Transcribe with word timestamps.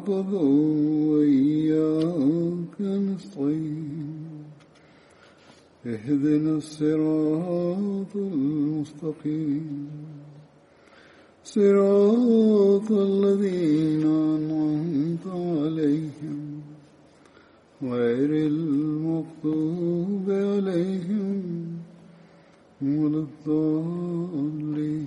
نعبد 0.00 0.32
وإياك 1.10 2.76
نستعين 2.80 4.44
اهدنا 5.86 6.52
الصراط 6.56 8.12
المستقيم 8.16 9.88
صراط 11.44 12.88
الذين 12.90 14.04
أنعمت 14.36 15.26
عليهم 15.26 16.38
غير 17.82 18.30
المغضوب 18.52 20.26
عليهم 20.48 21.42
ولا 22.82 23.20
الضالين 23.26 25.06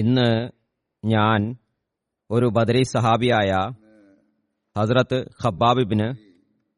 ഇന്ന് 0.00 0.30
ഞാൻ 1.04 1.40
ഒരു 2.31 2.45
ബദരി 2.45 2.83
സഹാബിയായ 2.83 3.49
ഹസ്രത്ത് 4.75 5.25
ഖബ്ബാബിബിന് 5.43 6.07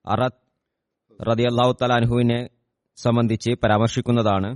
അറത്ത് 0.05 1.43
അള്ളാഹു 1.45 1.75
തലാൻഹുവിനെ 1.81 2.49
സംബന്ധിച്ച് 2.95 3.51
പരാമർശിക്കുന്നതാണ്. 3.63 4.49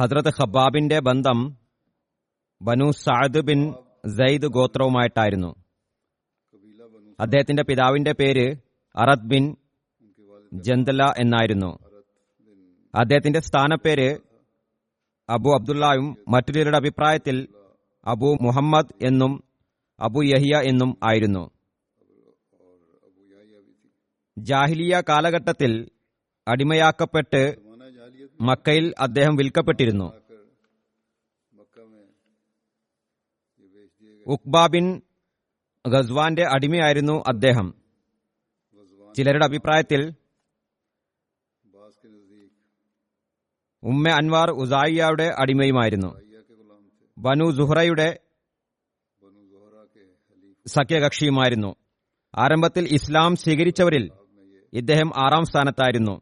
ഹസ്രത്ത് 0.00 0.28
ഖബ്ബാബിന്റെ 0.28 0.98
ബന്ധം 1.00 1.38
ബനു 2.62 2.90
സാദ് 2.90 3.40
ബിൻ 3.40 3.72
സയ്ദ് 4.18 4.46
ഗോത്രവുമായിട്ടായിരുന്നു. 4.46 5.54
അദ്ദേഹത്തിന്റെ 7.20 7.62
പിതാവിന്റെ 7.62 8.12
പേര് 8.12 8.46
അറത് 8.96 9.26
ബിൻ 9.26 9.56
ജന്തല 10.52 11.02
എന്നായിരുന്നു. 11.18 11.78
അദ്ദേഹത്തിന്റെ 12.94 13.40
സ്ഥാനപ്പേര് 13.40 14.08
അബു 15.28 15.50
അബ്ദുള്ളയും 15.50 16.16
മറ്റു 16.28 16.52
ചിലരുടെ 16.52 16.76
അഭിപ്രായത്തിൽ 16.76 17.36
അബു 18.06 18.38
മുഹമ്മദ് 18.42 19.06
എന്നും 19.06 19.44
അബു 20.00 20.20
യഹിയ 20.24 20.56
എന്നും 20.56 20.98
ആയിരുന്നു. 21.04 21.50
ജാഹിലിയ 24.38 25.02
കാലഘട്ടത്തിൽ 25.08 25.90
അടിമയാക്കപ്പെട്ട് 26.48 27.56
മക്കയിൽ 28.40 28.94
അദ്ദേഹം 28.98 29.36
വിൽക്കപ്പെട്ടിരുന്നു. 29.36 30.12
ഉക്ബ 34.26 34.66
ബിൻ 34.66 35.02
ഗസ്വാന്റെ 35.86 36.44
അടിമയായിരുന്നു 36.52 37.22
അദ്ദേഹം. 37.26 37.74
ചിലരുടെ 39.16 39.44
അഭിപ്രായത്തിൽ 39.44 40.14
ഉമ്മ 43.82 44.08
അൻവാർ 44.08 44.50
ഉസായിയയുടെ 44.50 45.34
അടിമയുമായിരുന്നു. 45.38 46.33
ബനു 47.18 47.50
സുഹ്റയുടെ 47.50 48.20
സഖ്യകക്ഷിയുമായിരുന്നു. 50.66 51.74
ആരംഭത്തിൽ 52.34 52.84
ഇസ്ലാം 52.84 53.36
സ്വീകരിച്ചവരിൽ 53.36 54.10
ഇദ്ദേഹം 54.72 55.12
ആറാം 55.16 55.44
സ്ഥാനത്തായിരുന്നു. 55.44 56.20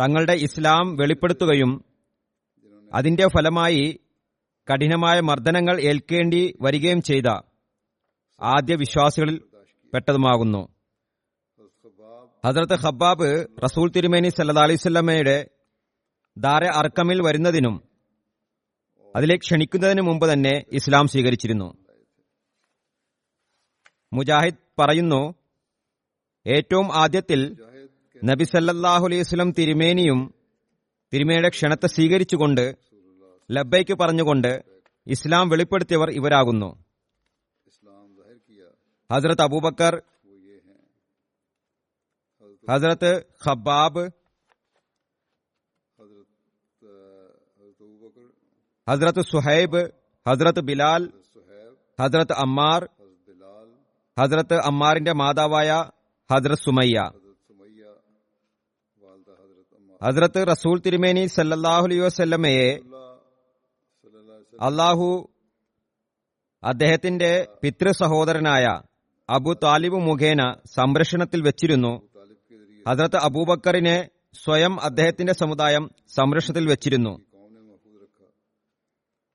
തങ്ങളുടെ 0.00 0.32
ഇസ്ലാം 0.32 0.96
വെളിപ്പെടുത്തുകയും 0.96 1.84
അതിന്റെ 2.94 3.26
ഫലമായി 3.26 4.00
കഠിനമായ 4.72 5.20
മർദ്ദനങ്ങൾ 5.20 5.80
ഏൽക്കേണ്ടി 5.80 6.58
വരികയും 6.60 7.02
ചെയ്ത 7.02 7.26
ആദ്യ 8.40 8.74
വിശ്വാസികളിൽ 8.74 9.36
പെട്ടതുമാകുന്നു. 9.94 10.68
ഹസ്രത്ത് 12.46 12.74
ഹബ്ബാബ് 12.74 13.46
റസൂൽ 13.64 13.90
തിരുമേനി 13.90 14.28
സല്ലാ 14.28 14.62
അലൈവല്ലമ്മയുടെ 14.62 15.50
ദാര 16.36 16.64
അർക്കമിൽ 16.64 17.22
വരുന്നതിനും 17.22 17.93
അതിലേക്ക് 19.14 19.44
ക്ഷണിക്കുന്നതിന് 19.44 20.02
മുമ്പ് 20.02 20.32
തന്നെ 20.32 20.52
ഇസ്ലാം 20.72 21.06
സ്വീകരിച്ചിരുന്നു. 21.08 21.68
മുജാഹിദ് 24.12 24.62
പറയുന്നു 24.78 25.20
ഏറ്റവും 26.46 26.88
ആദ്യത്തിൽ 27.02 27.40
നബി 28.24 28.44
സല്ലല്ലാഹു 28.44 29.04
അലൈഹി 29.04 29.52
തിരുമേനിയും 29.58 30.20
തിരുമേനിയുടെ 31.12 31.48
ക്ഷണത്തെ 31.48 31.86
സ്വീകരിച്ചുകൊണ്ട് 31.86 32.64
ലബ്ബൈക്ക് 33.50 33.94
പറഞ്ഞുകൊണ്ട് 34.02 34.52
ഇസ്ലാം 35.06 35.48
വെളിപ്പെടുത്തിയവർ 35.48 36.10
ഇവരാകുന്നു. 36.10 36.70
ഹസ്രത്ത് 39.10 39.42
അബൂബക്കർ 39.42 39.94
ഹസ്രത്ത് 42.68 43.12
ഖബ്ബാബ് 43.46 44.04
ഹസ്രത്ത് 48.88 49.20
സുഹൈബ് 49.20 49.82
ഹസ്രത്ത് 50.26 50.60
ബിലാൽ 50.60 51.02
ഹസ്രത്ത് 52.00 52.32
അമ്മാർ 52.32 52.80
ഹസ്രത്ത് 54.16 54.54
അമ്മാറിന്റെ 54.54 55.12
മാതാവായ 55.12 55.70
ഹസ്രത്ത് 56.30 56.62
സുമയ്യ. 56.62 56.96
ഹസ്രത്ത് 60.00 60.40
റസൂൽ 60.48 60.80
തിരുമേനി 60.86 61.24
അലൈഹി 61.38 62.00
വസല്ലമയെ 62.00 62.68
അള്ളാഹു 64.60 65.08
അദ്ദേഹത്തിന്റെ 66.62 67.30
പിതൃ 67.62 67.90
സഹോദരനായ 67.92 68.66
അബു 69.28 69.52
താലിബ് 69.64 69.98
മുഖേന 69.98 70.42
സംരക്ഷണത്തിൽ 70.76 71.42
വെച്ചിരുന്നു. 71.42 71.92
ഹസ്രത്ത് 72.86 73.16
അബൂബക്കറിനെ 73.16 74.08
സ്വയം 74.44 74.74
അദ്ദേഹത്തിന്റെ 74.80 75.32
സമുദായം 75.32 75.90
സംരക്ഷണത്തിൽ 76.16 76.66
വെച്ചിരുന്നു. 76.68 77.12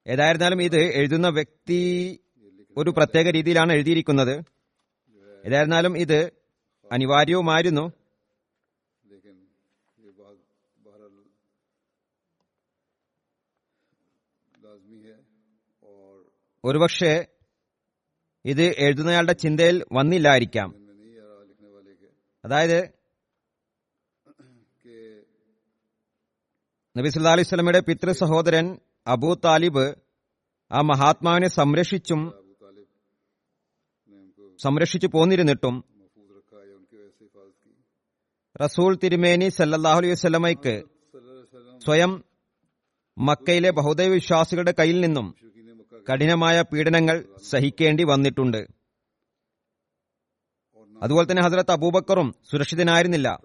ഏതായിരുന്നാലും 0.07 0.61
ഇത് 0.61 0.79
എഴുതുന്ന 0.79 1.29
വ്യക്തി 1.29 2.19
ഒരു 2.77 2.89
പ്രത്യേക 2.89 3.29
രീതിയിലാണ് 3.29 3.73
എഴുതിയിരിക്കുന്നത്. 3.73 4.43
ഏതായിരുന്നാലും 5.45 5.97
ഇത് 5.97 6.31
അനിവാര്യവുമായിരുന്നു. 6.91 7.91
ഒരുപക്ഷെ 16.65 17.27
ഇത് 18.45 18.61
എഴുതുന്നയാളുടെ 18.61 19.33
ചിന്തയിൽ 19.33 19.85
വന്നില്ലായിരിക്കാം. 19.91 20.69
അതായത് 22.45 22.99
നബി 26.97 27.09
സല്ലാ 27.09 27.31
അലൈഹി 27.31 27.47
സ്വലമയുടെ 27.47 27.79
പിതൃ 27.79 28.11
സഹോദരൻ 28.11 28.77
അബൂ 29.09 29.35
താലിബ് 29.35 29.95
ആ 30.71 30.81
മഹാത്മാവിനെ 30.81 31.47
സംരക്ഷിച്ചും 31.47 32.21
സംരക്ഷിച്ചു 34.59 35.07
പോന്നിരുന്നിട്ടും 35.07 35.75
റസൂൽ 38.61 38.95
തിരുമേനി 39.03 39.49
സല്ലാഹു 39.49 39.97
അലൈഹി 39.97 40.11
വസ്ലമയ്ക്ക് 40.11 40.75
സ്വയം 41.85 42.23
മക്കയിലെ 43.17 43.69
ബഹുദൈവ 43.69 44.11
വിശ്വാസികളുടെ 44.13 44.73
കയ്യിൽ 44.79 45.01
നിന്നും 45.01 45.35
കഠിനമായ 46.09 46.61
പീഡനങ്ങൾ 46.61 47.17
സഹിക്കേണ്ടി 47.49 48.03
വന്നിട്ടുണ്ട്. 48.03 48.61
അതുപോലെ 51.03 51.31
തന്നെ 51.31 51.43
ഹസരത്ത് 51.43 51.71
അബൂബക്കറും 51.71 52.35
സുരക്ഷിതനായിരുന്നില്ല. 52.51 53.39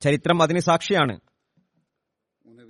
ചരിത്രം 0.00 0.42
അതിന് 0.42 0.58
സാക്ഷിയാണ്. 0.58 1.14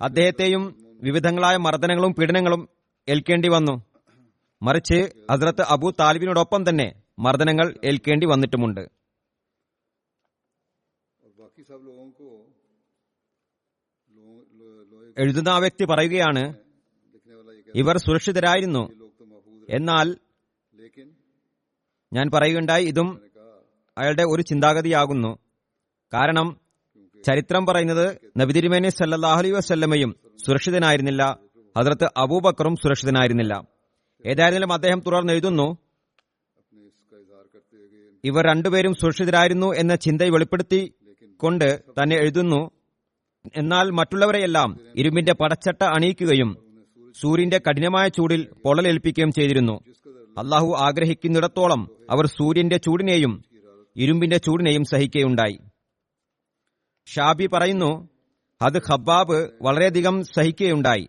അദ്ദേഹത്തെയും 0.01 0.63
വിവിധങ്ങളായ 0.99 1.57
മർദ്ദനങ്ങളും 1.57 2.13
പീഡനങ്ങളും 2.13 2.69
ഏൽക്കേണ്ടി 3.09 3.49
വന്നു. 3.49 3.83
മറിച്ച് 4.61 5.11
ഹസ്രത്ത് 5.31 5.61
അബു 5.61 5.93
താലിബിനോടൊപ്പം 5.99 6.69
തന്നെ 6.69 7.03
മർദ്ദനങ്ങൾ 7.19 7.79
ഏൽക്കേണ്ടി 7.85 8.25
വന്നിട്ടുമുണ്ട്. 8.25 8.81
എഴുതുന്ന 15.17 15.49
ആ 15.49 15.57
വ്യക്തി 15.57 15.85
പറയുകയാണ് 15.85 16.53
ഇവർ 17.75 17.97
സുരക്ഷിതരായിരുന്നു. 17.97 18.89
എന്നാൽ 19.69 20.17
ഞാൻ 22.13 22.31
പറയുകയുണ്ടായി 22.33 22.85
ഇതും 22.85 23.29
അയാളുടെ 23.97 24.23
ഒരു 24.23 24.41
ചിന്താഗതിയാകുന്നു. 24.41 25.37
കാരണം 26.13 26.68
ചരിത്രം 27.25 27.65
പറയുന്നത് 27.65 28.17
നബിതിരുമേനി 28.37 28.89
സല്ലാഹലി 28.89 29.51
വസ്ല്ലമയും 29.51 30.15
സുരക്ഷിതനായിരുന്നില്ല. 30.45 31.39
ഹദ്രത്ത് 31.77 32.07
അബൂബക്കറും 32.17 32.75
സുരക്ഷിതനായിരുന്നില്ല. 32.75 33.67
ഏതായിരുന്നാലും 34.25 34.73
അദ്ദേഹം 34.73 34.99
തുടർന്നെഴുതുന്നു 34.99 35.77
ഇവർ 38.25 38.45
രണ്ടുപേരും 38.45 38.93
സുരക്ഷിതരായിരുന്നു 38.93 39.73
എന്ന 39.73 39.95
ചിന്തയെ 39.95 40.29
വെളിപ്പെടുത്തി 40.29 40.93
കൊണ്ട് 41.37 41.81
തന്നെ 42.01 42.15
എഴുതുന്നു 42.15 42.71
എന്നാൽ 43.55 43.89
മറ്റുള്ളവരെയെല്ലാം 43.89 44.79
ഇരുമ്പിന്റെ 44.95 45.33
പടച്ചട്ട 45.33 45.83
അണിയിക്കുകയും 45.83 46.57
സൂര്യന്റെ 47.21 47.57
കഠിനമായ 47.57 48.07
ചൂടിൽ 48.07 48.47
പൊള്ളലേൽപ്പിക്കുകയും 48.63 49.31
ചെയ്തിരുന്നു. 49.31 49.79
അള്ളാഹു 50.37 50.75
ആഗ്രഹിക്കുന്നിടത്തോളം 50.77 51.89
അവർ 52.09 52.25
സൂര്യന്റെ 52.25 52.77
ചൂടിനെയും 52.77 53.43
ഇരുമ്പിന്റെ 53.95 54.37
ചൂടിനെയും 54.37 54.83
സഹിക്കുകയുണ്ടായി. 54.83 55.59
ഷാബി 57.15 57.47
പറയുന്നു 57.47 58.09
അത് 58.61 58.77
ഖബ്ബാബ് 58.77 59.49
വളരെയധികം 59.61 60.23
സഹിക്കുകയുണ്ടായി. 60.23 61.07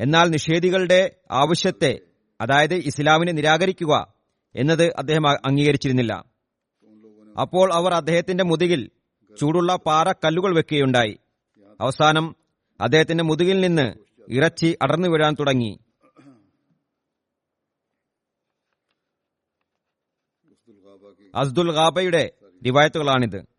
എന്നാൽ 0.00 0.28
നിഷേധികളുടെ 0.28 1.16
ആവശ്യത്തെ 1.30 2.00
അതായത് 2.40 2.74
ഇസ്ലാമിനെ 2.74 3.32
നിരാകരിക്കുക 3.32 4.14
എന്നത് 4.56 4.94
അദ്ദേഹം 4.98 5.28
അംഗീകരിച്ചിരുന്നില്ല. 5.28 6.24
അപ്പോൾ 7.40 7.72
അവർ 7.72 7.94
അദ്ദേഹത്തിന്റെ 7.94 8.44
മുതുകിൽ 8.44 8.90
ചൂടുള്ള 9.40 9.76
പാറ 9.76 10.12
കല്ലുകൾ 10.12 10.56
വെക്കുകയുണ്ടായി. 10.56 11.18
അവസാനം 11.80 12.36
അദ്ദേഹത്തിന്റെ 12.80 13.24
മുതുകിൽ 13.24 13.60
നിന്ന് 13.60 13.94
ഇറച്ചി 14.28 14.78
അടർന്നു 14.82 15.08
വീഴാൻ 15.08 15.36
തുടങ്ങി. 15.40 15.78
അസ്ദുൽ 21.34 21.72
ഗാബയുടെ 21.72 22.32
റിവായത്തുകളാണിത്. 22.66 23.51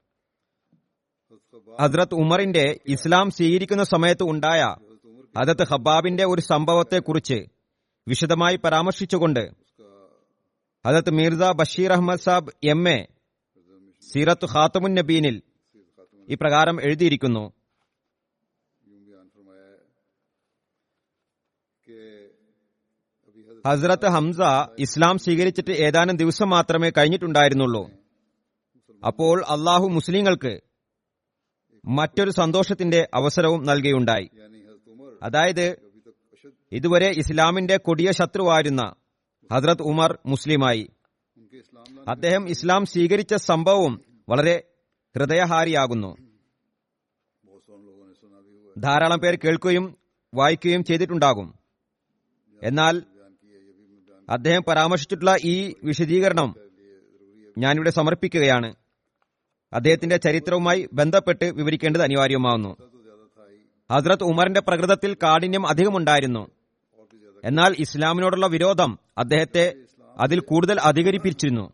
ഹസ്രത് 1.80 2.16
ഉമറിന്റെ 2.16 2.80
ഇസ്ലാം 2.88 3.31
സ്വീകരിക്കുന്ന 3.31 3.84
സമയത്ത് 3.84 4.24
ഉണ്ടായ 4.24 4.75
ഹദത്ത് 5.38 5.64
ഹബാബിന്റെ 5.64 6.25
ഒരു 6.25 6.42
സംഭവത്തെക്കുറിച്ച് 6.42 7.46
വിശദമായി 8.08 8.56
പരാമർശിച്ചുകൊണ്ട് 8.56 9.52
ഹദത്ത് 10.86 11.10
മീർസ 11.10 11.40
ബഷീർ 11.40 11.92
അഹമ്മദ് 11.92 12.20
സാബ് 12.20 12.52
എം 12.64 12.90
എ 12.90 13.08
സീറത്ത് 14.12 14.46
ഖാത്തമുൻ 14.46 14.96
നബീനിൽ 14.96 15.42
ഇപ്രകാരം 16.30 16.81
എഴുതിയിരിക്കുന്നു. 16.81 17.52
ഹസ്രത്ത് 23.68 24.08
ഹംസ 24.08 24.38
ഇസ്ലാം 24.80 25.18
സ്വീകരിച്ചിട്ട് 25.18 25.72
ഏതാനും 25.72 26.18
ദിവസം 26.18 26.50
മാത്രമേ 26.50 26.92
കഴിഞ്ഞിട്ടുണ്ടായിരുന്നുള്ളൂ. 26.98 27.90
അപ്പോൾ 29.08 29.44
അള്ളാഹു 29.50 29.88
മുസ്ലിങ്ങൾക്ക് 29.88 30.73
മറ്റൊരു 31.85 32.31
സന്തോഷത്തിന്റെ 32.31 33.07
അവസരവും 33.13 33.65
നൽകിയുണ്ടായി. 33.65 34.30
അതായത് 35.24 35.75
ഇതുവരെ 36.71 37.09
ഇസ്ലാമിന്റെ 37.09 37.77
കൊടിയ 37.77 38.12
ശത്രുവായിരുന്ന 38.12 38.95
ഹജ്രത് 39.53 39.81
ഉമർ 39.81 40.19
മുസ്ലിമായി. 40.25 40.89
അദ്ദേഹം 42.07 42.50
ഇസ്ലാം 42.50 42.85
സ്വീകരിച്ച 42.85 43.33
സംഭവവും 43.35 44.01
വളരെ 44.30 44.63
ഹൃദയഹാരിയാകുന്നു. 45.18 46.18
ധാരാളം 48.77 49.19
പേർ 49.19 49.35
കേൾക്കുകയും 49.35 49.97
വായിക്കുകയും 50.33 50.83
ചെയ്തിട്ടുണ്ടാകും. 50.83 51.53
എന്നാൽ 52.63 53.03
അദ്ദേഹം 54.30 54.62
പരാമർശിച്ചിട്ടുള്ള 54.62 55.35
ഈ 55.45 55.74
വിശദീകരണം 55.83 56.56
ഞാനിവിടെ 57.57 57.89
സമർപ്പിക്കുകയാണ്. 57.89 58.74
അദ്ദേഹത്തിന്റെ 59.74 60.18
ചരിത്രവുമായി 60.18 60.90
ബന്ധപ്പെട്ട് 60.94 61.46
വിവരിക്കേണ്ടത് 61.46 62.02
അനിവാര്യമാവുന്നു. 62.02 62.78
ഹസ്രത് 63.92 64.24
ഉമറിന്റെ 64.24 64.62
പ്രകൃതത്തിൽ 64.62 65.14
കാഠിന്യം 65.14 65.68
അധികമുണ്ടായിരുന്നു. 65.68 66.48
എന്നാൽ 67.44 67.75
ഇസ്ലാമിനോടുള്ള 67.80 68.48
വിരോധം 68.48 69.00
അദ്ദേഹത്തെ 69.18 69.74
അതിൽ 70.20 70.40
കൂടുതൽ 70.40 70.80
അധികരിപ്പിച്ചിരുന്നു. 70.80 71.74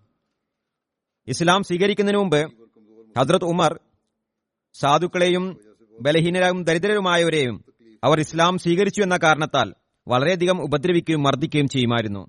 ഇസ്ലാം 1.28 1.64
സ്വീകരിക്കുന്നതിന് 1.64 2.20
മുമ്പ് 2.20 2.52
ഹസ്രത് 3.18 3.46
ഉമർ 3.46 3.80
സാധുക്കളെയും 4.74 5.60
ബലഹീനരായും 6.02 6.64
ദരിദ്രരുമായവരെയും 6.64 7.66
അവർ 8.04 8.20
ഇസ്ലാം 8.20 8.58
സ്വീകരിച്ചു 8.58 9.02
എന്ന 9.02 9.18
കാരണത്താൽ 9.24 9.74
വളരെയധികം 10.08 10.64
ഉപദ്രവിക്കുകയും 10.64 11.24
മർദ്ദിക്കുകയും 11.24 11.68
ചെയ്യുമായിരുന്നു. 11.68 12.28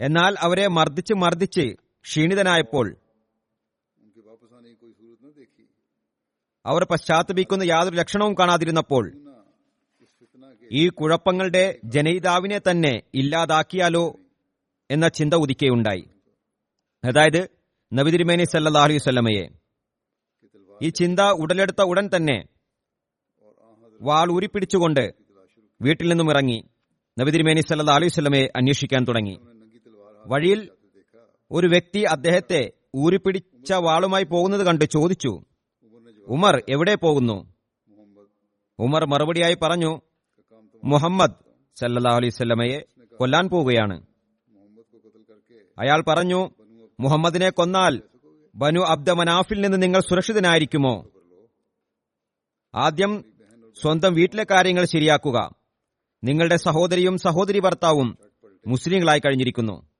എന്നാൽ 0.00 0.36
അവരെ 0.38 0.66
മർദ്ദിച്ച് 0.66 1.14
മർദ്ദിച്ച് 1.14 1.76
ക്ഷീണിതനായപ്പോൾ 2.04 2.86
അവർ 6.66 6.82
പശ്ചാത്തപിക്കുന്ന 6.84 7.62
യാതൊരു 7.62 7.96
ലക്ഷണവും 7.96 8.34
കാണാതിരുന്നപ്പോൾ 8.34 9.04
ഈ 10.72 10.88
കുഴപ്പങ്ങളുടെ 10.88 11.78
ജനയിതാവിനെ 11.84 12.58
തന്നെ 12.58 12.92
ഇല്ലാതാക്കിയാലോ 13.14 14.04
എന്ന 14.90 15.08
ചിന്ത 15.08 15.34
ഉദിക്കുകയുണ്ടായി. 15.34 16.04
അതായത് 17.04 17.40
നബിതിരുമേനി 17.92 18.44
സല്ലാഹു 18.44 18.86
അലൈഹി 18.86 19.48
ഈ 20.80 20.88
ചിന്ത 20.90 21.20
ഉടലെടുത്ത 21.20 21.82
ഉടൻ 21.82 22.06
തന്നെ 22.16 22.38
വാൾ 24.00 24.30
ഊരിപ്പിടിച്ചുകൊണ്ട് 24.32 25.04
വീട്ടിൽ 25.80 26.08
നിന്നും 26.08 26.30
ഇറങ്ങി 26.30 26.58
നബിതിരുമേനി 27.16 27.60
സല്ലാ 27.60 27.94
അലൈഹി 27.94 28.12
സ്വല്ലമയെ 28.14 28.46
അന്വേഷിക്കാൻ 28.56 29.04
തുടങ്ങി. 29.04 29.36
വഴിയിൽ 30.26 30.60
ഒരു 31.52 31.66
വ്യക്തി 31.66 31.98
അദ്ദേഹത്തെ 31.98 32.72
ഊരിപ്പിടിച്ച 32.96 33.72
വാളുമായി 33.72 34.24
പോകുന്നത് 34.24 34.66
കണ്ട് 34.66 34.84
ചോദിച്ചു 34.84 35.42
ഉമർ 36.28 36.62
എവിടെ 36.68 36.94
പോകുന്നു? 36.94 37.54
ഉമർ 38.78 39.04
മറുപടിയായി 39.04 39.54
പറഞ്ഞു 39.54 40.00
മുഹമ്മദ് 40.84 41.30
സല്ലാ 41.76 42.16
അലൈവല്ലമയെ 42.16 42.78
കൊല്ലാൻ 43.16 43.48
പോവുകയാണ്. 43.48 44.02
അയാൾ 45.78 46.04
പറഞ്ഞു 46.08 46.50
മുഹമ്മദിനെ 47.00 47.50
കൊന്നാൽ 47.50 48.02
ബനു 48.54 48.80
അബ്ദ 48.80 49.10
മനാഫിൽ 49.10 49.60
നിന്ന് 49.60 49.82
നിങ്ങൾ 49.82 50.00
സുരക്ഷിതനായിരിക്കുമോ? 50.00 51.06
ആദ്യം 52.74 53.24
സ്വന്തം 53.80 54.14
വീട്ടിലെ 54.14 54.46
കാര്യങ്ങൾ 54.50 54.84
ശരിയാക്കുക. 54.84 55.50
നിങ്ങളുടെ 56.24 56.56
സഹോദരിയും 56.56 57.18
സഹോദരി 57.18 57.60
ഭർത്താവും 57.60 58.18
മുസ്ലിങ്ങളായി 58.66 59.18
കഴിഞ്ഞിരിക്കുന്നു. 59.18 59.91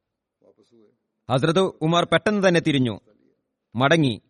ഹസ്രത് 1.30 1.60
ഉമർ 1.60 2.04
പെട്ടെന്ന് 2.04 2.48
തന്നെ 2.48 2.60
തിരിഞ്ഞു. 2.60 3.00
മടങ്ങി. 3.74 4.20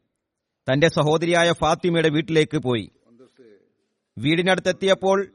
തന്റെ 0.73 0.89
സഹോദരിയായ 0.89 1.53
ഫാത്തിമയുടെ 1.53 2.09
വീട്ടിലേക്ക് 2.09 2.59
പോയി. 2.59 2.91
വീടിനടുത്തെത്തിയപ്പോൾ 4.19 5.33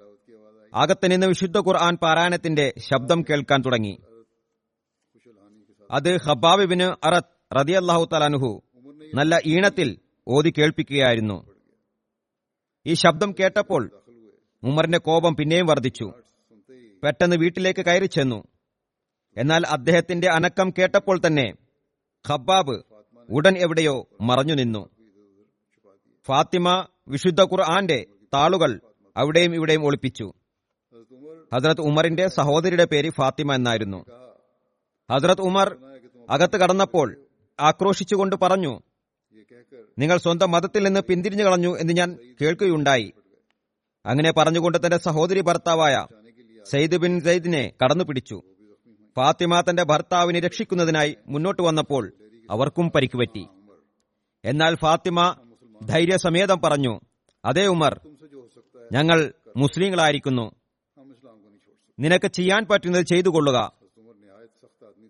അകത്ത് 0.74 1.12
നിന്ന് 1.12 1.28
വിശുദ്ധ 1.28 1.58
ഖുർആൻ 1.58 1.96
പാരായണത്തിന്റെ 1.96 2.74
ശബ്ദം 2.78 3.22
കേൾക്കാൻ 3.22 3.62
തുടങ്ങി. 3.62 3.98
അത് 5.92 6.18
ഹബാബിബിന് 6.18 6.84
അറത് 6.84 7.56
റതി 7.60 7.72
അള്ളാഹു 7.72 8.08
തലാനുഹു 8.14 8.62
നല്ല 9.14 9.40
ഈണത്തിൽ 9.46 9.98
ഓതി 10.28 10.54
കേൾപ്പിക്കുകയായിരുന്നു. 10.58 11.54
ഈ 12.86 12.94
ശബ്ദം 12.94 13.32
കേട്ടപ്പോൾ 13.40 13.92
ഉമറിന്റെ 14.64 14.98
കോപം 14.98 15.36
പിന്നെയും 15.36 15.66
വർദ്ധിച്ചു. 15.66 16.12
പെട്ടെന്ന് 17.04 17.36
വീട്ടിലേക്ക് 17.36 17.86
കയറി 17.86 18.06
ചെന്നു. 18.06 18.44
എന്നാൽ 19.38 19.66
അദ്ദേഹത്തിന്റെ 19.68 20.28
അനക്കം 20.30 20.74
കേട്ടപ്പോൾ 20.78 21.20
തന്നെ 21.28 21.54
ഖബ്ബാബ് 22.30 22.76
ഉടൻ 23.30 23.58
എവിടെയോ 23.58 24.08
മറഞ്ഞു 24.22 24.54
നിന്നു. 24.54 24.90
ഫാത്തിമ 26.26 26.88
വിശുദ്ധ 27.08 27.42
ഖുർആന്റെ 27.42 28.06
താളുകൾ 28.34 28.82
അവിടെയും 29.18 29.56
ഇവിടെയും 29.56 29.86
ഒളിപ്പിച്ചു. 29.86 30.34
ഹസ്രത് 31.54 31.82
ഉമറിന്റെ 31.82 32.28
സഹോദരിയുടെ 32.28 32.86
പേര് 32.86 33.10
ഫാത്തിമ 33.10 33.54
എന്നായിരുന്നു. 33.54 34.06
ഹസ്രത് 35.12 35.42
ഉമർ 35.42 35.78
അകത്ത് 36.30 36.58
കടന്നപ്പോൾ 36.58 37.26
ആക്രോശിച്ചുകൊണ്ട് 37.60 38.36
പറഞ്ഞു 38.36 38.80
നിങ്ങൾ 40.00 40.18
സ്വന്തം 40.18 40.52
മതത്തിൽ 40.52 40.84
നിന്ന് 40.84 41.00
പിന്തിരിഞ്ഞു 41.00 41.44
കളഞ്ഞു 41.44 41.78
എന്ന് 41.78 41.94
ഞാൻ 41.94 42.36
കേൾക്കുകയുണ്ടായി. 42.42 43.14
അങ്ങനെ 44.06 44.32
പറഞ്ഞുകൊണ്ട് 44.32 44.78
തന്റെ 44.78 44.98
സഹോദരി 44.98 45.42
ഭർത്താവായ 45.42 46.08
സെയ്ദ് 46.72 46.98
ബിൻ 46.98 47.22
സെയ്ദിനെ 47.22 47.74
കടന്നു 47.84 48.04
പിടിച്ചു 48.04 48.44
ഫാത്തിമ 49.18 49.62
തന്റെ 49.62 49.84
ഭർത്താവിനെ 49.84 50.40
രക്ഷിക്കുന്നതിനായി 50.40 51.18
മുന്നോട്ട് 51.28 51.62
വന്നപ്പോൾ 51.62 52.14
അവർക്കും 52.52 52.92
പരിക്കുപറ്റി 52.96 53.46
എന്നാൽ 54.46 54.76
ഫാത്തിമ 54.76 55.36
ധൈര്യസമേതം 55.86 56.62
പറഞ്ഞു 56.66 57.00
അതേ 57.46 57.66
ഉമർ 57.66 58.00
ഞങ്ങൾ 58.94 59.34
മുസ്ലിങ്ങളായിരിക്കുന്നു. 59.58 60.52
നിനക്ക് 62.00 62.28
ചെയ്യാൻ 62.28 62.66
പറ്റുന്നത് 62.72 63.06
ചെയ്തു 63.06 63.30
കൊള്ളുക. 63.30 63.72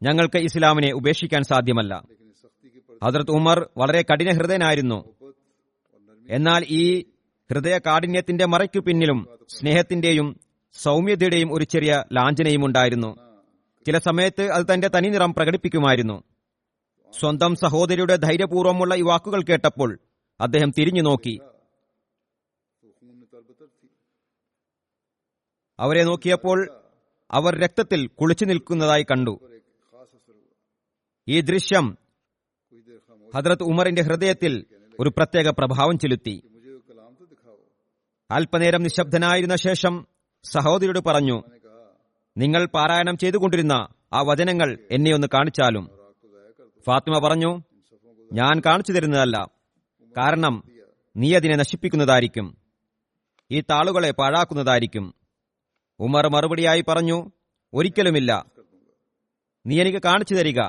ഞങ്ങൾക്ക് 0.04 0.38
ഇസ്ലാമിനെ 0.38 0.94
ഉപേക്ഷിക്കാൻ 0.94 1.44
സാധ്യമല്ല. 1.44 2.04
ഹജറത് 3.04 3.32
ഉമർ 3.32 3.70
വളരെ 3.78 4.02
കഠിന 4.02 4.32
ഹൃദയനായിരുന്നു. 4.32 5.16
എന്നാൽ 6.30 6.66
ഈ 6.70 7.06
ഹൃദയ 7.52 7.78
കാഠിന്യത്തിന്റെ 7.78 8.46
മറയ്ക്കു 8.46 8.80
പിന്നിലും 8.80 9.28
സ്നേഹത്തിന്റെയും 9.50 10.40
സൗമ്യതയുടെയും 10.74 11.54
ഒരു 11.54 11.64
ചെറിയ 11.64 12.04
ലാഞ്ചനയും 12.14 12.66
ഉണ്ടായിരുന്നു 12.66 13.27
ചില 13.88 13.98
സമയത്ത് 13.98 14.52
അത് 14.52 14.66
തന്റെ 14.74 14.90
തനിനിറം 14.96 15.34
പ്രകടിപ്പിക്കുമായിരുന്നു. 15.34 16.24
സ്വന്തം 17.20 17.56
സഹോദരിയുടെ 17.56 18.16
ധൈര്യപൂർവമുള്ള 18.16 18.96
ഈ 18.96 19.02
വാക്കുകൾ 19.02 19.42
കേട്ടപ്പോൾ 19.42 20.00
അദ്ദേഹം 20.42 20.72
തിരിഞ്ഞു 20.78 21.02
നോക്കി. 21.02 21.40
അവരെ 25.80 26.04
നോക്കിയപ്പോൾ 26.04 26.84
അവർ 27.32 27.60
രക്തത്തിൽ 27.60 28.08
കുളിച്ചു 28.08 28.46
നിൽക്കുന്നതായി 28.46 29.04
കണ്ടു. 29.04 29.40
ഈ 31.28 31.42
ദൃശ്യം 31.42 31.98
ഹദ്രത്ത് 33.36 33.64
ഉമറിന്റെ 33.64 34.02
ഹൃദയത്തിൽ 34.02 34.66
ഒരു 35.00 35.10
പ്രത്യേക 35.10 35.50
പ്രഭാവം 35.50 36.00
ചെലുത്തി. 36.00 36.44
അല്പനേരം 38.32 38.84
നിശബ്ദനായിരുന്ന 38.84 39.56
ശേഷം 39.56 40.08
സഹോദരിയോട് 40.44 41.00
പറഞ്ഞു 41.00 41.57
നിങ്ങൾ 42.38 42.66
പാരായണം 42.66 43.18
ചെയ്തുകൊണ്ടിരുന്ന 43.18 43.88
ആ 44.14 44.22
വചനങ്ങൾ 44.22 44.80
എന്നെ 44.92 45.14
ഒന്ന് 45.14 45.28
കാണിച്ചാലും. 45.34 45.90
ഫാത്തിമ 46.86 47.20
പറഞ്ഞു 47.20 47.62
ഞാൻ 48.34 48.62
കാണിച്ചു 48.66 48.92
തരുന്നതല്ല. 48.92 49.50
കാരണം 50.18 50.64
നീ 51.18 51.36
അതിനെ 51.36 51.56
നശിപ്പിക്കുന്നതായിരിക്കും. 51.56 52.58
ഈ 53.52 53.62
താളുകളെ 53.62 54.12
പാഴാക്കുന്നതായിരിക്കും. 54.12 55.14
ഉമർ 56.00 56.28
മറുപടിയായി 56.28 56.84
പറഞ്ഞു 56.88 57.32
ഒരിക്കലുമില്ല. 57.74 58.46
നീ 59.66 59.82
എനിക്ക് 59.82 60.00
കാണിച്ചു 60.06 60.34
തരിക. 60.34 60.62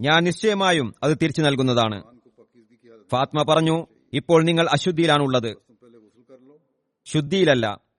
ഞാൻ 0.00 0.24
നിശ്ചയമായും 0.24 0.94
അത് 1.02 1.12
തിരിച്ചു 1.22 1.42
നൽകുന്നതാണ്. 1.42 2.20
ഫാത്മ 3.10 3.42
പറഞ്ഞു 3.42 3.86
ഇപ്പോൾ 4.12 4.42
നിങ്ങൾ 4.42 4.68
അശുദ്ധിയിലാണുള്ളത്. 4.72 5.56
ശുദ്ധിയിലല്ല. 7.06 7.93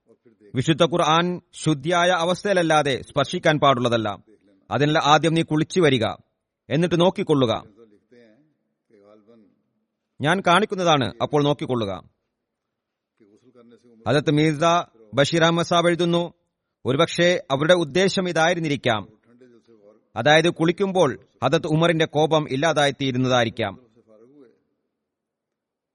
വിശുദ്ധ 0.56 0.82
ഖുർആൻ 0.82 1.40
ശുദ്ധിയായ 1.52 2.08
അവസ്ഥയിലല്ലാതെ 2.08 3.02
സ്പർശിക്കാൻ 3.02 3.58
പാടുള്ളതല്ല. 3.58 4.18
അതിനാൽ 4.70 4.98
ആദ്യം 4.98 5.34
നീ 5.34 5.42
കുളിച്ചു 5.42 5.80
വരിക. 5.80 6.04
എന്നിട്ട് 6.70 7.00
നോക്കിക്കൊള്ളുക. 7.00 7.64
ഞാൻ 10.20 10.42
കാണിക്കുന്നതാണ്. 10.46 11.12
അപ്പോൾ 11.22 11.44
നോക്കിക്കൊള്ളുക. 11.44 12.02
അതത് 14.06 14.30
മീർദ 14.30 14.84
ബഷീർ 15.14 15.42
അഹമ്മദ് 15.42 15.66
സാബ് 15.66 15.86
എഴുതുന്നു 15.86 16.32
ഒരുപക്ഷെ 16.84 17.42
അവരുടെ 17.50 17.74
ഉദ്ദേശം 17.74 18.28
ഇതായിരുന്നിരിക്കാം. 18.28 19.08
അതായത് 20.16 20.50
കുളിക്കുമ്പോൾ 20.50 21.20
ഹദത്ത് 21.44 21.66
ഉമറിന്റെ 21.66 22.04
കോപം 22.04 22.46
ഇല്ലാതായിത്തീരുന്നതായിരിക്കാം. 22.50 23.80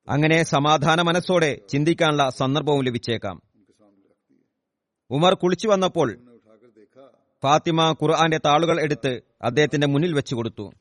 അങ്ങനെ 0.09 0.43
സമാധാന 0.43 1.01
മനസ്സോടെ 1.01 1.59
ചിന്തിക്കാനുള്ള 1.69 2.29
സന്ദർഭവും 2.29 2.83
ലഭിച്ചേക്കാം. 2.83 3.50
ഉമർ 5.11 5.33
കുളിച്ചു 5.33 5.67
വന്നപ്പോൾ 5.67 6.17
ഫാത്തിമ 7.43 7.91
ഖുർആന്റെ 7.91 8.39
താളുകൾ 8.45 8.81
എടുത്ത് 8.81 9.21
അദ്ദേഹത്തിന്റെ 9.41 9.87
മുന്നിൽ 9.87 10.13
വെച്ചു 10.13 10.35
കൊടുത്തു. 10.35 10.71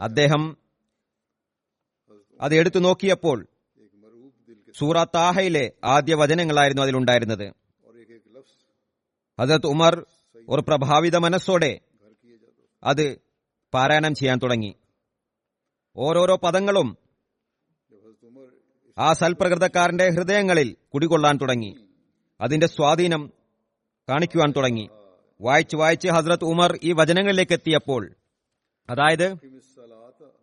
അദ്ദേഹം 0.00 0.56
അത് 2.40 2.54
എടുത്തു 2.54 2.78
നോക്കിയപ്പോൾ 2.78 3.46
സൂറ 4.78 5.04
താഹയിലെ 5.04 5.72
ആദ്യ 5.84 6.14
വചനങ്ങളായിരുന്നു 6.14 6.82
അതിലുണ്ടായിരുന്നത്. 6.82 7.46
ഹസരത് 9.40 9.66
ഉമർ 9.66 10.06
ഒരു 10.48 10.60
പ്രഭാവിത 10.60 11.16
മനസ്സോടെ 11.16 11.80
അത് 12.84 13.18
പാരായണം 13.74 14.14
ചെയ്യാൻ 14.14 14.38
തുടങ്ങി. 14.42 14.74
ഓരോരോ 15.96 16.36
പദങ്ങളും 16.36 16.98
ആ 18.98 19.12
സൽപ്രകൃതക്കാരന്റെ 19.12 20.08
ഹൃദയങ്ങളിൽ 20.10 20.76
കുടികൊള്ളാൻ 20.94 21.38
തുടങ്ങി. 21.42 21.76
അതിന്റെ 22.40 22.66
സ്വാധീനം 22.66 23.39
കാണിക്കുവാൻ 24.10 24.50
തുടങ്ങി. 24.56 24.86
വായിച്ച് 25.40 25.76
വായിച്ച് 25.76 26.08
ഹസ്രത്ത് 26.14 26.46
ഉമർ 26.52 26.70
ഈ 26.82 26.90
വചനങ്ങളിലേക്ക് 26.92 27.54
എത്തിയപ്പോൾ 27.58 28.02
അതായത് 28.88 29.26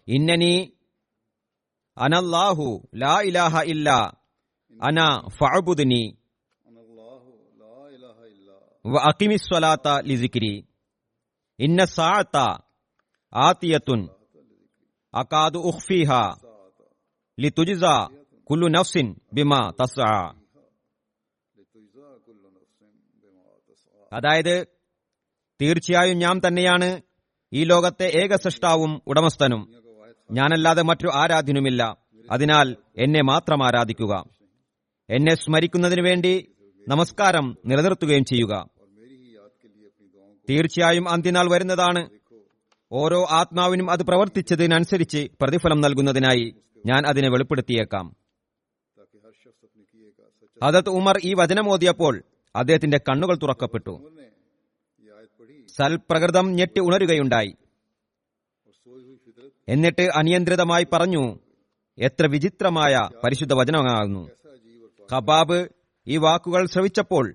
ഇന്നനി 0.08 0.54
അനല്ലാഹു 1.98 2.68
ലാ 2.96 3.16
ഇലാഹ 3.30 3.62
ഇല്ല 3.74 3.90
അന 4.80 5.00
ഫഅബുദ്നി 5.38 6.04
വ 8.86 8.98
ഇന്ന 11.60 11.82
സാഅത്ത 11.96 12.38
ആത്തിയത്തുൻ 13.34 14.02
അക്കാദു 15.14 15.60
ഉഖ്ഫീഹ 15.70 16.12
ലിതുജ്സ 17.38 17.86
കുല്ലു 18.50 18.68
നഫ്സിൻ 18.76 19.08
ബിമാ 19.34 19.60
തസ്അ 19.80 20.12
അതായത് 24.14 24.68
തീർച്ചയായും 25.62 26.20
ഞാൻ 26.20 26.42
തന്നെയാണ് 26.48 27.02
ഈ 27.54 27.64
ലോകത്തെ 27.64 28.04
ഏക 28.04 28.36
സൃഷ്ടാവും 28.36 29.02
ഉടമസ്ഥനും. 29.08 29.74
ഞാനല്ലാതെ 30.32 30.82
മറ്റു 30.82 31.08
ആരാധ്യനുമില്ല 31.08 31.98
അതിനാൽ 32.32 32.76
എന്നെ 32.98 33.22
മാത്രം 33.22 33.66
ആരാധിക്കുക. 33.66 34.26
എന്നെ 35.10 35.36
സ്മരിക്കുന്നതിനു 35.36 36.02
വേണ്ടി 36.02 36.52
നമസ്കാരം 36.88 37.58
നിലനിർത്തുകയും 37.66 38.26
ചെയ്യുക. 38.26 38.70
തീർച്ചയായും 40.50 41.10
അന്ത്യനാൾ 41.10 41.52
വരുന്നതാണ്. 41.52 42.10
ഓരോ 42.92 43.28
ആത്മാവിനും 43.32 43.92
അത് 43.92 44.04
പ്രവർത്തിച്ചതിനനുസരിച്ച് 44.04 45.28
പ്രതിഫലം 45.42 45.82
നൽകുന്നതിനായി 45.82 46.56
ഞാൻ 46.86 47.08
അതിനെ 47.08 47.30
വെളിപ്പെടുത്തിയേക്കാം. 47.30 48.16
അതത് 50.64 50.90
ഉമർ 50.90 51.20
ഈ 51.24 51.34
വചനം 51.34 51.70
ഓതിയപ്പോൾ 51.70 52.24
അദ്ദേഹത്തിന്റെ 52.58 53.00
കണ്ണുകൾ 53.10 53.36
തുറക്കപ്പെട്ടു. 53.36 53.94
സൽപ്രകൃതം 55.76 56.46
ഞെട്ടി 56.52 56.80
ഉണരുകയുണ്ടായി. 56.80 57.54
എന്നിട്ട് 59.70 60.02
അനിയന്ത്രിതമായി 60.02 60.86
പറഞ്ഞു 60.94 61.24
എത്ര 61.98 62.26
വിചിത്രമായ 62.28 63.10
പരിശുദ്ധ 63.24 63.54
വചനമാകുന്നു 63.54 64.24
ഖബാബ് 65.14 65.68
ഈ 66.08 66.18
വാക്കുകൾ 66.18 66.66
ശ്രവിച്ചപ്പോൾ 66.66 67.26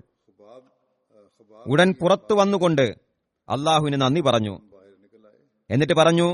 ഉടൻ 1.67 1.95
പുറത്തു 2.00 2.35
വന്നുകൊണ്ട് 2.35 2.87
അള്ളാഹുവിന് 3.49 4.00
നന്ദി 4.00 4.21
പറഞ്ഞു. 4.21 4.55
എന്നിട്ട് 5.71 5.95
പറഞ്ഞു 5.95 6.29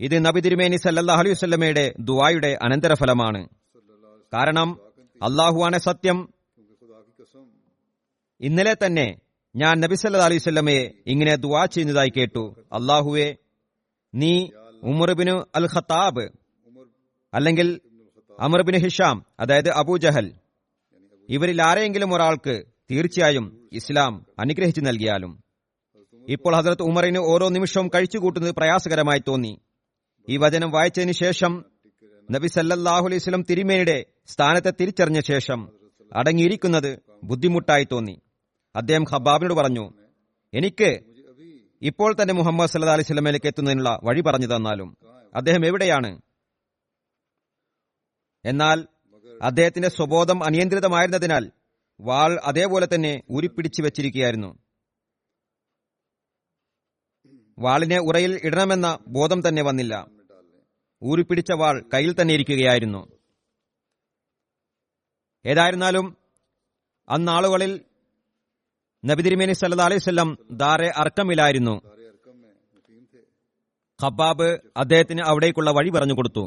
ഇത് 0.00 0.24
നബി 0.26 0.40
തിരുമേനി 0.40 0.76
സല്ലാഹ് 0.76 1.20
അലൈഹി 1.20 1.92
ദുവായുടെ 2.00 2.58
അനന്തരഫലമാണ്. 2.62 3.48
കാരണം 4.34 4.68
അള്ളാഹുവാണ് 5.22 5.78
സത്യം 5.78 6.18
ഇന്നലെ 8.40 8.74
തന്നെ 8.74 9.06
ഞാൻ 9.54 9.80
നബിസല്ലാ 9.80 10.24
അലൈഹി 10.24 10.38
സ്വല്ലമയെ 10.38 10.84
ഇങ്ങനെ 11.06 11.36
ദുവാ 11.36 11.66
ചെയ്യുന്നതായി 11.66 12.10
കേട്ടു. 12.16 12.44
അള്ളാഹുവെ 12.72 13.26
നീ 14.14 14.32
ഉമർബിനു 14.82 15.34
അൽ 15.54 15.66
ഖത്താബ് 15.66 16.24
അല്ലെങ്കിൽ 17.32 17.68
അമർബിന് 18.38 18.78
ഹിഷാം 18.84 19.16
അതായത് 19.40 19.70
അബൂ 19.70 19.96
ജഹൽ 19.96 20.26
ഇവരിൽ 21.28 21.62
ആരെയെങ്കിലും 21.62 22.14
ഒരാൾക്ക് 22.14 22.54
തീർച്ചയായും 22.90 23.68
ഇസ്ലാം 23.72 24.26
അനുഗ്രഹിച്ചു 24.38 24.80
നൽകിയാലും 24.80 25.32
ഇപ്പോൾ 26.28 26.56
ഹസരത്ത് 26.56 26.82
ഉമറിന് 26.82 27.18
ഓരോ 27.32 27.48
നിമിഷവും 27.48 27.90
കഴിച്ചുകൂട്ടുന്നത് 27.94 28.54
പ്രയാസകരമായി 28.54 29.22
തോന്നി. 29.28 29.52
ഈ 30.28 30.36
വചനം 30.36 30.70
വായിച്ചതിന് 30.70 31.12
ശേഷം 31.12 31.52
നബി 32.28 32.48
സല്ലല്ലാഹു 32.56 33.04
അലൈഹി 33.06 33.22
സ്വലം 33.26 33.44
തിരുമേനിയുടെ 33.50 33.98
സ്ഥാനത്തെ 34.28 34.72
തിരിച്ചറിഞ്ഞ 34.80 35.20
ശേഷം 35.30 35.60
അടങ്ങിയിരിക്കുന്നത് 36.12 36.90
ബുദ്ധിമുട്ടായി 37.24 37.86
തോന്നി. 37.92 38.16
അദ്ദേഹം 38.76 39.04
ഖബാബിനോട് 39.12 39.54
പറഞ്ഞു 39.54 39.84
എനിക്ക് 40.54 40.90
ഇപ്പോൾ 41.82 42.14
തന്നെ 42.14 42.34
മുഹമ്മദ് 42.34 42.70
സല്ലാ 42.70 42.92
അലൈഹി 42.92 43.06
സ്വലമയിലേക്ക് 43.06 43.46
എത്തുന്നതിനുള്ള 43.46 44.00
വഴി 44.04 44.20
പറഞ്ഞു 44.20 44.46
തന്നാലും 44.46 44.96
അദ്ദേഹം 45.34 45.66
എവിടെയാണ്? 45.66 46.20
എന്നാൽ 48.44 48.78
അദ്ദേഹത്തിന്റെ 49.42 49.88
സ്വബോധം 49.88 50.44
അനിയന്ത്രിതമായിരുന്നതിനാൽ 50.44 51.52
വാൾ 52.00 52.40
അതേപോലെ 52.44 52.88
തന്നെ 52.94 53.22
ഉരുപ്പിടിച്ചു 53.30 53.82
വെച്ചിരിക്കുകയായിരുന്നു. 53.82 54.50
വാളിനെ 57.58 57.98
ഉറയിൽ 58.00 58.40
ഇടണമെന്ന 58.44 58.98
ബോധം 59.08 59.48
തന്നെ 59.48 59.62
വന്നില്ല. 59.62 59.94
ഊരിപ്പിടിച്ച 61.02 61.52
വാൾ 61.52 61.76
കയ്യിൽ 61.94 62.12
തന്നെ 62.20 62.34
ഇരിക്കുകയായിരുന്നു. 62.34 63.02
ഏതായിരുന്നാലും 65.46 66.16
അന്നാളുകളിൽ 67.08 67.72
നബിതിരിമേനി 69.04 69.52
സല്ലാ 69.52 69.84
അലൈവല്ലം 69.84 70.38
ദാറെ 70.50 70.92
അർക്കമിലായിരുന്നു. 70.96 71.80
ഖബാബ് 74.02 74.58
അദ്ദേഹത്തിന് 74.76 75.22
അവിടേക്കുള്ള 75.22 75.70
വഴി 75.70 75.90
പറഞ്ഞു 75.90 76.14
കൊടുത്തു. 76.14 76.44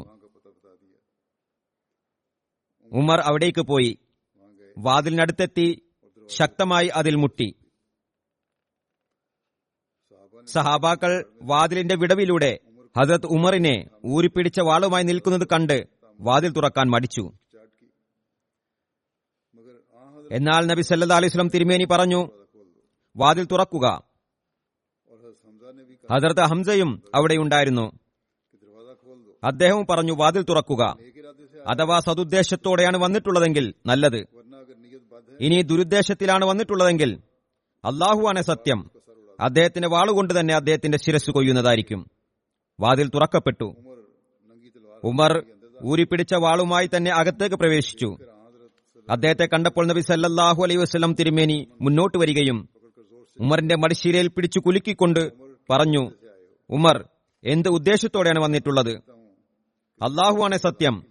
ഉമർ 2.92 3.20
അവിടേക്ക് 3.20 3.60
പോയി. 3.60 3.98
വാതിലിനടുത്തെത്തി 4.78 5.82
ശക്തമായി 6.28 6.86
അതിൽ 6.86 7.14
മുട്ടി. 7.14 7.54
സഹാബാക്കൾ 10.46 11.24
വാതിലിന്റെ 11.42 11.96
വിടവിലൂടെ 11.96 12.58
ഹസരത് 12.98 13.26
ഉമറിനെ 13.26 13.84
ഊരിപ്പിടിച്ച 14.06 14.60
വാളുമായി 14.60 15.04
നിൽക്കുന്നത് 15.04 15.46
കണ്ട് 15.52 15.86
വാതിൽ 16.20 16.52
തുറക്കാൻ 16.52 16.90
മടിച്ചു. 16.90 17.32
എന്നാൽ 20.32 20.66
നബി 20.66 20.82
സല്ലാ 20.82 21.16
അലൈഹി 21.16 21.32
സ്വലം 21.32 21.48
തിരുമേനി 21.48 21.84
പറഞ്ഞു 21.84 22.43
വാതിൽ 23.16 23.44
തുറക്കുക. 23.44 24.02
ഹസരത്ത് 26.12 26.40
ഹംസയും 26.40 27.02
അവിടെ 27.14 27.34
ഉണ്ടായിരുന്നു. 27.34 27.92
അദ്ദേഹവും 29.44 29.86
പറഞ്ഞു 29.90 30.12
വാതിൽ 30.12 30.42
തുറക്കുക. 30.42 30.96
അഥവാ 31.66 32.00
സതുദ്ദേശത്തോടെയാണ് 32.00 32.96
വന്നിട്ടുള്ളതെങ്കിൽ 32.96 33.74
നല്ലത്. 33.86 34.26
ഇനി 35.40 35.62
ദുരുദ്ദേശത്തിലാണ് 35.62 36.44
വന്നിട്ടുള്ളതെങ്കിൽ 36.44 37.20
അള്ളാഹുവാണ് 37.84 38.42
സത്യം. 38.42 38.90
അദ്ദേഹത്തിന്റെ 39.40 39.88
വാളുകൊണ്ട് 39.88 40.40
തന്നെ 40.40 40.54
അദ്ദേഹത്തിന്റെ 40.54 40.98
ശിരസ് 40.98 41.30
കൊയ്യുന്നതായിരിക്കും. 41.30 42.06
വാതിൽ 42.80 43.08
തുറക്കപ്പെട്ടു. 43.08 43.74
ഉമർ 45.04 45.44
ഊരിപ്പിടിച്ച 45.84 46.34
വാളുമായി 46.34 46.90
തന്നെ 46.96 47.10
അകത്തേക്ക് 47.10 47.56
പ്രവേശിച്ചു. 47.56 48.16
അദ്ദേഹത്തെ 49.10 49.44
കണ്ടപ്പോൾ 49.44 49.86
നബി 49.86 50.00
സല്ലാഹു 50.00 50.62
അലൈവസ്ലം 50.62 51.14
തിരുമേനി 51.14 51.68
മുന്നോട്ട് 51.80 52.18
വരികയും 52.18 52.73
ഉമറിന്റെ 53.40 53.76
മടിശീലയിൽ 53.76 54.28
പിടിച്ചു 54.28 54.58
കുലുക്കിക്കൊണ്ട് 54.58 55.32
പറഞ്ഞു 55.70 56.10
ഉമർ 56.70 57.08
എന്ത് 57.44 57.68
ഉദ്ദേശത്തോടെയാണ് 57.68 58.38
വന്നിട്ടുള്ളത്? 58.38 58.92
അള്ളാഹുവാണ് 60.02 60.56
സത്യം. 60.56 61.04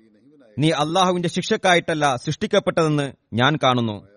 നീ 0.59 0.69
അള്ളാഹുവിന്റെ 0.69 1.29
ശിക്ഷക്കായിട്ടല്ല 1.29 2.15
സൃഷ്ടിക്കപ്പെട്ടതെന്ന് 2.15 3.13
ഞാൻ 3.33 3.57
കാണുന്നു. 3.63 4.07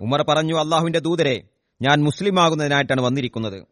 ഉമർ 0.00 0.22
പറഞ്ഞു 0.22 0.56
അള്ളാഹുവിന്റെ 0.58 0.98
ദൂതരെ 0.98 1.42
ഞാൻ 1.82 2.02
മുസ്ലിം 2.02 2.40
ആകുന്നതിനായിട്ടാണ് 2.40 3.00
വന്നിരിക്കുന്നത്. 3.00 3.66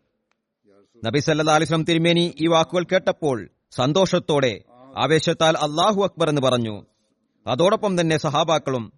നബി 1.05 1.19
സല്ലാ 1.19 1.55
അലിസ്ലം 1.55 1.85
തിരുമേനി 1.85 2.35
ഈ 2.41 2.47
വാക്കുകൾ 2.47 2.85
കേട്ടപ്പോൾ 2.93 3.49
സന്തോഷത്തോടെ 3.71 4.61
ആവേശത്താൽ 4.97 5.57
അള്ളാഹു 5.57 6.03
അക്ബർ 6.03 6.29
എന്ന് 6.29 6.43
പറഞ്ഞു. 6.43 6.87
അതോടൊപ്പം 7.47 8.01
തന്നെ 8.01 8.17
സഹാബാക്കളും 8.17 8.93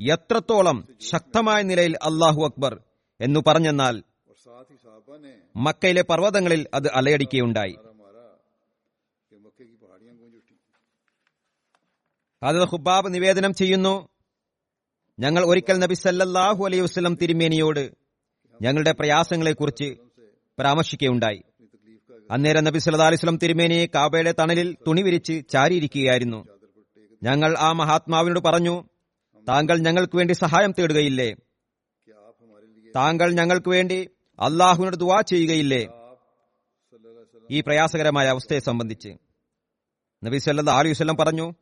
എത്രത്തോളം 0.00 0.88
ശക്തമായ 1.00 1.62
നിലയിൽ 1.62 1.96
അള്ളാഹു 1.96 2.44
അക്ബർ 2.44 2.80
എന്നു 3.22 3.40
പറഞ്ഞെന്നാൽ 3.46 4.02
മക്കയിലെ 5.56 6.02
പർവതങ്ങളിൽ 6.02 6.66
അത് 6.74 6.90
അലയടിക്കുകയുണ്ടായി. 6.94 7.76
ഹജത് 12.44 12.68
ഹുബാബ് 12.68 13.14
നിവേദനം 13.14 13.54
ചെയ്യുന്നു 13.54 14.08
ഞങ്ങൾ 15.18 15.44
ഒരിക്കൽ 15.44 15.78
നബി 15.78 15.94
സല്ലല്ലാഹു 15.94 16.64
അലൈഹി 16.64 16.82
വസ്ലം 16.82 17.14
തിരുമേനിയോട് 17.14 17.92
ഞങ്ങളുടെ 18.62 18.92
പ്രയാസങ്ങളെക്കുറിച്ച് 18.92 19.96
പരാമർശിക്കുകയുണ്ടായി. 20.58 21.42
അന്നേരം 22.30 22.64
നബി 22.64 22.78
സല്ലാ 22.78 23.06
അലൈവലം 23.06 23.38
തിരുമേനിയെ 23.38 23.86
കാബയുടെ 23.86 24.34
തണലിൽ 24.40 24.76
തുണി 24.86 25.02
വിരിച്ച് 25.02 25.42
ചാരിയിരിക്കുകയായിരുന്നു. 25.50 26.44
ഞങ്ങൾ 27.22 27.58
ആ 27.58 27.72
മഹാത്മാവിനോട് 27.72 28.40
പറഞ്ഞു 28.40 28.84
താങ്കൾ 29.48 29.78
ഞങ്ങൾക്ക് 29.78 30.16
വേണ്ടി 30.16 30.32
സഹായം 30.32 30.72
തേടുകയില്ലേ? 30.72 31.34
താങ്കൾ 32.96 33.32
ഞങ്ങൾക്ക് 33.32 33.68
വേണ്ടി 33.68 34.10
അള്ളാഹുവിനോട് 34.40 34.96
ദുവാ 34.96 35.20
ചെയ്യുകയില്ലേ? 35.20 35.88
ഈ 37.50 37.60
പ്രയാസകരമായ 37.60 38.26
അവസ്ഥയെ 38.26 38.58
സംബന്ധിച്ച്. 38.58 39.08
നബി 40.24 40.40
ആലുസ്വല്ലം 40.70 41.16
പറഞ്ഞു 41.16 41.54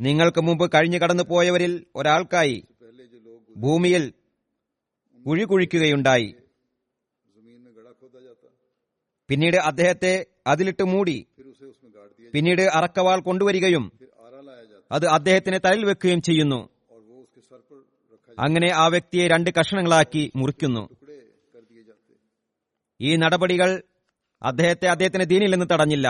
നിങ്ങൾക്ക് 0.00 0.40
മുമ്പ് 0.40 0.70
കഴിഞ്ഞു 0.74 0.98
കടന്നു 0.98 1.22
പോയവരിൽ 1.22 1.86
ഒരാൾക്കായി 1.96 2.64
ഭൂമിയിൽ 3.56 4.12
കുഴി 5.26 5.44
കുഴിക്കുകയുണ്ടായി. 5.44 6.34
പിന്നീട് 9.28 9.56
അദ്ദേഹത്തെ 9.56 10.26
അതിലിട്ട് 10.46 10.82
മൂടി 10.82 11.26
പിന്നീട് 12.32 12.62
അറക്കവാൾ 12.62 13.20
കൊണ്ടുവരികയും 13.20 13.92
അത് 14.92 15.06
അദ്ദേഹത്തിന് 15.06 15.58
തലയിൽ 15.64 15.84
വെക്കുകയും 15.84 16.22
ചെയ്യുന്നു. 16.22 16.68
അങ്ങനെ 18.44 18.68
ആ 18.74 18.86
വ്യക്തിയെ 18.86 19.28
രണ്ട് 19.28 19.50
കഷണങ്ങളാക്കി 19.58 20.32
മുറിക്കുന്നു. 20.36 20.82
ഈ 23.00 23.16
നടപടികൾ 23.16 23.70
അദ്ദേഹത്തെ 24.42 24.86
അദ്ദേഹത്തിന് 24.86 25.24
ദീനിൽ 25.24 25.50
നിന്ന് 25.50 25.66
തടഞ്ഞില്ല. 25.72 26.08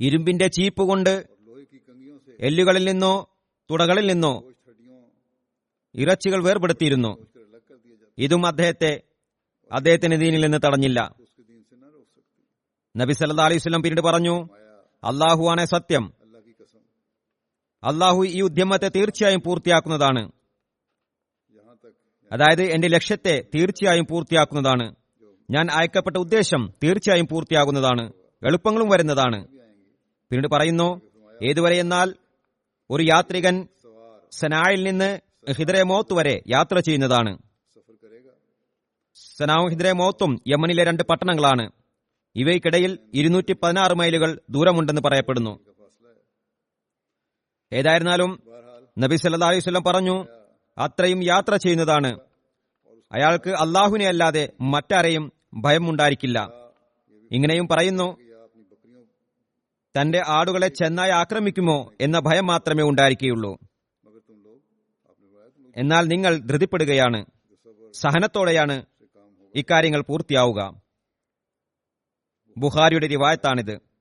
ഇരുമ്പിന്റെ 0.00 0.46
ചീപ്പ് 0.46 0.82
കൊണ്ട് 0.82 1.14
എല്ലുകളിൽ 2.40 2.84
നിന്നോ 2.90 3.14
തുടകളിൽ 3.70 4.06
നിന്നോ 4.12 4.34
ഇറച്ചികൾ 5.94 6.40
വേർപെടുത്തിയിരുന്നു. 6.44 7.12
ഇതും 8.18 8.46
അദ്ദേഹത്തെ 8.46 8.92
അദ്ദേഹത്തിന് 9.72 10.16
ദീനിൽ 10.20 10.40
നിന്ന് 10.40 10.58
തടഞ്ഞില്ല. 10.66 11.00
നബി 12.96 13.12
സല്ലാ 13.12 13.44
അലൈഹി 13.44 13.58
സ്വലം 13.58 13.82
പിന്നീട് 13.82 14.04
പറഞ്ഞു 14.08 14.34
അള്ളാഹുവാണ് 15.02 15.64
സത്യം. 15.64 16.04
അള്ളാഹു 17.84 18.24
ഈ 18.26 18.40
ഉദ്യമത്തെ 18.40 18.88
തീർച്ചയായും 18.88 19.42
പൂർത്തിയാക്കുന്നതാണ്. 19.46 20.32
അതായത് 22.32 22.62
എന്റെ 22.62 22.88
ലക്ഷ്യത്തെ 22.88 23.44
തീർച്ചയായും 23.54 24.06
പൂർത്തിയാക്കുന്നതാണ്. 24.10 24.94
ഞാൻ 25.50 25.70
അയക്കപ്പെട്ട 25.70 26.16
ഉദ്ദേശം 26.16 26.72
തീർച്ചയായും 26.84 27.26
പൂർത്തിയാകുന്നതാണ്. 27.26 28.12
എളുപ്പങ്ങളും 28.46 28.88
വരുന്നതാണ്. 28.88 29.46
പിന്നീട് 30.30 30.48
പറയുന്നു 30.48 31.00
ഏതുവരെ 31.42 31.76
എന്നാൽ 31.76 32.14
ഒരു 32.90 33.02
യാത്രികൻ 33.02 33.68
സനായിൽ 34.30 34.82
നിന്ന് 34.82 35.18
ഹിദ്രെ 35.52 35.82
മോത്ത് 35.82 36.14
വരെ 36.14 36.42
യാത്ര 36.48 36.78
ചെയ്യുന്നതാണ്. 36.78 37.38
സനാവും 39.36 39.70
ഹിദ്രെ 39.70 39.92
മോത്തും 39.92 40.42
യമനിലെ 40.48 40.84
രണ്ട് 40.84 41.02
പട്ടണങ്ങളാണ്. 41.02 41.70
ഇവയ്ക്കിടയിൽ 42.36 42.98
ഇരുന്നൂറ്റി 43.14 43.56
പതിനാറ് 43.62 43.92
മൈലുകൾ 43.92 44.40
ദൂരമുണ്ടെന്ന് 44.50 45.02
പറയപ്പെടുന്നു. 45.02 45.73
ഏതായിരുന്നാലും 47.74 48.42
നബി 48.98 49.16
സല്ലാ 49.16 49.48
അലൈവല്ലം 49.48 49.84
പറഞ്ഞു 49.84 50.26
അത്രയും 50.78 51.24
യാത്ര 51.24 51.56
ചെയ്യുന്നതാണ്. 51.56 52.18
അയാൾക്ക് 53.12 53.50
അള്ളാഹുവിനെ 53.50 54.06
അല്ലാതെ 54.06 54.52
മറ്റാരെയും 54.60 55.32
ഭയമുണ്ടായിരിക്കില്ല. 55.54 56.38
ഇങ്ങനെയും 57.30 57.68
പറയുന്നു 57.68 58.16
തന്റെ 59.94 60.22
ആടുകളെ 60.28 60.68
ചെന്നായി 60.68 61.10
ആക്രമിക്കുമോ 61.10 61.92
എന്ന 62.00 62.18
ഭയം 62.18 62.46
മാത്രമേ 62.46 62.82
ഉണ്ടായിരിക്കുകയുള്ളൂ. 62.82 63.58
എന്നാൽ 65.76 66.04
നിങ്ങൾ 66.06 66.38
ധൃതിപ്പെടുകയാണ് 66.38 67.26
സഹനത്തോടെയാണ് 67.92 68.84
ഇക്കാര്യങ്ങൾ 69.54 70.00
പൂർത്തിയാവുക. 70.00 70.80
ബുഹാരിയുടെ 72.58 73.06
റിവായത്താണിത്. 73.06 73.93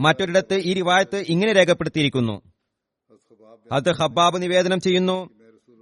മറ്റൊരിടത്ത് 0.00 0.54
ഈ 0.54 0.72
റിവായത്ത് 0.72 1.16
ഇങ്ങനെ 1.16 1.52
രേഖപ്പെടുത്തിയിരിക്കുന്നു. 1.52 2.42
അത് 3.72 3.92
ഹബ്ബാബ് 3.92 4.42
നിവേദനം 4.42 4.80
ചെയ്യുന്നു 4.80 5.30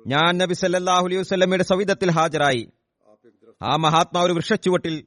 ഞാൻ 0.07 0.38
നബി 0.38 0.54
സല്ലാഹുലി 0.54 1.14
അലൈഹി 1.14 1.35
വസ്ലമയുടെ 1.35 1.64
സവിധത്തിൽ 1.64 2.11
ഹാജരായി. 2.11 2.68
ആ 3.62 3.76
മഹാത്മാവ് 3.76 4.26
ഒരു 4.26 4.33
വൃക്ഷച്ചുവട്ടിൽ 4.33 5.04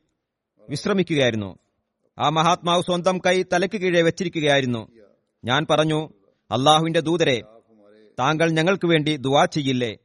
വിശ്രമിക്കുകയായിരുന്നു. 0.69 1.55
ആ 2.19 2.29
മഹാത്മാവ് 2.29 2.81
സ്വന്തം 2.81 3.17
കൈ 3.17 3.43
തലയ്ക്ക് 3.53 3.75
കീഴെ 3.75 4.01
വെച്ചിരിക്കുകയായിരുന്നു. 4.01 4.87
ഞാൻ 5.45 5.67
പറഞ്ഞു 5.69 6.09
അള്ളാഹുവിന്റെ 6.51 6.99
ദൂതരെ 6.99 7.41
താങ്കൾ 8.19 8.49
ഞങ്ങൾക്ക് 8.49 8.87
വേണ്ടി 8.87 9.17
ദുവാ 9.17 9.45
ചെയ്യില്ലേ? 9.45 9.97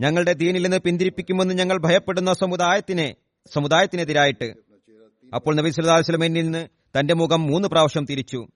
ഞങ്ങളുടെ 0.00 0.32
ദീനിൽ 0.32 0.62
നിന്ന് 0.62 0.78
പിന്തിരിപ്പിക്കുമെന്ന് 0.78 1.54
ഞങ്ങൾ 1.54 1.78
ഭയപ്പെടുന്ന 1.78 2.32
സമുദായത്തിനെ 2.32 3.14
സമുദായത്തിനെതിരായിട്ട്. 3.52 4.54
അപ്പോൾ 5.34 5.54
നബി 5.54 5.70
സല്ലാ 5.70 6.02
നിന്ന് 6.26 6.75
തന്റെ 7.00 7.14
മുഖം 7.14 7.42
മൂന്ന് 7.42 7.68
പ്രാവശ്യം 7.68 8.04
തിരിച്ചു. 8.04 8.46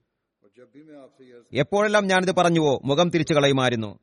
എപ്പോഴെല്ലാം 1.53 2.07
ഞാനിത് 2.07 2.35
പറഞ്ഞുവോ 2.35 2.81
മുഖം 2.83 3.09
തിരിച്ചു 3.09 3.33
കളയുമായിരുന്നു. 3.33 3.99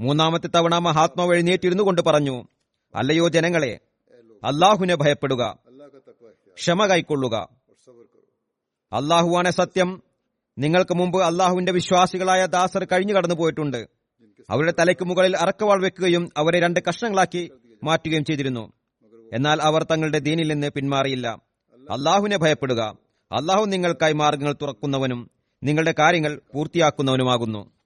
മൂന്നാമത്തെ 0.00 0.46
തവണ 0.46 0.78
മഹാത്മാവ് 0.78 1.34
എഴുന്നേറ്റിരുന്നു 1.34 1.82
കൊണ്ട് 1.82 2.02
പറഞ്ഞു 2.02 2.44
അല്ലയോ 2.94 3.28
ജനങ്ങളെ 3.28 3.80
അള്ളാഹുവിനെ 4.44 4.94
ഭയപ്പെടുക 4.94 5.58
ക്ഷമ 6.54 6.86
കൈക്കൊള്ളുക. 6.86 7.48
അള്ളാഹുവാണ് 8.92 9.50
സത്യം. 9.50 10.02
നിങ്ങൾക്ക് 10.58 10.94
മുമ്പ് 10.94 11.22
അള്ളാഹുവിന്റെ 11.22 11.72
വിശ്വാസികളായ 11.72 12.46
ദാസർ 12.46 12.84
കഴിഞ്ഞു 12.84 13.14
കടന്നു 13.14 13.34
പോയിട്ടുണ്ട്. 13.34 13.88
അവരുടെ 14.50 14.74
തലയ്ക്ക് 14.78 15.04
മുകളിൽ 15.04 15.36
അറക്കവാൾ 15.36 15.82
വെക്കുകയും 15.82 16.30
അവരെ 16.36 16.60
രണ്ട് 16.60 16.80
കഷ്ണങ്ങളാക്കി 16.88 17.50
മാറ്റുകയും 17.84 18.24
ചെയ്തിരുന്നു. 18.24 18.72
എന്നാൽ 19.32 19.62
അവർ 19.62 19.82
തങ്ങളുടെ 19.82 20.18
ദീനിൽ 20.18 20.48
നിന്ന് 20.48 20.70
പിന്മാറിയില്ല. 20.70 21.28
അള്ളാഹുവിനെ 21.90 22.38
ഭയപ്പെടുക. 22.38 23.07
അള്ളാഹു 23.32 23.64
നിങ്ങൾക്കായി 23.64 24.12
മാർഗങ്ങൾ 24.12 24.52
തുറക്കുന്നവനും 24.52 25.30
നിങ്ങളുടെ 25.62 25.94
കാര്യങ്ങൾ 25.98 26.40
പൂർത്തിയാക്കുന്നവനുമാകുന്നു. 26.54 27.78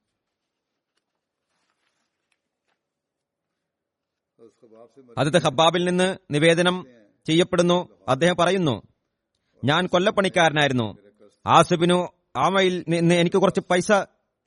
അതത് 5.19 5.43
ഹബ്ബാബിൽ 5.43 5.85
നിന്ന് 5.85 6.17
നിവേദനം 6.31 6.87
ചെയ്യപ്പെടുന്നു. 7.27 7.89
അദ്ദേഹം 8.09 8.37
പറയുന്നു 8.37 8.83
ഞാൻ 9.65 9.87
കൊല്ലപ്പണിക്കാരനായിരുന്നു. 9.87 10.97
ആസിബിനു 11.47 12.09
ആമയിൽ 12.37 12.85
നിന്ന് 12.89 13.15
എനിക്ക് 13.15 13.37
കുറച്ച് 13.37 13.61
പൈസ 13.61 13.93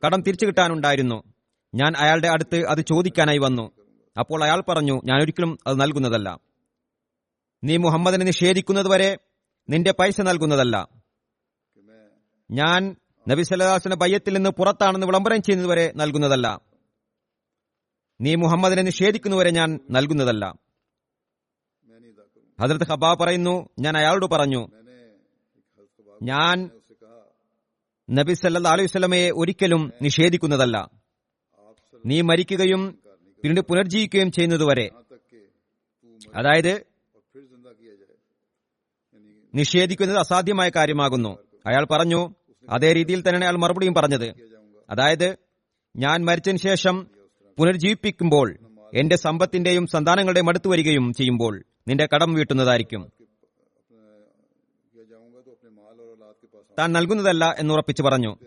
കടം 0.06 0.22
തിരിച്ചു 0.22 0.46
കിട്ടാനുണ്ടായിരുന്നു. 0.46 1.24
ഞാൻ 1.76 1.94
അയാളുടെ 1.98 2.28
അടുത്ത് 2.28 2.68
അത് 2.68 2.82
ചോദിക്കാനായി 2.82 3.38
വന്നു. 3.38 3.72
അപ്പോൾ 4.20 4.44
അയാൾ 4.44 4.62
പറഞ്ഞു 4.62 5.02
ഞാൻ 5.06 5.22
ഒരിക്കലും 5.22 5.58
അത് 5.68 5.82
നൽകുന്നതല്ല. 5.82 6.40
നീ 7.64 7.78
മുഹമ്മദിനെ 7.78 8.26
നിഷേധിക്കുന്നതുവരെ 8.26 9.18
നിന്റെ 9.70 9.92
പൈസ 9.92 10.22
നൽകുന്നതല്ല. 10.22 10.88
ഞാൻ 12.52 12.96
നബിസല്ലാസിന്റെ 13.30 13.96
ബയ്യത്തിൽ 13.96 14.34
നിന്ന് 14.34 14.50
പുറത്താണെന്ന് 14.50 15.08
വിളംബരം 15.08 15.42
ചെയ്യുന്നതുവരെ 15.42 15.94
നൽകുന്നതല്ല. 15.96 16.62
നീ 18.22 18.36
മുഹമ്മദിനെ 18.36 18.82
നിഷേധിക്കുന്നവരെ 18.82 19.52
ഞാൻ 19.52 19.80
നൽകുന്നതല്ല. 19.92 20.54
ഹജരത് 22.62 22.88
ഹബാ 22.88 23.14
പറയുന്നു 23.14 23.70
ഞാൻ 23.80 23.98
അയാളോട് 23.98 24.26
പറഞ്ഞു 24.26 24.68
ഞാൻ 26.24 26.70
നബി 28.10 28.34
സല്ലാ 28.34 28.72
അലൈഹി 28.72 28.88
സ്വലമയെ 28.88 29.32
ഒരിക്കലും 29.32 29.94
നിഷേധിക്കുന്നതല്ല. 30.02 30.90
നീ 32.06 32.22
മരിക്കുകയും 32.22 33.00
പിന്നീട് 33.42 33.62
പുനർജീവിക്കുകയും 33.62 34.32
ചെയ്യുന്നതുവരെ. 34.32 34.90
അതായത് 36.36 36.95
നിഷേധിക്കുന്നത് 39.56 40.18
അസാധ്യമായ 40.18 40.72
കാര്യമാകുന്നു. 40.76 41.38
അയാൾ 41.66 41.86
പറഞ്ഞു 41.92 42.36
അതേ 42.70 42.94
രീതിയിൽ 42.94 43.20
തന്നെയാണ് 43.20 43.44
അയാൾ 43.44 43.58
മറുപടിയും 43.58 43.94
പറഞ്ഞത്. 43.94 44.26
അതായത് 44.90 45.36
ഞാൻ 45.96 46.26
മരിച്ചതിന് 46.26 46.58
ശേഷം 46.58 47.08
പുനർജീവിപ്പിക്കുമ്പോൾ 47.58 48.58
എന്റെ 48.94 49.16
സമ്പത്തിന്റെയും 49.16 49.88
സന്താനങ്ങളുടെയും 49.88 50.50
അടുത്തു 50.50 50.70
വരികയും 50.70 51.14
ചെയ്യുമ്പോൾ 51.14 51.64
നിന്റെ 51.88 52.08
കടം 52.16 52.34
വീട്ടുന്നതായിരിക്കും. 52.34 53.12
താൻ 56.80 56.92
നൽകുന്നതല്ല 56.92 57.56
എന്ന് 57.60 57.74
ഉറപ്പിച്ചു 57.74 58.04
പറഞ്ഞു. 58.04 58.38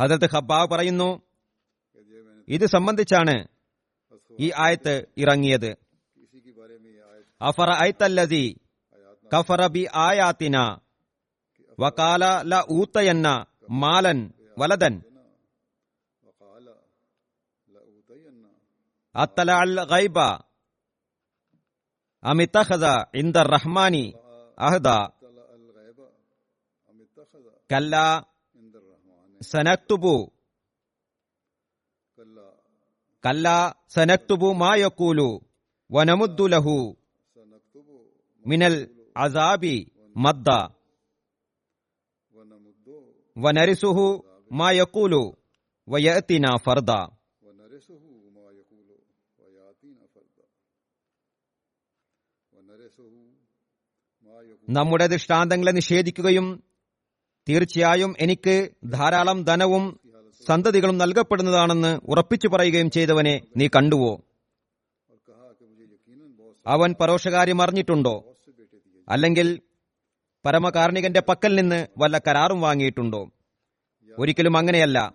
ഹജരത്ത് 0.00 0.34
ഹബ്ബാവ് 0.34 0.68
പറയുന്നു 0.68 1.22
ഇത് 2.48 2.66
സംബന്ധിച്ചാണ് 2.66 3.48
ഈ 4.40 4.50
ആയത്ത് 4.56 5.06
ഇറങ്ങിയത്. 5.18 5.76
അഫറ 7.42 7.70
ഐത്തല്ലതി 7.82 8.56
كفر 9.32 9.68
بآياتنا. 9.68 10.80
وقال 11.78 12.20
لا 12.20 12.60
أوتينا 12.70 13.46
مالا 13.68 14.30
ولدا 14.56 15.02
اطلع 19.16 19.62
الغيب 19.62 20.18
أم 22.26 22.40
اتخذ 22.40 22.84
عند 23.14 23.36
الرحمن 23.36 24.12
أهدا 24.60 24.98
كلا 27.70 28.24
سنكتب 29.40 30.04
كلا 33.24 33.74
سنكتب 33.88 34.42
ما 34.44 34.76
يقول 34.76 35.40
ونمد 35.90 36.40
له 36.40 36.96
من 38.46 38.62
ال 38.62 38.97
അസാബി 39.18 39.90
മദ്ദ. 40.16 40.50
വനരിസുഹു 43.38 44.24
മാ 44.52 44.70
വയത്തിന 45.88 46.56
ഫർദ. 46.56 46.90
നമ്മുടെ 54.68 55.06
ദൃഷ്ടാന്തങ്ങളെ 55.06 55.70
നിഷേധിക്കുകയും 55.70 56.64
തീർച്ചയായും 57.48 58.14
എനിക്ക് 58.20 58.70
ധാരാളം 58.84 59.42
ധനവും 59.42 60.00
സന്തതികളും 60.46 60.98
നൽകപ്പെടുന്നതാണെന്ന് 60.98 62.00
ഉറപ്പിച്ചു 62.08 62.48
പറയുകയും 62.48 62.90
ചെയ്തവനെ 62.90 63.40
നീ 63.56 63.68
കണ്ടുവോ? 63.68 64.20
അവൻ 66.66 66.94
പരോക്ഷകാര്യം 67.00 67.62
അറിഞ്ഞിട്ടുണ്ടോ? 67.62 68.34
അല്ലെങ്കിൽ 69.08 69.60
പരമകാർണികന്റെ 70.46 71.20
പക്കൽ 71.20 71.54
നിന്ന് 71.54 71.86
വല്ല 71.98 72.18
കരാറും 72.18 72.60
വാങ്ങിയിട്ടുണ്ടോ? 72.60 73.30
ഒരിക്കലും 74.18 74.56
അങ്ങനെയല്ല. 74.56 75.14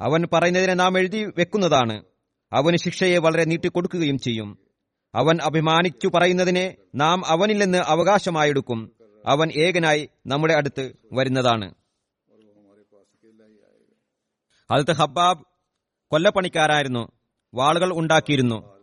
അവൻ 0.00 0.24
പറയുന്നതിനെ 0.32 0.74
നാം 0.74 0.98
എഴുതി 0.98 1.24
വെക്കുന്നതാണ്. 1.38 2.04
അവന് 2.52 2.76
ശിക്ഷയെ 2.76 3.18
വളരെ 3.18 3.44
നീട്ടിക്കൊടുക്കുകയും 3.44 4.18
ചെയ്യും. 4.18 4.58
അവൻ 5.14 5.38
അഭിമാനിച്ചു 5.42 6.08
പറയുന്നതിനെ 6.08 6.76
നാം 6.94 7.26
അവനിൽ 7.26 7.58
നിന്ന് 7.58 7.78
അവകാശമായെടുക്കും. 7.78 8.92
അവൻ 9.26 9.50
ഏകനായി 9.50 10.08
നമ്മുടെ 10.26 10.54
അടുത്ത് 10.54 10.92
വരുന്നതാണ്. 11.12 11.74
അതത് 14.70 14.92
ഹബ്ബാബ് 14.92 15.44
കൊല്ലപ്പണിക്കാരായിരുന്നു. 16.10 17.08
വാളുകൾ 17.54 17.98
ഉണ്ടാക്കിയിരുന്നു. 17.98 18.76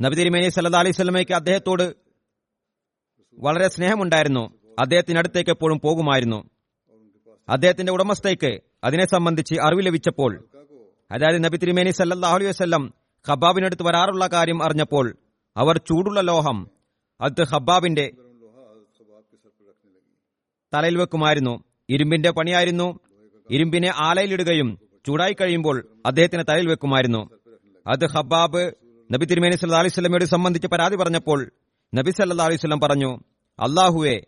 നബി 0.00 0.14
തിരുമേനി 0.14 0.48
സല്ലാ 0.48 0.80
അലൈഹി 0.80 0.92
സ്വലമയ്ക്ക് 0.92 1.32
അദ്ദേഹത്തോട് 1.32 2.09
വളരെ 3.40 3.68
സ്നേഹമുണ്ടായിരുന്നു. 3.68 4.44
അദ്ദേഹത്തിനടുത്തേക്ക് 4.78 5.50
എപ്പോഴും 5.50 5.80
പോകുമായിരുന്നു. 5.84 6.44
അദ്ദേഹത്തിന്റെ 7.48 7.92
ഉടമസ്ഥയ്ക്ക് 7.92 8.60
അതിനെ 8.84 9.06
സംബന്ധിച്ച് 9.06 9.54
അറിവ് 9.54 9.86
ലഭിച്ചപ്പോൾ 9.86 10.48
അതായത് 11.10 11.44
നബി 11.44 11.56
തിരുമേനി 11.56 11.90
സല്ലാഹു 11.90 12.34
അലൈഹി 12.34 12.50
വസ്ലം 12.50 12.94
ഹബാബിനടുത്ത് 13.28 13.82
വരാറുള്ള 13.82 14.26
കാര്യം 14.26 14.62
അറിഞ്ഞപ്പോൾ 14.62 15.16
അവർ 15.56 15.78
ചൂടുള്ള 15.78 16.20
ലോഹം 16.20 16.70
അത് 17.20 17.42
ഹബാബിന്റെ 17.42 18.10
തലയിൽ 20.74 20.96
വെക്കുമായിരുന്നു. 20.98 21.64
ഇരുമ്പിന്റെ 21.90 22.30
പണിയായിരുന്നു. 22.30 22.98
ഇരുമ്പിനെ 23.50 23.92
ആലയിലിടുകയും 23.96 24.78
ചൂടായി 25.06 25.32
കഴിയുമ്പോൾ 25.32 25.88
അദ്ദേഹത്തിന് 26.06 26.44
തലയിൽ 26.48 26.68
വെക്കുമായിരുന്നു. 26.68 27.30
അത് 27.86 28.06
ഹബാബ് 28.06 28.72
നബി 29.12 29.24
തിരുമേനി 29.24 29.56
സല്ലാ 29.56 29.78
അലൈഹി 29.78 29.94
സ്വലമയോട് 29.94 30.24
സംബന്ധിച്ച് 30.24 30.68
പരാതി 30.68 30.96
പറഞ്ഞപ്പോൾ 30.96 31.52
നബി 31.94 32.10
സല്ലാ 32.10 32.44
അലൈഹി 32.44 32.60
സ്വലം 32.60 32.80
പറഞ്ഞു 32.80 33.18
അള്ളാഹുവെ 33.60 34.26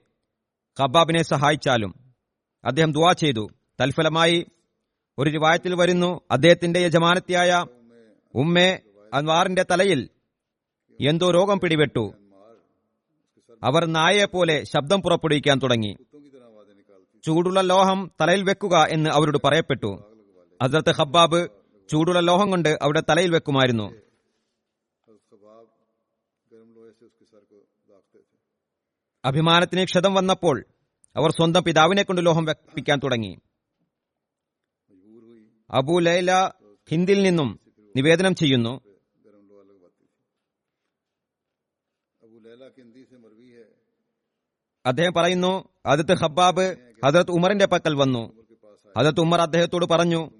കബാബിനെ 0.83 1.23
സഹായിച്ചാലും. 1.23 1.95
അദ്ദേഹം 2.65 2.93
ദുവാ 2.93 3.13
ചെയ്തു. 3.13 3.49
തൽഫലമായി 3.81 4.47
ഒരു 5.19 5.31
രൂപായത്തിൽ 5.31 5.75
വരുന്നു. 5.75 6.21
അദ്ദേഹത്തിന്റെ 6.31 6.81
യജമാനത്തിയായ 6.81 7.67
ഉമ്മേ 8.35 8.79
അൻവാറിന്റെ 9.15 9.65
തലയിൽ 9.71 10.09
എന്തോ 11.01 11.31
രോഗം 11.31 11.61
പിടിപെട്ടു. 11.61 12.13
അവർ 13.63 13.87
പോലെ 14.25 14.65
ശബ്ദം 14.65 15.03
പുറപ്പെടുവിക്കാൻ 15.03 15.59
തുടങ്ങി. 15.59 15.97
ചൂടുള്ള 17.27 17.61
ലോഹം 17.61 18.11
തലയിൽ 18.21 18.43
വെക്കുക 18.43 18.87
എന്ന് 18.89 19.11
അവരോട് 19.11 19.39
പറയപ്പെട്ടു. 19.45 20.03
അതിർത്ത് 20.63 20.91
ഹബ്ബാബ് 20.91 21.49
ചൂടുള്ള 21.91 22.21
ലോഹം 22.21 22.51
കൊണ്ട് 22.51 22.79
അവരുടെ 22.83 23.03
തലയിൽ 23.11 23.31
വെക്കുമായിരുന്നു. 23.31 24.12
അഭിമാനത്തിന് 29.25 29.85
ക്ഷതം 29.85 30.15
വന്നപ്പോൾ 30.15 30.65
അവർ 31.17 31.31
സ്വന്തം 31.31 31.63
പിതാവിനെ 31.63 32.03
കൊണ്ട് 32.03 32.27
ലോഹം 32.27 32.45
വ്യക്തിപ്പിക്കാൻ 32.45 33.01
തുടങ്ങി. 33.05 33.39
അബു 35.71 36.01
ലൈല 36.01 36.51
ഹിന്ദിൽ 36.91 37.23
നിന്നും 37.23 37.61
നിവേദനം 37.97 38.35
ചെയ്യുന്നു. 38.35 38.81
അദ്ദേഹം 44.87 45.13
പറയുന്നു 45.13 45.69
ഹജരത്ത് 45.87 46.13
ഹബ്ബാബ് 46.13 46.77
ഹജരത്ത് 47.05 47.31
ഉമറിന്റെ 47.31 47.67
പക്കൽ 47.67 47.95
വന്നു. 47.95 48.33
ഹജരത്ത് 48.99 49.21
ഉമർ 49.21 49.41
അദ്ദേഹത്തോട് 49.41 49.85
പറഞ്ഞു 49.85 50.31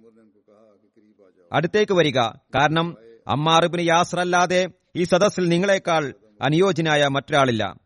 അടുത്തേക്ക് 1.53 1.93
വരിക. 1.93 2.21
കാരണം 2.55 2.97
അമ്മാറിബിന് 3.29 3.83
യാസ്രല്ലാതെ 3.83 4.69
ഈ 4.97 5.03
സദസ്സിൽ 5.05 5.49
നിങ്ങളെക്കാൾ 5.49 6.15
അനുയോജ്യനായ 6.43 7.09
മറ്റൊരാളില്ല. 7.09 7.82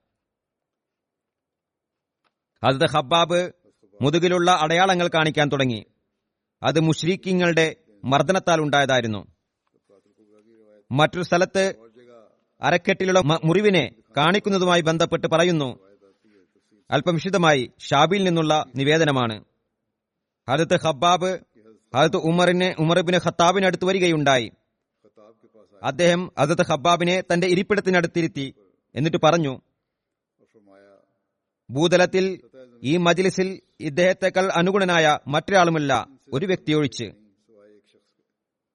അത് 2.67 2.87
ഹബ്ബാബ് 2.87 3.53
മുതുകിലുള്ള 4.03 4.51
അടയാളങ്ങൾ 4.51 5.09
കാണിക്കാൻ 5.09 5.49
തുടങ്ങി. 5.49 5.87
അത് 6.63 6.81
മുഷ്രീഖിങ്ങളുടെ 6.81 7.77
മർദ്ദനത്താൽ 8.05 8.61
ഉണ്ടായതായിരുന്നു. 8.61 9.27
മറ്റൊരു 10.93 11.23
സ്ഥലത്ത് 11.23 11.75
അരക്കെട്ടിലുള്ള 12.63 13.21
മുറിവിനെ 13.45 13.95
കാണിക്കുന്നതുമായി 14.17 14.81
ബന്ധപ്പെട്ട് 14.81 15.27
പറയുന്നു. 15.27 15.79
അല്പം 16.91 17.15
വിശദമായി 17.15 17.71
ഷാബിയിൽ 17.79 18.25
നിന്നുള്ള 18.25 18.65
നിവേദനമാണ്. 18.77 19.45
ഹരത്ത് 20.49 20.81
ഹബ്ബാബ് 20.85 21.39
ഹരത്ത് 21.97 22.17
ഉമറിനെ 22.17 22.77
ഉമർബിന് 22.79 23.19
ഖത്താബിന് 23.27 23.67
അടുത്ത് 23.67 23.85
വരികയുണ്ടായി. 23.85 24.53
അദ്ദേഹം 25.83 26.33
ഹജത്ത് 26.39 26.67
ഹബ്ബാബിനെ 26.67 27.23
തന്റെ 27.33 27.47
ഇരിപ്പിടത്തിനടുത്തിരുത്തി 27.47 28.55
എന്നിട്ട് 28.95 29.17
പറഞ്ഞു 29.25 29.61
ഭൂതലത്തിൽ 31.71 32.41
ഈ 32.83 32.97
മജിലിസിൽ 32.97 33.49
ഇദ്ദേഹത്തെക്കാൾ 33.81 34.47
അനുഗുണനായ 34.59 35.07
മറ്റൊരാളുമില്ല. 35.35 35.93
ഒരു 36.33 36.47
വ്യക്തിയൊഴിച്ച് 36.47 37.07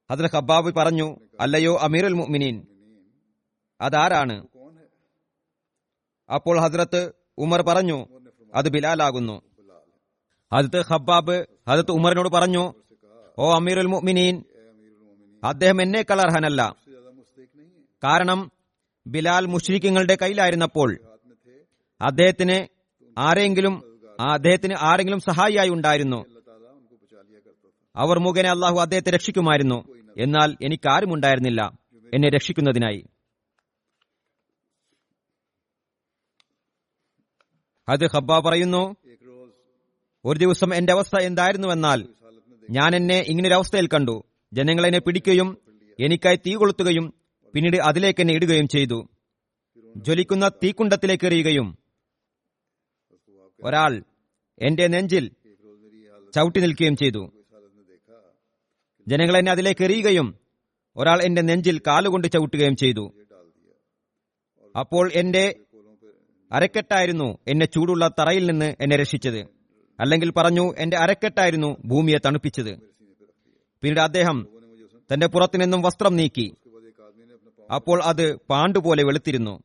ഹദ്ര 0.10 0.30
ഹബ്ബാബ് 0.34 0.72
പറഞ്ഞു 0.78 1.08
അല്ലയോ 1.40 1.74
അമീറുൽ 1.86 2.14
മുഅ്മിനീൻ. 2.14 2.56
അതാരാണ്? 3.82 4.36
അപ്പോൾ 6.30 6.58
ഹസ്രത്ത് 6.64 7.02
ഉമർ 7.38 7.62
പറഞ്ഞു 7.62 7.98
അത് 8.54 8.68
ബിലാലാകുന്നു. 8.70 9.36
ഹജത്ത് 10.54 10.80
ഹബ്ബാബ് 10.90 11.36
ഹജത്ത് 11.70 11.92
ഉമറിനോട് 11.92 12.30
പറഞ്ഞു 12.30 12.64
ഓ 13.38 13.46
അമീറുൽ 13.56 13.90
മുഅ്മിനീൻ 13.94 14.36
അദ്ദേഹം 15.44 15.82
എന്നേക്കാൾ 15.82 16.20
അർഹനല്ല. 16.22 16.62
കാരണം 18.04 18.40
ബിലാൽ 19.06 19.46
മുഷ്രിഖുകളുടെ 19.46 20.18
കയ്യിലായിരുന്നപ്പോൾ 20.22 20.90
അദ്ദേഹത്തിന് 22.02 22.58
ആരെങ്കിലും 23.18 23.76
ആ 24.22 24.34
അദ്ദേഹത്തിന് 24.34 24.76
ആരെങ്കിലും 24.80 25.20
സഹായിയായി 25.20 25.70
ഉണ്ടായിരുന്നു. 25.70 26.26
അവർ 27.96 28.20
മുഖേന 28.20 28.48
അള്ളാഹു 28.48 28.80
അദ്ദേഹത്തെ 28.80 29.12
രക്ഷിക്കുമായിരുന്നു. 29.12 29.84
എന്നാൽ 30.18 30.58
എനിക്ക് 30.62 30.90
ആരും 30.90 31.14
ഉണ്ടായിരുന്നില്ല. 31.14 31.62
എന്നെ 32.14 32.30
രക്ഷിക്കുന്നതിനായി. 32.30 33.06
അത് 37.90 38.06
ഹബ്ബ 38.06 38.40
പറയുന്നു 38.40 38.96
ഒരു 40.26 40.40
ദിവസം 40.40 40.76
എന്റെ 40.76 40.94
അവസ്ഥ 40.94 41.20
എന്തായിരുന്നുവെന്നാൽ 41.20 42.08
ഞാൻ 42.70 42.96
എന്നെ 42.96 43.20
ഇങ്ങനൊരവസ്ഥയിൽ 43.20 43.88
കണ്ടു. 43.88 44.24
ജനങ്ങൾ 44.54 44.86
എന്നെ 44.88 45.00
പിടിക്കുകയും 45.00 45.58
എനിക്കായി 46.00 46.36
തീ 46.36 46.54
കൊളുത്തുകയും 46.56 47.14
പിന്നീട് 47.54 47.78
അതിലേക്ക് 47.78 48.22
എന്നെ 48.22 48.34
ഇടുകയും 48.34 48.68
ചെയ്തു. 48.68 49.10
ജ്വലിക്കുന്ന 49.98 50.48
തീക്കുണ്ടത്തിലേക്ക് 50.64 51.26
എറിയുകയും. 51.26 51.78
ഒരാൾ 53.64 54.04
എന്റെ 54.60 54.88
നെഞ്ചിൽ 54.88 55.32
ചവിട്ടി 56.36 56.60
നിൽക്കുകയും 56.60 56.96
ചെയ്തു. 56.96 57.32
ജനങ്ങൾ 59.08 59.38
എന്നെ 59.38 59.52
അതിലേക്ക് 59.52 59.84
എറിയുകയും 59.84 60.36
ഒരാൾ 60.96 61.22
എന്റെ 61.22 61.42
നെഞ്ചിൽ 61.42 61.82
കാലുകൊണ്ട് 61.88 62.28
ചവിട്ടുകയും 62.28 62.76
ചെയ്തു. 62.76 63.14
അപ്പോൾ 64.80 65.12
എന്റെ 65.14 65.56
അരക്കെട്ടായിരുന്നു 66.52 67.38
എന്നെ 67.48 67.66
ചൂടുള്ള 67.66 68.12
തറയിൽ 68.20 68.46
നിന്ന് 68.46 68.76
എന്നെ 68.82 68.96
രക്ഷിച്ചത്. 68.96 69.48
അല്ലെങ്കിൽ 70.00 70.32
പറഞ്ഞു 70.32 70.74
എന്റെ 70.78 70.98
അരക്കെട്ടായിരുന്നു 70.98 71.78
ഭൂമിയെ 71.86 72.18
തണുപ്പിച്ചത്. 72.26 72.76
പിന്നീട് 73.82 74.00
അദ്ദേഹം 74.00 74.48
തന്റെ 75.14 75.28
പുറത്തു 75.28 75.58
നിന്നും 75.58 75.82
വസ്ത്രം 75.82 76.16
നീക്കി. 76.16 76.56
അപ്പോൾ 77.74 78.04
അത് 78.04 78.36
പാണ്ടുപോലെ 78.36 79.04
വെളുത്തിരുന്നു. 79.04 79.64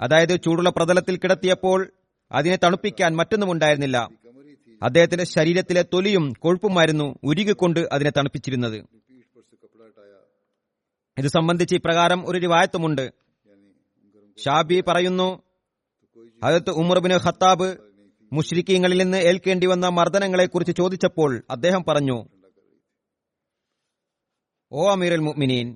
അതായത് 0.00 0.40
ചൂടുള്ള 0.40 0.70
പ്രതലത്തിൽ 0.70 1.16
കിടത്തിയപ്പോൾ 1.16 1.92
അതിനെ 2.30 2.56
തണുപ്പിക്കാൻ 2.56 3.16
മറ്റൊന്നുമുണ്ടായിരുന്നില്ല 3.16 3.98
അദ്ദേഹത്തിന്റെ 4.82 5.26
ശരീരത്തിലെ 5.26 5.82
തൊലിയും 5.92 6.24
കൊഴുപ്പുമായിരുന്നു 6.38 7.06
ഉരുകിക്കൊണ്ട് 7.24 7.80
അതിനെ 7.92 8.10
തണുപ്പിച്ചിരുന്നത്. 8.10 8.78
ഇത് 11.16 11.28
സംബന്ധിച്ച് 11.28 11.74
ഇപ്രകാരം 11.74 12.20
ഒരു 12.26 12.38
രവായത്വമുണ്ട് 12.38 13.04
ഷാബി 14.38 14.78
പറയുന്നു 14.86 15.28
ഹജത്ത് 16.42 16.70
ഉമർബിന് 16.70 17.16
ഖത്താബ് 17.16 17.68
മുഷ്രിഖീങ്ങളിൽ 18.32 18.98
നിന്ന് 19.02 19.18
ഏൽക്കേണ്ടി 19.22 19.66
വന്ന 19.66 19.88
മർദ്ദനങ്ങളെക്കുറിച്ച് 19.88 20.72
ചോദിച്ചപ്പോൾ 20.72 21.42
അദ്ദേഹം 21.50 21.82
പറഞ്ഞു 21.88 22.18
ഓ 24.72 24.82
അമീർ 24.90 25.20
മുഅ്മിനീൻ 25.20 25.68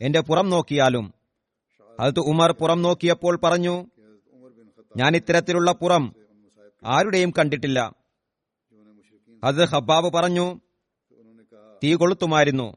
എന്റെ 0.00 0.20
പുറം 0.20 0.48
നോക്കിയാലും 0.48 1.06
അതത് 1.98 2.20
ഉമർ 2.26 2.50
പുറം 2.52 2.80
നോക്കിയപ്പോൾ 2.82 3.34
പറഞ്ഞു 3.44 3.74
ഞാൻ 4.96 5.16
ഇത്തരത്തിലുള്ള 5.16 5.72
പുറം 5.72 6.14
ആരുടെയും 6.84 7.32
കണ്ടിട്ടില്ല. 7.38 7.94
അത് 9.44 9.64
ഹബ്ബാബ് 9.64 10.12
പറഞ്ഞു 10.12 10.60
തീ 11.84 11.94
കൊളുത്തുമായിരുന്നു. 11.94 12.76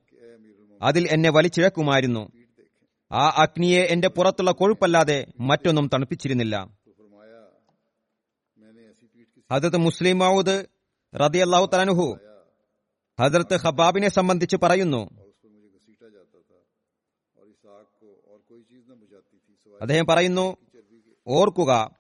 അതിൽ 0.82 1.08
എന്നെ 1.12 1.30
വലിച്ചിഴക്കുമായിരുന്നു. 1.30 2.32
ആ 3.12 3.30
അഗ്നിയെ 3.30 3.82
എന്റെ 3.82 4.08
പുറത്തുള്ള 4.08 4.52
കൊഴുപ്പല്ലാതെ 4.52 5.28
മറ്റൊന്നും 5.40 5.90
തണുപ്പിച്ചിരുന്നില്ല. 5.94 6.80
ഹജത് 9.52 9.78
മുസ്ലിം 9.78 10.20
മൗദ് 10.20 10.68
റതി 11.16 11.38
അള്ളാഹു 11.38 11.66
തലനുഹു 11.74 12.20
ഹജറത്ത് 13.22 13.56
ഹബാബിനെ 13.56 14.10
സംബന്ധിച്ച് 14.10 14.58
പറയുന്നു. 14.64 15.10
അദ്ദേഹം 19.82 20.06
പറയുന്നു 20.06 20.58
ഓർക്കുക 21.28 21.99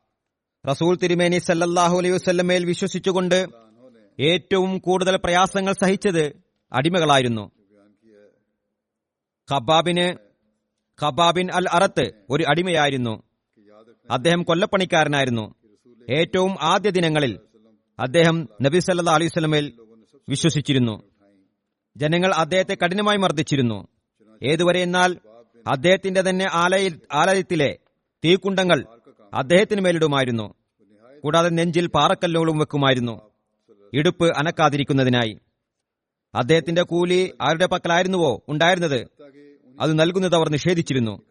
റസൂൽ 0.68 0.98
തിരുമേനി 1.04 1.38
സല്ലല്ലാഹു 1.38 1.98
അലൈഹി 1.98 2.14
വസ്ല്ലമേൽ 2.14 2.66
വിശ്വസിച്ചുകൊണ്ട് 2.66 3.48
ഏറ്റവും 4.20 4.78
കൂടുതൽ 4.78 5.16
പ്രയാസങ്ങൾ 5.18 5.74
സഹിച്ചത് 5.74 6.42
അടിമകളായിരുന്നു. 6.74 7.52
ഖബാബിന് 9.54 10.08
ഖബാബിൻ 11.04 11.52
അൽ 11.52 11.66
അറത്ത് 11.72 12.12
ഒരു 12.30 12.44
അടിമയായിരുന്നു. 12.50 13.24
അദ്ദേഹം 14.12 14.44
കൊല്ലപ്പണിക്കാരനായിരുന്നു. 14.44 15.56
ഏറ്റവും 16.10 16.56
ആദ്യ 16.62 16.90
ദിനങ്ങളിൽ 16.90 17.40
അദ്ദേഹം 18.00 18.50
നബി 18.62 18.80
സല്ലാ 18.80 19.14
അലൈഹി 19.14 19.30
സ്വലമേൽ 19.30 19.74
വിശ്വസിച്ചിരുന്നു. 20.30 21.04
ജനങ്ങൾ 21.98 22.34
അദ്ദേഹത്തെ 22.34 22.78
കഠിനമായി 22.84 23.18
മർദ്ദിച്ചിരുന്നു. 23.18 23.88
ഏതുവരെ 24.44 24.80
എന്നാൽ 24.80 25.18
അദ്ദേഹത്തിന്റെ 25.68 26.22
തന്നെ 26.22 26.46
ആലയ 26.54 26.90
ആലയത്തിലെ 27.14 27.78
തീക്കുണ്ടങ്ങൾ 28.26 28.80
അദ്ദേഹത്തിന് 29.34 29.82
മേലിടുമായിരുന്നു. 29.82 30.54
കൂടാതെ 31.24 31.50
നെഞ്ചിൽ 31.50 31.88
പാറക്കല്ലുകളും 31.88 32.58
വെക്കുമായിരുന്നു. 32.58 33.22
ഇടുപ്പ് 33.94 34.38
അനക്കാതിരിക്കുന്നതിനായി. 34.38 35.40
അദ്ദേഹത്തിന്റെ 36.36 36.82
കൂലി 36.82 37.34
ആരുടെ 37.42 37.66
പക്കലായിരുന്നുവോ? 37.66 38.42
ഉണ്ടായിരുന്നത്. 38.50 39.08
അത് 39.80 40.00
നൽകുന്നത് 40.00 40.36
അവർ 40.36 40.50
നിഷേധിച്ചിരുന്നു. 40.50 41.22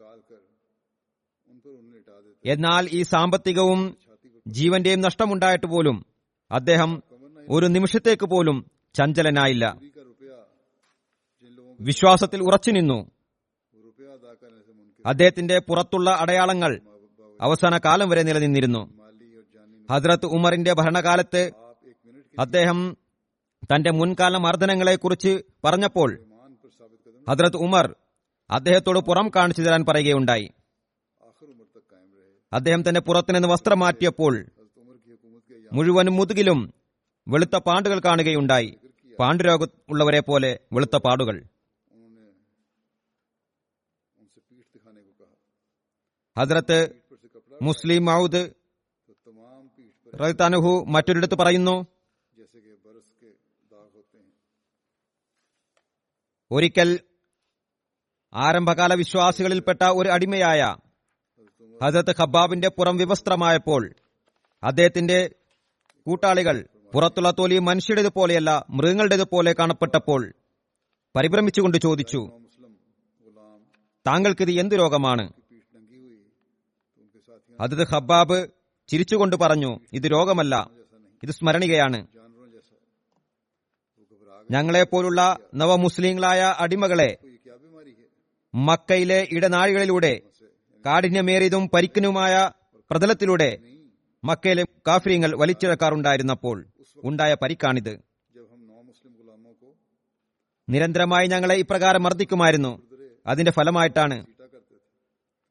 എന്നാൽ 2.45 2.89
ഈ 2.93 3.03
സാമ്പത്തികവും 3.03 3.97
ജീവന്റെയും 4.47 5.01
നഷ്ടമുണ്ടായിട്ട് 5.01 5.67
പോലും 5.67 6.07
അദ്ദേഹം 6.53 7.03
ഒരു 7.49 7.67
നിമിഷത്തേക്ക് 7.67 8.27
പോലും 8.27 8.71
ചഞ്ചലനായില്ല. 8.95 9.79
വിശ്വാസത്തിൽ 11.81 12.43
ഉറച്ചു 12.43 12.71
നിന്നു 12.71 13.11
അദ്ദേഹത്തിന്റെ 15.07 15.59
പുറത്തുള്ള 15.59 16.11
അടയാളങ്ങൾ 16.11 16.81
അവസാന 17.41 17.79
കാലം 17.79 18.09
വരെ 18.09 18.23
നിലനിന്നിരുന്നു. 18.23 18.83
ഹസ്രത്ത് 19.91 20.27
ഉമറിന്റെ 20.27 20.73
ഭരണകാലത്ത് 20.73 21.53
അദ്ദേഹം 22.39 22.97
തന്റെ 23.65 23.91
മുൻകാല 23.91 24.37
മർദ്ദനങ്ങളെക്കുറിച്ച് 24.37 25.43
പറഞ്ഞപ്പോൾ 25.65 26.19
ഹദ്രത്ത് 27.29 27.57
ഉമർ 27.57 27.97
അദ്ദേഹത്തോട് 28.51 28.99
പുറം 28.99 29.31
കാണിച്ചു 29.37 29.63
തരാൻ 29.63 29.85
പറയുകയുണ്ടായി. 29.89 30.51
അദ്ദേഹം 32.53 32.89
തന്റെ 32.89 33.01
പുറത്തുനിന്ന് 33.01 33.49
വസ്ത്രം 33.49 33.79
മാറ്റിയപ്പോൾ 33.79 34.47
മുഴുവനും 35.73 36.17
മുതുകിലും 36.17 36.75
വെളുത്ത 37.29 37.57
പാണ്ടുകൾ 37.57 37.99
കാണുകയുണ്ടായി. 37.99 38.79
പാണ്ഡുരോഗ 39.19 39.67
ഉള്ളവരെ 39.89 40.21
പോലെ 40.21 40.61
വെളുത്ത 40.73 40.97
പാടുകൾ. 40.97 41.45
ഹദ്രത്ത് 46.39 46.98
മുസ്ലിം 47.63 48.05
മൌദ് 48.05 48.55
റഹ്താനുഹു 50.21 50.85
മറ്റൊരിടത്ത് 50.89 51.35
പറയുന്നു 51.35 51.87
ഒരിക്കൽ 56.51 56.99
ആരംഭകാല 58.35 58.95
വിശ്വാസികളിൽപ്പെട്ട 58.95 59.83
ഒരു 59.83 60.09
അടിമയായ 60.09 60.77
ഹസത്ത് 61.83 62.15
ഖബാബിന്റെ 62.23 62.69
പുറം 62.69 62.97
വിവസ്ത്രമായപ്പോൾ 62.97 63.95
അദ്ദേഹത്തിന്റെ 64.63 65.31
കൂട്ടാളികൾ 66.07 66.69
പുറത്തുള്ള 66.95 67.31
തോലി 67.31 67.59
മനുഷ്യരുടേത് 67.59 68.09
പോലെയല്ല 68.09 68.67
മൃഗങ്ങളുടേത് 68.71 69.23
പോലെ 69.23 69.53
കാണപ്പെട്ടപ്പോൾ 69.53 70.35
പരിഭ്രമിച്ചുകൊണ്ട് 71.17 71.79
ചോദിച്ചു 71.79 72.21
താങ്കൾക്കിത് 74.07 74.51
എന്ത് 74.51 74.75
രോഗമാണ്? 74.75 75.33
അതത് 77.61 77.87
ഹബ്ബാബ് 77.87 78.49
ചിരിച്ചുകൊണ്ട് 78.89 79.37
പറഞ്ഞു 79.37 79.81
ഇത് 79.93 80.03
രോഗമല്ല 80.03 80.71
ഇത് 81.23 81.31
സ്മരണികയാണ്. 81.31 82.07
ഞങ്ങളെപ്പോലുള്ള 84.51 85.37
നവമുസ്ലിങ്ങളായ 85.55 86.55
അടിമകളെ 86.59 87.19
മക്കയിലെ 88.55 89.29
ഇടനാഴികളിലൂടെ 89.33 90.21
കാഠിന്യമേറിയതും 90.87 91.69
പരിക്കനുമായ 91.75 92.51
പ്രതലത്തിലൂടെ 92.91 93.59
മക്കയിലെ 94.25 94.65
കാഫര്യങ്ങൾ 94.89 95.35
വലിച്ചിഴക്കാറുണ്ടായിരുന്നപ്പോൾ 95.37 96.67
ഉണ്ടായ 97.05 97.37
പരിക്കാണിത്. 97.43 97.99
നിരന്തരമായി 100.69 101.27
ഞങ്ങളെ 101.27 101.55
ഇപ്രകാരം 101.55 102.03
മർദ്ദിക്കുമായിരുന്നു. 102.03 102.83
അതിന്റെ 103.27 103.53
ഫലമായിട്ടാണ് 103.53 104.27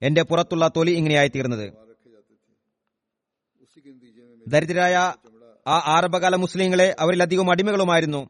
എന്റെ 0.02 0.24
പുറത്തുള്ള 0.24 0.72
തൊലി 0.76 0.92
ഇങ്ങനെയായി 0.92 1.28
തീർന്നത് 1.28 1.87
ദരിദ്രരായ 4.48 5.14
ആ 5.68 5.82
ആരംഭകാല 5.86 6.36
മുസ്ലിങ്ങളെ 6.36 6.96
അവരിലധികം 7.00 7.52
അടിമകളുമായിരുന്നു. 7.52 8.30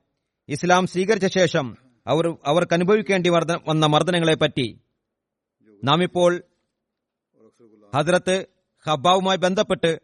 ഇസ്ലാം 0.50 0.88
സ്വീകരിച്ച 0.88 1.38
ശേഷം 1.38 1.78
അവർ 2.08 2.36
അവർക്ക് 2.46 2.74
അനുഭവിക്കേണ്ടി 2.74 3.30
വന്ന 3.30 3.86
മർദ്ദനങ്ങളെപ്പറ്റി 3.86 4.80
നാം 5.84 6.04
ഇപ്പോൾ 6.04 6.44
ഹസ്രത്ത് 7.96 8.46
ഹബ്ബാവുമായി 8.88 9.38
ബന്ധപ്പെട്ട് 9.38 10.00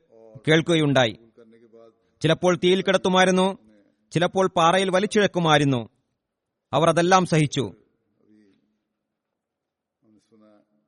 കേൾക്കുകയുണ്ടായി. 0.47 1.17
ചിലപ്പോൾ 2.21 2.60
തീയിൽ 2.63 2.82
കിടത്തുമായിരുന്നു 2.82 3.58
ചിലപ്പോൾ 4.12 4.47
പാറയിൽ 4.47 4.89
വലിച്ചിഴക്കുമായിരുന്നു. 4.89 5.89
അവർ 6.73 6.89
അതെല്ലാം 6.89 7.26
സഹിച്ചു. 7.26 7.73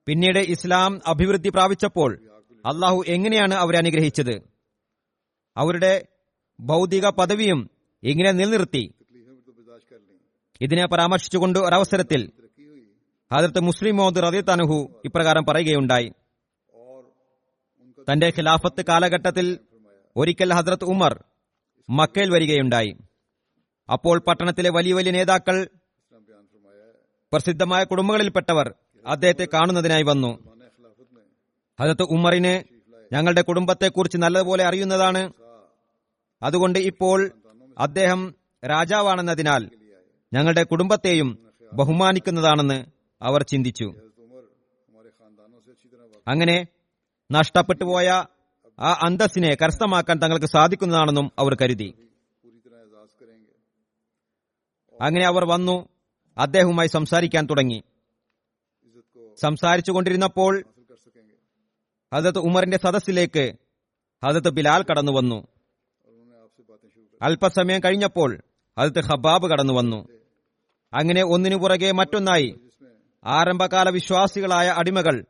പിന്നീട് 0.06 0.40
ഇസ്ലാം 0.40 1.02
അഭിവൃദ്ധി 1.08 1.50
പ്രാപിച്ചപ്പോൾ 1.50 2.20
അള്ളാഹു 2.66 3.04
എങ്ങനെയാണ് 3.08 3.54
അവരെ 3.54 3.78
അനുഗ്രഹിച്ചത്? 3.78 4.55
അവരുടെ 5.58 6.06
ഭൗതിക 6.60 7.10
പദവിയും 7.10 7.70
ഇങ്ങനെ 8.04 8.32
നിലനിർത്തി. 8.32 8.94
ഇതിനെ 10.62 10.88
പരാമർശിച്ചുകൊണ്ട് 10.88 11.60
ഒരവസരത്തിൽ 11.60 12.32
ഹജറത്ത് 13.34 13.60
മുസ്ലിം 13.60 13.98
മോദ് 13.98 14.24
റതി 14.24 14.42
തനുഹു 14.42 15.02
ഇപ്രകാരം 15.06 15.46
പറയുകയുണ്ടായി. 15.46 16.12
തന്റെ 18.12 18.28
ഖിലാഫത്ത് 18.38 18.86
കാലഘട്ടത്തിൽ 18.90 19.60
ഒരിക്കൽ 20.16 20.54
ഹജ്രത് 20.54 20.84
ഉമർ 20.84 21.24
മക്കയിൽ 21.90 22.30
വരികയുണ്ടായി. 22.30 22.98
അപ്പോൾ 23.94 24.20
പട്ടണത്തിലെ 24.20 24.70
വലിയ 24.70 24.94
വലിയ 24.94 25.12
നേതാക്കൾ 25.12 25.68
പ്രസിദ്ധമായ 27.32 27.84
കുടുംബങ്ങളിൽപ്പെട്ടവർ 27.84 28.74
അദ്ദേഹത്തെ 29.08 29.48
കാണുന്നതിനായി 29.54 30.04
വന്നു. 30.04 30.32
ഹജത്ത് 31.80 32.04
ഉമറിന് 32.04 32.54
ഞങ്ങളുടെ 33.14 33.42
കുടുംബത്തെക്കുറിച്ച് 33.42 34.18
നല്ലതുപോലെ 34.18 34.64
അറിയുന്നതാണ്. 34.64 35.45
അതുകൊണ്ട് 36.44 36.80
ഇപ്പോൾ 36.80 37.32
അദ്ദേഹം 37.78 38.36
രാജാവാണെന്നതിനാൽ 38.66 39.70
ഞങ്ങളുടെ 40.34 40.64
കുടുംബത്തെയും 40.64 41.54
ബഹുമാനിക്കുന്നതാണെന്ന് 41.74 42.86
അവർ 43.22 43.44
ചിന്തിച്ചു. 43.44 43.94
അങ്ങനെ 46.28 46.68
നഷ്ടപ്പെട്ടുപോയ 47.32 48.24
ആ 48.80 49.00
അന്തസ്സിനെ 49.04 49.58
കരസ്ഥമാക്കാൻ 49.62 50.18
തങ്ങൾക്ക് 50.18 50.46
സാധിക്കുന്നതാണെന്നും 50.46 51.32
അവർ 51.40 51.58
കരുതി. 51.62 51.94
അങ്ങനെ 55.02 55.26
അവർ 55.26 55.46
വന്നു 55.46 55.90
അദ്ദേഹവുമായി 56.38 56.88
സംസാരിക്കാൻ 56.88 57.46
തുടങ്ങി. 57.46 57.84
സംസാരിച്ചു 59.42 59.92
കൊണ്ടിരുന്നപ്പോൾ 59.92 60.64
ഹജത് 62.14 62.40
ഉമറിന്റെ 62.40 62.78
സദസ്സിലേക്ക് 62.78 63.54
ഹജത് 64.26 64.50
ബിലാൽ 64.50 64.84
കടന്നു 64.84 65.12
വന്നു 65.12 65.55
അല്പസമയം 67.22 67.82
കഴിഞ്ഞപ്പോൾ 67.86 68.42
അതിർത്ത് 68.78 69.08
ഹബാബ് 69.08 69.50
കടന്നു 69.50 69.74
വന്നു 69.74 70.08
അങ്ങനെ 70.94 71.24
ഒന്നിനു 71.24 71.56
പുറകെ 71.56 71.92
മറ്റൊന്നായി 71.92 72.60
ആരംഭകാല 73.26 73.90
വിശ്വാസികളായ 73.90 74.68
അടിമകൾ 74.68 75.26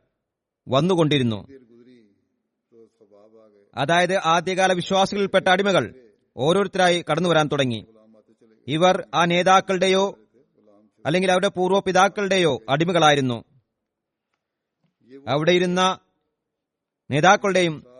വന്നുകൊണ്ടിരുന്നു. 0.68 1.46
അതായത് 3.76 4.16
ആദ്യകാല 4.16 4.72
വിശ്വാസികളിൽപ്പെട്ട 4.72 5.48
അടിമകൾ 5.48 6.12
ഓരോരുത്തരായി 6.36 7.04
കടന്നു 7.10 7.28
വരാൻ 7.28 7.48
തുടങ്ങി. 7.52 7.86
ഇവർ 8.68 9.06
ആ 9.14 9.24
നേതാക്കളുടെയോ 9.24 10.18
അല്ലെങ്കിൽ 11.06 11.32
അവരുടെ 11.32 11.48
പൂർവപിതാക്കളുടെയോ 11.48 12.60
അടിമകളായിരുന്നു. 12.68 13.44
അവിടെ 15.28 15.52
ഇരുന്ന 15.52 15.98
നേതാക്കളുടെയും 17.10 17.95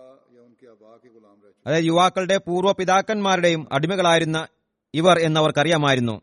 അതായത് 1.67 1.85
യുവാക്കളുടെ 1.85 2.37
പൂർവ 2.37 2.73
പിതാക്കന്മാരുടെയും 2.73 3.69
അടിമകളായിരുന്ന 3.73 4.49
ഇവർ 4.95 5.19
എന്നവർക്കറിയാമായിരുന്നു. 5.19 6.21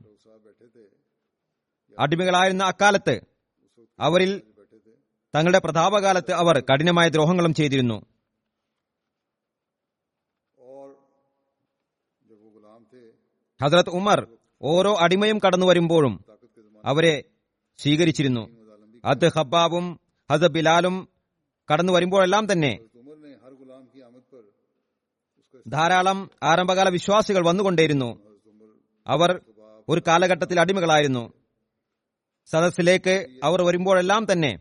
അടിമകളായിരുന്ന 2.00 2.64
അക്കാലത്ത് 2.64 3.22
അവരിൽ 4.00 4.42
തങ്ങളുടെ 5.36 5.60
പ്രതാപകാലത്ത് 5.60 6.32
അവർ 6.32 6.60
കഠിനമായ 6.60 7.10
ദ്രോഹങ്ങളും 7.10 7.54
ചെയ്തിരുന്നു. 7.54 8.06
ഹസ്രത് 13.62 13.90
ഉമർ 13.90 14.28
ഓരോ 14.62 14.98
അടിമയും 15.00 15.40
കടന്നു 15.46 15.66
വരുമ്പോഴും 15.66 16.26
അവരെ 16.86 17.24
സ്വീകരിച്ചിരുന്നു. 17.78 18.44
അത് 19.06 19.28
ഹബ്ബാബും 19.38 20.00
ഹസ 20.32 20.44
ബിലാലും 20.44 21.08
കടന്നു 21.74 21.94
വരുമ്പോഴെല്ലാം 21.94 22.52
തന്നെ 22.52 22.80
ധാരാളം 25.68 26.30
ആരംഭകാല 26.44 26.90
വിശ്വാസികൾ 26.90 27.48
വന്നുകൊണ്ടേയിരുന്നു. 27.48 28.20
അവർ 29.08 29.42
ഒരു 29.90 30.02
കാലഘട്ടത്തിൽ 30.08 30.60
അടിമകളായിരുന്നു. 30.60 31.34
സദസ്സിലേക്ക് 32.46 33.28
അവർ 33.44 33.62
വരുമ്പോഴെല്ലാം 33.62 34.28
തന്നെ 34.32 34.60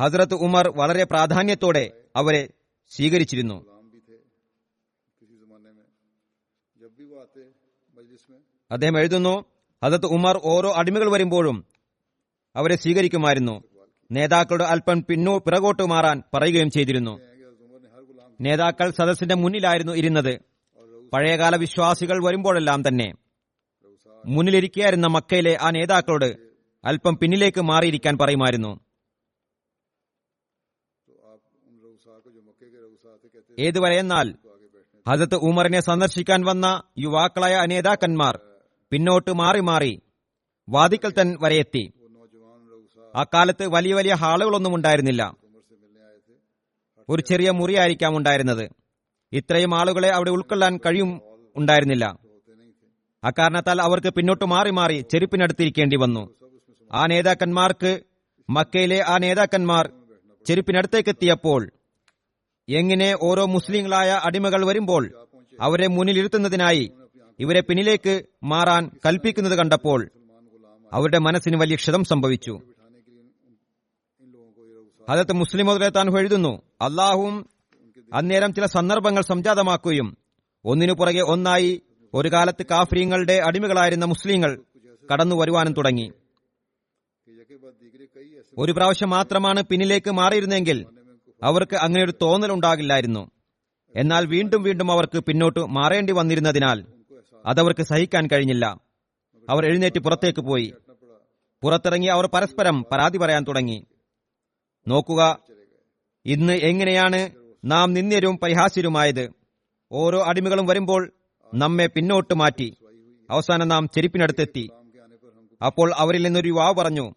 ഹസ്രത്ത് 0.00 0.34
ഉമർ 0.34 0.68
വളരെ 0.76 1.04
പ്രാധാന്യത്തോടെ 1.04 1.92
അവരെ 2.16 2.50
സ്വീകരിച്ചിരുന്നു. 2.88 3.54
അദ്ദേഹം 8.70 8.98
എഴുതുന്നു 8.98 9.44
ഹസത്ത് 9.84 10.06
ഉമർ 10.06 10.40
ഓരോ 10.44 10.72
അടിമകൾ 10.76 11.12
വരുമ്പോഴും 11.12 11.64
അവരെ 12.56 12.76
സ്വീകരിക്കുമായിരുന്നു. 12.76 13.62
നേതാക്കളുടെ 14.10 14.64
അല്പം 14.64 15.04
പിന്നോ 15.08 15.38
പിറകോട്ട് 15.38 15.82
മാറാൻ 15.82 16.22
പറയുകയും 16.34 16.70
ചെയ്തിരുന്നു. 16.70 17.37
നേതാക്കൾ 18.40 18.90
സദസ്സിന്റെ 18.90 19.34
മുന്നിലായിരുന്നു 19.34 19.92
ഇരുന്നത്. 19.92 20.40
പഴയകാല 21.12 21.56
വിശ്വാസികൾ 21.56 22.24
വരുമ്പോഴെല്ലാം 22.24 22.88
തന്നെ. 22.88 23.12
മുന്നിലിരിക്കുകയായിരുന്ന 24.26 25.06
മക്കയിലെ 25.06 25.58
ആ 25.60 25.70
നേതാക്കളോട് 25.70 26.36
അല്പം 26.84 27.16
പിന്നിലേക്ക് 27.16 27.60
മാറിയിരിക്കാൻ 27.60 28.18
പറയുമായിരുന്നു. 28.18 28.80
ഏതുവരെയെന്നാൽ 33.58 34.34
ഹസത്ത് 35.08 35.34
ഉമറിനെ 35.34 35.80
സന്ദർശിക്കാൻ 35.80 36.44
വന്ന 36.44 36.82
യുവാക്കളായ 36.98 37.66
നേതാക്കന്മാർ 37.66 38.40
പിന്നോട്ട് 38.90 39.32
മാറി 39.32 39.60
മാറി 39.60 40.02
വാദിക്കൽ 40.68 41.10
തൻ 41.10 41.36
വരെയെത്തി. 41.40 41.92
അക്കാലത്ത് 43.14 43.66
വലിയ 43.66 43.94
വലിയ 43.94 44.14
ഹാളുകളൊന്നും 44.14 44.74
ഉണ്ടായിരുന്നില്ല. 44.74 45.47
ഒരു 47.08 47.22
ചെറിയ 47.22 47.50
മുറിയായിരിക്കാം 47.50 48.16
ഉണ്ടായിരുന്നത്. 48.16 48.68
ഇത്രയും 49.32 49.74
ആളുകളെ 49.74 50.08
അവിടെ 50.08 50.30
ഉൾക്കൊള്ളാൻ 50.30 50.80
കഴിയും 50.86 51.20
ഉണ്ടായിരുന്നില്ല. 51.56 52.18
അക്കാരണത്താൽ 53.24 53.82
അവർക്ക് 53.82 54.10
പിന്നോട്ട് 54.14 54.44
മാറി 54.44 54.70
മാറി 54.70 55.04
ചെരുപ്പിനടുത്തിരിക്കേണ്ടി 55.12 55.96
വന്നു. 55.96 56.34
ആ 56.92 57.06
നേതാക്കന്മാർക്ക് 57.06 58.00
മക്കയിലെ 58.50 59.04
ആ 59.06 59.18
നേതാക്കന്മാർ 59.18 59.90
ചെരുപ്പിനടുത്തേക്കെത്തിയപ്പോൾ 60.46 61.70
എങ്ങനെ 62.68 63.18
ഓരോ 63.22 63.46
മുസ്ലിങ്ങളായ 63.46 64.20
അടിമകൾ 64.24 64.64
വരുമ്പോൾ 64.66 65.26
അവരെ 65.60 65.86
മുന്നിലിരുത്തുന്നതിനായി 65.88 66.92
ഇവരെ 67.40 67.60
പിന്നിലേക്ക് 67.60 68.22
മാറാൻ 68.44 68.90
കൽപ്പിക്കുന്നത് 69.06 69.58
കണ്ടപ്പോൾ 69.58 70.10
അവരുടെ 70.92 71.18
മനസ്സിന് 71.18 71.56
വലിയ 71.56 71.76
ക്ഷതം 71.76 72.04
സംഭവിച്ചു. 72.04 72.54
അതത് 75.08 75.32
മുസ്ലിം 75.32 75.70
ഉദ്രേത്താൻ 75.70 76.18
എഴുതുന്നു 76.18 76.62
അള്ളാഹും 76.80 77.46
അന്നേരം 78.14 78.54
ചില 78.54 78.66
സന്ദർഭങ്ങൾ 78.66 79.22
സംജാതമാക്കുകയും 79.22 80.16
ഒന്നിനു 80.64 80.92
പുറകെ 80.92 81.20
ഒന്നായി 81.20 81.82
ഒരു 82.14 82.28
കാലത്ത് 82.28 82.66
കാഫ്രീങ്ങളുടെ 82.70 83.42
അടിമകളായിരുന്ന 83.46 84.04
മുസ്ലിങ്ങൾ 84.04 84.62
കടന്നു 85.12 85.36
വരുവാനും 85.36 85.72
തുടങ്ങി. 85.72 86.12
ഒരു 88.58 88.72
പ്രാവശ്യം 88.72 89.10
മാത്രമാണ് 89.10 89.62
പിന്നിലേക്ക് 89.62 90.10
മാറിയിരുന്നെങ്കിൽ 90.10 90.86
അവർക്ക് 91.42 91.76
അങ്ങനെ 91.76 92.04
ഒരു 92.04 92.12
തോന്നൽ 92.22 92.52
ഉണ്ടാകില്ലായിരുന്നു. 92.52 93.30
എന്നാൽ 93.96 94.26
വീണ്ടും 94.26 94.62
വീണ്ടും 94.62 94.92
അവർക്ക് 94.92 95.18
പിന്നോട്ട് 95.18 95.60
മാറേണ്ടി 95.60 96.12
വന്നിരുന്നതിനാൽ 96.12 96.86
അതവർക്ക് 97.46 97.82
സഹിക്കാൻ 97.82 98.26
കഴിഞ്ഞില്ല. 98.26 98.80
അവർ 99.50 99.66
എഴുന്നേറ്റ് 99.66 99.98
പുറത്തേക്ക് 99.98 100.40
പോയി. 100.40 100.74
പുറത്തിറങ്ങി 101.62 102.06
അവർ 102.06 102.26
പരസ്പരം 102.26 102.84
പരാതി 102.92 103.18
പറയാൻ 103.18 103.44
തുടങ്ങി. 103.44 103.86
നോക്കുക. 104.88 105.38
ഇന്ന് 106.26 106.52
എങ്ങനെയാണ് 106.52 107.30
നാം 107.64 107.94
നിന്ദ്യരും 107.94 108.38
പരിഹാസ്യരുമായത്? 108.38 109.32
ഓരോ 109.92 110.22
അടിമകളും 110.22 110.66
വരുമ്പോൾ 110.66 111.12
നമ്മെ 111.54 111.86
പിന്നോട്ട് 111.86 112.34
മാറ്റി. 112.34 112.76
അവസാനം 113.30 113.68
നാം 113.68 113.88
ചെരുപ്പിനടുത്തെത്തി. 113.94 114.70
അപ്പോൾ 115.66 115.92
അവരിൽ 115.96 116.22
നിന്നൊരു 116.22 116.48
യുവാവ് 116.48 116.74
പറഞ്ഞു 116.74 117.14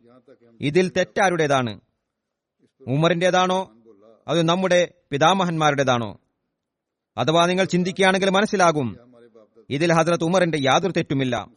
ഇതിൽ 0.62 0.92
തെറ്റാരുടേതാണ്? 0.98 1.80
ഉമറിന്റേതാണോ? 2.88 3.72
അത് 4.28 4.42
നമ്മുടെ 4.42 4.94
പിതാമഹന്മാരുടേതാണോ? 5.12 6.18
അഥവാ 7.18 7.46
നിങ്ങൾ 7.46 7.64
ചിന്തിക്കുകയാണെങ്കിൽ 7.64 8.30
മനസ്സിലാകും 8.30 8.98
ഇതിൽ 9.70 9.94
ഹസ്രത്ത് 9.94 10.24
ഉമറിന്റെ 10.24 10.58
യാതൊരു 10.62 10.94
തെറ്റുമില്ല. 10.98 11.48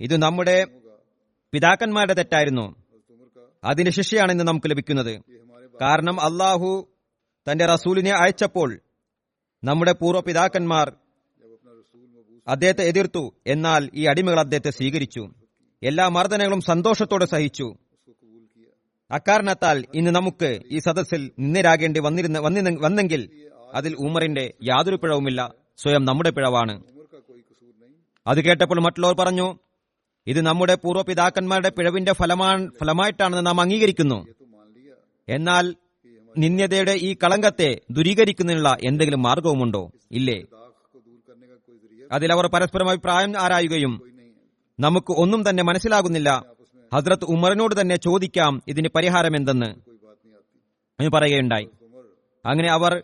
ഇത് 0.00 0.22
നമ്മുടെ 0.22 0.66
പിതാക്കന്മാരുടെ 1.52 2.14
തെറ്റായിരുന്നു. 2.14 2.87
അതിന്റെ 3.64 3.90
ശിക്ഷയാണ് 3.90 4.32
ഇന്ന് 4.32 4.44
നമുക്ക് 4.44 4.70
ലഭിക്കുന്നത്. 4.70 5.22
കാരണം 5.80 6.20
അള്ളാഹു 6.20 6.88
തന്റെ 7.50 7.66
റസൂലിനെ 7.66 8.10
അയച്ചപ്പോൾ 8.10 8.78
നമ്മുടെ 9.64 9.92
പൂർവ 9.92 10.20
പിതാക്കന്മാർ 10.20 10.92
അദ്ദേഹത്തെ 12.48 12.82
എതിർത്തു. 12.82 13.34
എന്നാൽ 13.46 13.90
ഈ 13.94 14.04
അടിമകൾ 14.04 14.40
അദ്ദേഹത്തെ 14.40 14.70
സ്വീകരിച്ചു. 14.70 15.30
എല്ലാ 15.82 16.08
മർദ്ദനങ്ങളും 16.08 16.60
സന്തോഷത്തോടെ 16.60 17.26
സഹിച്ചു. 17.26 17.74
അക്കാരണത്താൽ 19.10 19.84
ഇന്ന് 19.94 20.10
നമുക്ക് 20.10 20.60
ഈ 20.70 20.78
സദസ്സിൽ 20.78 21.30
നിന്നരാകേണ്ടി 21.38 22.00
വന്നിരുന്ന 22.00 22.38
വന്നെങ്കിൽ 22.80 23.50
അതിൽ 23.74 23.96
ഉമറിന്റെ 24.00 24.54
യാതൊരു 24.62 24.96
പിഴവുമില്ല. 24.96 25.54
സ്വയം 25.78 26.04
നമ്മുടെ 26.04 26.30
പിഴവാണ്. 26.30 26.82
അത് 28.26 28.44
കേട്ടപ്പോൾ 28.44 28.80
മറ്റുള്ളവർ 28.80 29.14
പറഞ്ഞു 29.14 29.58
ഇത് 30.28 30.40
നമ്മുടെ 30.40 30.74
പൂർവപിതാക്കന്മാരുടെ 30.74 31.68
പിഴവിന്റെ 31.68 32.12
ഫലമാണ് 32.12 32.70
ഫലമായിട്ടാണെന്ന് 32.80 33.46
നാം 33.46 33.60
അംഗീകരിക്കുന്നു. 33.60 34.26
എന്നാൽ 35.28 35.74
നിന്യതയുടെ 36.38 36.92
ഈ 36.92 37.14
കളങ്കത്തെ 37.14 37.80
ദുരീകരിക്കുന്നതിനുള്ള 37.90 38.76
എന്തെങ്കിലും 38.84 39.22
മാർഗവുമുണ്ടോ? 39.22 39.90
ഇല്ലേ. 40.12 40.42
അതിലവർ 42.12 42.46
പരസ്പരം 42.46 42.90
അഭിപ്രായം 42.90 43.38
ആരായുകയും 43.38 44.02
നമുക്ക് 44.80 45.12
ഒന്നും 45.12 45.50
തന്നെ 45.50 45.62
മനസ്സിലാകുന്നില്ല. 45.62 46.44
ഹസ്രത്ത് 46.94 47.24
ഉമറിനോട് 47.24 47.80
തന്നെ 47.80 47.96
ചോദിക്കാം 47.96 48.62
ഇതിന് 48.68 48.88
പരിഹാരം 48.88 49.36
എന്തെന്ന്. 49.36 49.66
പറയുകയുണ്ടായി. 51.08 51.68
അങ്ങനെ 52.46 52.70
അവർ 52.70 53.02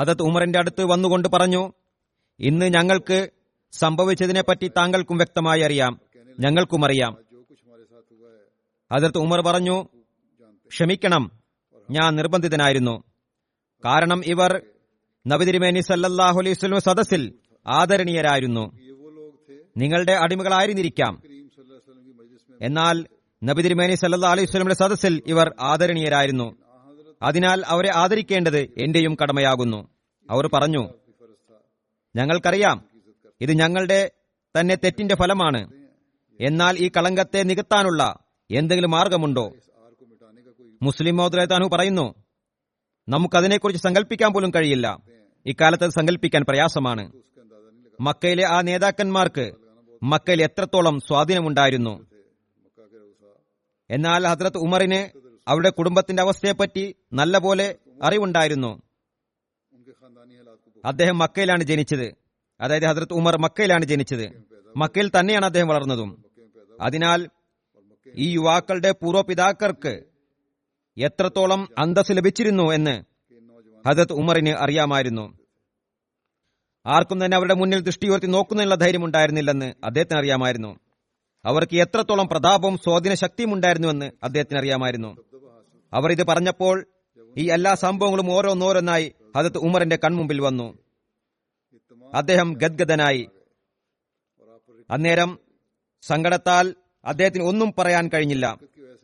ഹദത്ത് 0.00 0.22
ഉമറിന്റെ 0.22 0.58
അടുത്ത് 0.58 0.84
വന്നുകൊണ്ട് 0.84 1.28
പറഞ്ഞു 1.28 1.72
ഇന്ന് 2.40 2.66
ഞങ്ങൾക്ക് 2.66 3.30
സംഭവിച്ചതിനെപ്പറ്റി 3.72 4.68
താങ്കൾക്കും 4.68 5.16
വ്യക്തമായി 5.16 5.60
അറിയാം. 5.60 6.03
ഞങ്ങൾക്കുമറിയാം. 6.40 7.16
അതിർത്ത് 8.92 9.18
ഉമർ 9.18 9.40
പറഞ്ഞു 9.40 9.88
ക്ഷമിക്കണം 10.68 11.30
ഞാൻ 11.90 12.16
നിർബന്ധിതനായിരുന്നു. 12.16 13.02
കാരണം 13.84 14.22
ഇവർ 14.24 14.62
നബിതിരുമേനി 15.26 15.80
സല്ലാഹു 15.80 16.38
അലൈഹി 16.38 16.54
സദസ്സിൽ 16.78 17.34
ആദരണീയരായിരുന്നു. 17.66 18.78
നിങ്ങളുടെ 19.76 20.12
അടിമകളായിരുന്നിരിക്കാം. 20.12 21.22
എന്നാൽ 22.62 23.06
നബിതിരുമേനി 23.44 23.94
സല്ലാ 23.94 24.30
അലൈഹി 24.30 24.46
സ്വലമിന്റെ 24.46 24.74
സദസ്സിൽ 24.74 25.22
ഇവർ 25.26 25.54
ആദരണീയരായിരുന്നു. 25.60 26.56
അതിനാൽ 27.22 27.62
അവരെ 27.66 27.90
ആദരിക്കേണ്ടത് 27.94 28.58
എന്റെയും 28.58 29.16
കടമയാകുന്നു. 29.22 29.88
അവർ 30.30 30.50
പറഞ്ഞു 30.54 30.88
ഞങ്ങൾക്കറിയാം 32.16 32.84
ഇത് 33.40 33.52
ഞങ്ങളുടെ 33.52 34.10
തന്നെ 34.60 34.74
തെറ്റിന്റെ 34.74 35.16
ഫലമാണ്. 35.16 35.83
എന്നാൽ 36.40 36.76
ഈ 36.78 36.90
കളങ്കത്തെ 36.96 37.42
നികത്താനുള്ള 37.42 38.18
എന്തെങ്കിലും 38.50 38.90
മാർഗമുണ്ടോ? 38.90 39.52
മുസ്ലിം 40.82 41.16
മോദുലേതാനു 41.16 41.68
പറയുന്നു 41.68 42.14
നമുക്കതിനെക്കുറിച്ച് 43.08 43.82
സങ്കല്പിക്കാൻ 43.82 44.32
പോലും 44.32 44.50
കഴിയില്ല. 44.50 45.02
ഇക്കാലത്ത് 45.46 45.88
സങ്കല്പിക്കാൻ 45.88 46.44
പ്രയാസമാണ്. 46.48 47.12
മക്കയിലെ 48.00 48.46
ആ 48.46 48.60
നേതാക്കന്മാർക്ക് 48.60 49.52
മക്കയിൽ 50.02 50.42
എത്രത്തോളം 50.42 51.00
സ്വാധീനമുണ്ടായിരുന്നു. 51.00 52.06
എന്നാൽ 53.90 54.26
ഹജ്രത് 54.26 54.58
ഉമറിന് 54.58 55.18
അവരുടെ 55.48 55.70
കുടുംബത്തിന്റെ 55.70 56.22
അവസ്ഥയെപ്പറ്റി 56.22 56.94
നല്ലപോലെ 57.12 57.74
അറിവുണ്ടായിരുന്നു. 58.02 58.82
അദ്ദേഹം 60.84 61.18
മക്കയിലാണ് 61.18 61.64
ജനിച്ചത്. 61.64 62.14
അതായത് 62.60 62.84
ഹജ്രത് 62.84 63.12
ഉമർ 63.12 63.38
മക്കയിലാണ് 63.38 63.84
ജനിച്ചത്. 63.84 64.44
മക്കയിൽ 64.76 65.08
തന്നെയാണ് 65.08 65.46
അദ്ദേഹം 65.46 65.68
വളർന്നതും. 65.68 66.23
അതിനാൽ 66.80 67.28
ഈ 68.14 68.32
യുവാക്കളുടെ 68.32 68.92
പൂർവപിതാക്കൾക്ക് 68.92 70.02
എത്രത്തോളം 70.98 71.68
അന്തസ് 71.78 72.12
ലഭിച്ചിരുന്നു 72.12 72.72
എന്ന് 72.72 73.04
ഹജത് 73.88 74.12
ഉമറിന് 74.12 74.48
അറിയാമായിരുന്നു. 74.48 75.38
ആർക്കും 76.86 77.24
തന്നെ 77.24 77.34
അവരുടെ 77.34 77.54
മുന്നിൽ 77.54 77.80
ദൃഷ്ടി 77.80 78.08
ഉയർത്തി 78.08 78.26
നോക്കുന്നതിനുള്ള 78.26 78.74
ധൈര്യം 78.74 79.04
ഉണ്ടായിരുന്നില്ലെന്ന് 79.04 79.74
അദ്ദേഹത്തിന് 79.84 80.18
അറിയാമായിരുന്നു. 80.18 80.78
അവർക്ക് 81.44 81.76
എത്രത്തോളം 81.76 82.28
പ്രതാപവും 82.28 82.78
സ്വാധീന 82.78 83.14
ശക്തിയും 83.14 83.54
ഉണ്ടായിരുന്നുവെന്ന് 83.54 84.10
അദ്ദേഹത്തിന് 84.22 84.58
അറിയാമായിരുന്നു. 84.58 85.16
അവർ 85.92 86.12
ഇത് 86.12 86.26
പറഞ്ഞപ്പോൾ 86.26 86.86
ഈ 87.38 87.50
എല്ലാ 87.50 87.74
സംഭവങ്ങളും 87.74 88.32
ഓരോന്നോരോന്നായി 88.32 89.12
ഹജത് 89.36 89.58
ഉമറിന്റെ 89.58 89.98
കൺമുമ്പിൽ 90.04 90.40
വന്നു. 90.40 90.78
അദ്ദേഹം 92.14 92.52
ഗദ്ഗദനായി. 92.52 93.28
അന്നേരം 94.90 95.38
സങ്കടത്താൽ 96.06 96.74
അദ്ദേഹത്തിന് 97.04 97.44
ഒന്നും 97.44 97.74
പറയാൻ 97.78 98.10
കഴിഞ്ഞില്ല. 98.14 98.58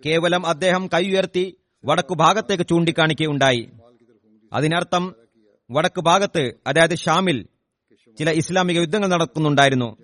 കേവലം 0.06 0.46
അദ്ദേഹം 0.46 0.88
കൈ 0.94 1.10
ഉയർത്തി 1.10 1.56
വടക്കു 1.84 2.14
ഭാഗത്തേക്ക് 2.14 2.64
ചൂണ്ടിക്കാണിക്കുകയുണ്ടായി. 2.70 3.70
അതിനർത്ഥം 4.52 5.14
വടക്ക് 5.70 6.00
ഭാഗത്ത് 6.00 6.52
അതായത് 6.66 6.96
ഷാമിൽ 6.96 7.46
ചില 8.18 8.30
ഇസ്ലാമിക 8.30 8.76
യുദ്ധങ്ങൾ 8.76 9.08
നടക്കുന്നുണ്ടായിരുന്നു. 9.08 9.96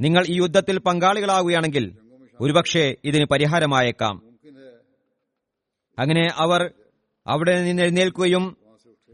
നിങ്ങൾ 0.00 0.26
ഈ 0.26 0.36
യുദ്ധത്തിൽ 0.36 0.78
പങ്കാളികളാവുകയാണെങ്കിൽ 0.78 1.96
ഒരുപക്ഷെ 2.40 2.96
ഇതിന് 3.04 3.24
പരിഹാരമായേക്കാം. 3.24 4.22
അങ്ങനെ 5.98 6.28
അവർ 6.36 6.70
അവിടെ 7.26 7.64
നിന്ന് 7.64 7.82
എഴുന്നേൽക്കുകയും 7.82 8.56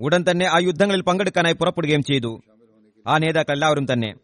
ഉടൻ 0.01 0.25
തന്നെ 0.31 0.47
ആ 0.47 0.59
യുദ്ധങ്ങളിൽ 0.59 1.03
പങ്കെടുക്കാനായി 1.03 1.55
പുറപ്പെടുകയും 1.55 2.03
ചെയ്തു. 2.03 2.43
ആ 3.07 3.19
നേതാക്കൾ 3.19 3.53
എല്ലാവരും 3.53 3.93
തന്നെ. 3.93 4.15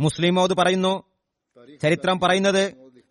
മുസ്ലിം 0.00 0.34
മൗദ് 0.34 0.54
പറയുന്നു 0.54 1.02
ചരിത്രം 1.82 2.20
പറയുന്നത് 2.20 2.62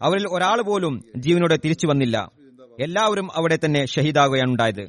അവരിൽ 0.01 0.27
ഒരാൾ 0.27 0.61
പോലും 0.61 1.03
ജീവനോടെ 1.17 1.55
തിരിച്ചു 1.55 1.87
വന്നില്ല. 1.87 2.31
എല്ലാവരും 2.79 3.27
അവിടെ 3.35 3.59
തന്നെ 3.65 3.85
ഷഹീദാകുകയാണ് 3.85 4.49
ഉണ്ടായത്. 4.49 4.85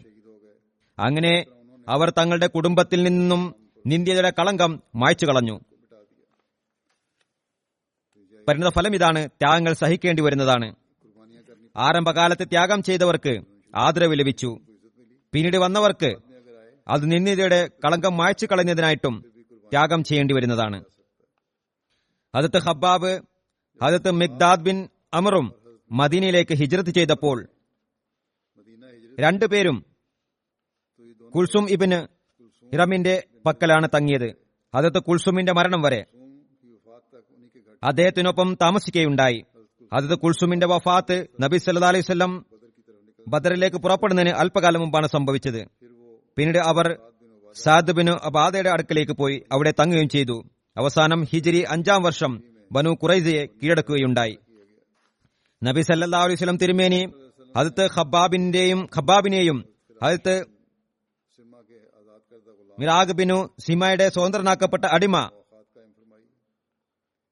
അങ്ങനെ 0.98 1.44
അവർ 1.88 2.10
തങ്ങളുടെ 2.10 2.46
കുടുംബത്തിൽ 2.46 3.02
നിന്നും 3.02 3.54
നിന്ദ്യയുടെ 3.86 4.30
കളങ്കം 4.30 4.82
മായ്ച്ചു 4.94 5.26
കളഞ്ഞു. 5.26 5.60
പരിണത 8.48 8.68
ഫലം 8.68 8.94
ഇതാണ് 8.94 9.26
ത്യാഗങ്ങൾ 9.26 9.72
സഹിക്കേണ്ടി 9.72 10.22
വരുന്നതാണ്. 10.22 10.74
ആരംഭകാലത്ത് 11.76 12.48
ത്യാഗം 12.48 12.82
ചെയ്തവർക്ക് 12.82 13.40
ആദരവ് 13.76 14.18
ലഭിച്ചു. 14.18 14.58
പിന്നീട് 15.32 15.56
വന്നവർക്ക് 15.56 16.16
അത് 16.88 17.12
നിന്ദ്യതയുടെ 17.12 17.70
കളങ്കം 17.84 18.16
മായ്ച്ചു 18.16 18.46
കളഞ്ഞതിനായിട്ടും 18.46 19.24
ത്യാഗം 19.70 20.04
ചെയ്യേണ്ടി 20.04 20.34
വരുന്നതാണ്. 20.34 20.84
ഹജത്ത് 22.34 22.58
ഹബ്ബാബ് 22.58 23.12
ഹജത്ത് 23.80 24.10
മിഗ്ദാദ് 24.10 24.60
ബിൻ 24.60 24.88
അമറും 25.14 25.46
മദീനയിലേക്ക് 25.92 26.54
ഹിജ്രത്ത് 26.54 26.90
ചെയ്തപ്പോൾ 26.90 27.48
രണ്ടുപേരും 29.18 29.84
കുൽസും 31.34 31.70
ഇബിന് 31.70 31.98
ഹിറമിന്റെ 32.72 33.14
പക്കലാണ് 33.46 33.88
തങ്ങിയത്. 33.94 34.28
ഹജത്ത് 34.74 35.00
കുൽസുമിന്റെ 35.02 35.52
മരണം 35.52 35.82
വരെ 35.82 36.00
അദ്ദേഹത്തിനൊപ്പം 37.84 38.48
താമസിക്കുകയുണ്ടായി. 38.62 39.44
ഹജത് 39.94 40.16
കുൽസുമിന്റെ 40.18 40.66
വഫാത്ത് 40.66 41.26
നബി 41.40 41.56
സല്ലാ 41.56 41.88
അലൈഹി 41.88 42.02
സ്വല്ലം 42.02 42.32
ബദറിലേക്ക് 43.28 43.76
പുറപ്പെടുന്നതിന് 43.76 44.32
അല്പകാലം 44.42 44.80
മുമ്പാണ് 44.80 45.06
സംഭവിച്ചത്. 45.06 45.62
പിന്നീട് 46.36 46.58
അവർ 46.58 46.98
സാദ് 47.56 47.92
ബിൻ 47.92 48.08
അബാദയുടെ 48.10 48.70
അടുക്കലേക്ക് 48.70 49.12
പോയി 49.12 49.44
അവിടെ 49.52 49.72
തങ്ങുകയും 49.80 50.08
ചെയ്തു. 50.08 50.36
അവസാനം 50.76 51.24
ഹിജിരി 51.24 51.60
അഞ്ചാം 51.68 52.02
വർഷം 52.02 52.42
ബനു 52.72 52.90
കുറൈസയെ 52.90 53.46
കീഴടക്കുകയുണ്ടായി. 53.46 54.38
നബി 55.64 55.80
സല്ലാ 55.80 56.22
അലൈവലം 56.22 56.56
തിരുമേനി 56.56 57.12
ഹജത്ത് 57.56 57.88
ഖബാബിന്റെയും 57.96 58.88
ഖബാബിനെയും 58.96 59.64
ഹജത്ത് 60.02 60.44
മിറാഗ് 62.78 63.12
ബിനു 63.12 63.50
സിമയുടെ 63.66 64.08
സ്വതന്ത്രനാക്കപ്പെട്ട 64.08 64.84
അടിമ 64.84 65.16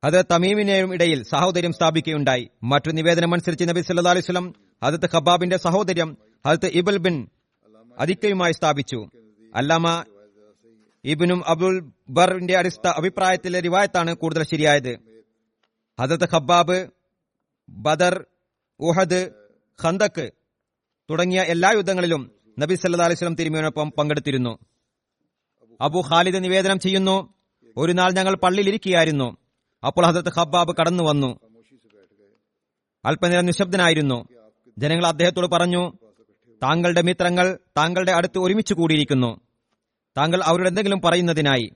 അത് 0.04 0.24
തമീമിനെയും 0.30 0.94
ഇടയിൽ 0.94 1.22
സഹോദര്യം 1.22 1.72
സ്ഥാപിക്കുകയുണ്ടായി. 1.72 2.48
മറ്റു 2.62 2.90
നിവേദനമനുസരിച്ച് 2.90 3.64
നബി 3.68 3.80
സല്ലാ 3.80 4.10
അലൈവലം 4.10 4.54
ഹജത്ത് 4.84 5.08
ഖബാബിന്റെ 5.14 5.56
സഹോദര്യം 5.56 6.16
ഹജത്ത് 6.46 6.66
ഇബൽ 6.66 6.96
ബിൻ 6.96 7.28
അദിക്കയുമായി 7.98 8.52
സ്ഥാപിച്ചു. 8.52 9.08
അല്ലാമ 9.54 10.04
ഇബിനും 11.08 11.48
അബുൽ 11.48 11.92
ബറിന്റെ 12.08 12.58
അടിസ്ഥ 12.58 12.88
അഭിപ്രായത്തിലെ 12.88 13.60
റിവായത്താണ് 13.60 14.14
കൂടുതൽ 14.14 14.42
ശരിയായത്. 14.42 14.98
ഹദത്ത് 16.00 16.28
ഖബ്ബാബ് 16.32 16.86
ബദർ 17.68 18.26
ഉഹദ് 18.80 19.30
ഖന്തക്ക് 19.84 20.30
തുടങ്ങിയ 21.10 21.40
എല്ലാ 21.40 21.70
യുദ്ധങ്ങളിലും 21.70 22.30
നബി 22.58 22.74
സല്ലാ 22.74 23.04
അലൈഹി 23.04 23.18
സ്വലം 23.18 23.34
തിരുമേനൊപ്പം 23.34 23.92
പങ്കെടുത്തിരുന്നു. 23.98 24.58
അബു 25.80 26.02
ഖാലിദ് 26.10 26.44
നിവേദനം 26.44 26.78
ചെയ്യുന്നു 26.78 27.34
ഒരു 27.76 27.92
നാൾ 27.92 28.12
ഞങ്ങൾ 28.12 28.36
പള്ളിയിലിരിക്കുകയായിരുന്നു. 28.36 29.36
അപ്പോൾ 29.86 30.06
ഹസരത്ത് 30.06 30.32
ഖബ്ബാബ് 30.38 30.76
കടന്നു 30.76 31.04
വന്നു. 31.04 31.40
അല്പനേരം 33.04 33.46
നിശബ്ദനായിരുന്നു. 33.46 34.28
ജനങ്ങൾ 34.78 35.06
അദ്ദേഹത്തോട് 35.06 35.46
പറഞ്ഞു 35.46 35.92
താങ്കളുടെ 36.62 37.02
മിത്രങ്ങൾ 37.02 37.58
താങ്കളുടെ 37.76 38.12
അടുത്ത് 38.12 38.38
ഒരുമിച്ച് 38.38 38.74
കൂടിയിരിക്കുന്നു. 38.74 39.47
താങ്കൾ 40.18 40.40
അവരോട് 40.44 40.68
എന്തെങ്കിലും 40.68 41.00
പറയുന്നതിനായി 41.00 41.70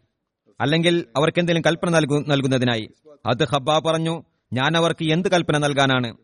അല്ലെങ്കിൽ 0.61 1.07
അവർക്ക് 1.16 1.40
എന്തെങ്കിലും 1.40 1.62
കൽപ്പന 1.66 1.90
നൽകുന്നതിനായി. 2.28 2.88
അത് 3.26 3.45
ഹബ്ബ 3.45 3.78
പറഞ്ഞു 3.78 4.22
ഞാൻ 4.53 4.76
അവർക്ക് 4.76 5.12
എന്ത് 5.12 5.28
കൽപ്പന 5.28 5.59
നൽകാനാണ്? 5.59 6.16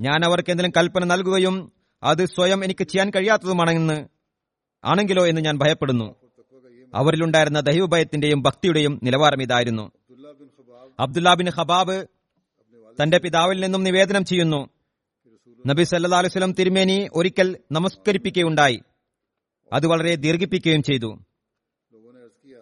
ഞാൻ 0.00 0.24
അവർക്ക് 0.24 0.50
എന്തെങ്കിലും 0.50 0.84
കൽപ്പന 0.84 1.04
നൽകുകയും 1.04 1.72
അത് 2.02 2.26
സ്വയം 2.26 2.64
എനിക്ക് 2.64 2.84
ചെയ്യാൻ 2.84 3.10
കഴിയാത്തതുമാണെന്ന് 3.10 4.08
ആണെങ്കിലോ 4.84 5.26
എന്ന് 5.26 5.40
ഞാൻ 5.40 5.58
ഭയപ്പെടുന്നു. 5.58 6.14
അവരിലുണ്ടായിരുന്ന 6.94 7.60
ദൈവഭയത്തിന്റെയും 7.60 8.42
ഭക്തിയുടെയും 8.42 9.00
നിലവാരം 9.02 9.42
ഇതായിരുന്നു. 9.42 9.92
അബ്ദുല്ലാ 11.00 11.34
ബിൻ 11.34 11.48
ഹബാബ് 11.48 12.06
തന്റെ 13.02 13.18
പിതാവിൽ 13.18 13.60
നിന്നും 13.60 13.84
നിവേദനം 13.84 14.24
ചെയ്യുന്നു. 14.24 14.68
നബി 15.66 15.82
സല്ലാ 15.82 16.18
അലുസ്ലം 16.18 16.52
തിരുമേനി 16.52 17.08
ഒരിക്കൽ 17.14 17.56
നമസ്കരിപ്പിക്കുകയുണ്ടായി. 17.72 18.80
അത് 19.72 19.86
വളരെ 19.86 20.14
ദീർഘിപ്പിക്കുകയും 20.14 20.82
ചെയ്തു. 20.82 21.18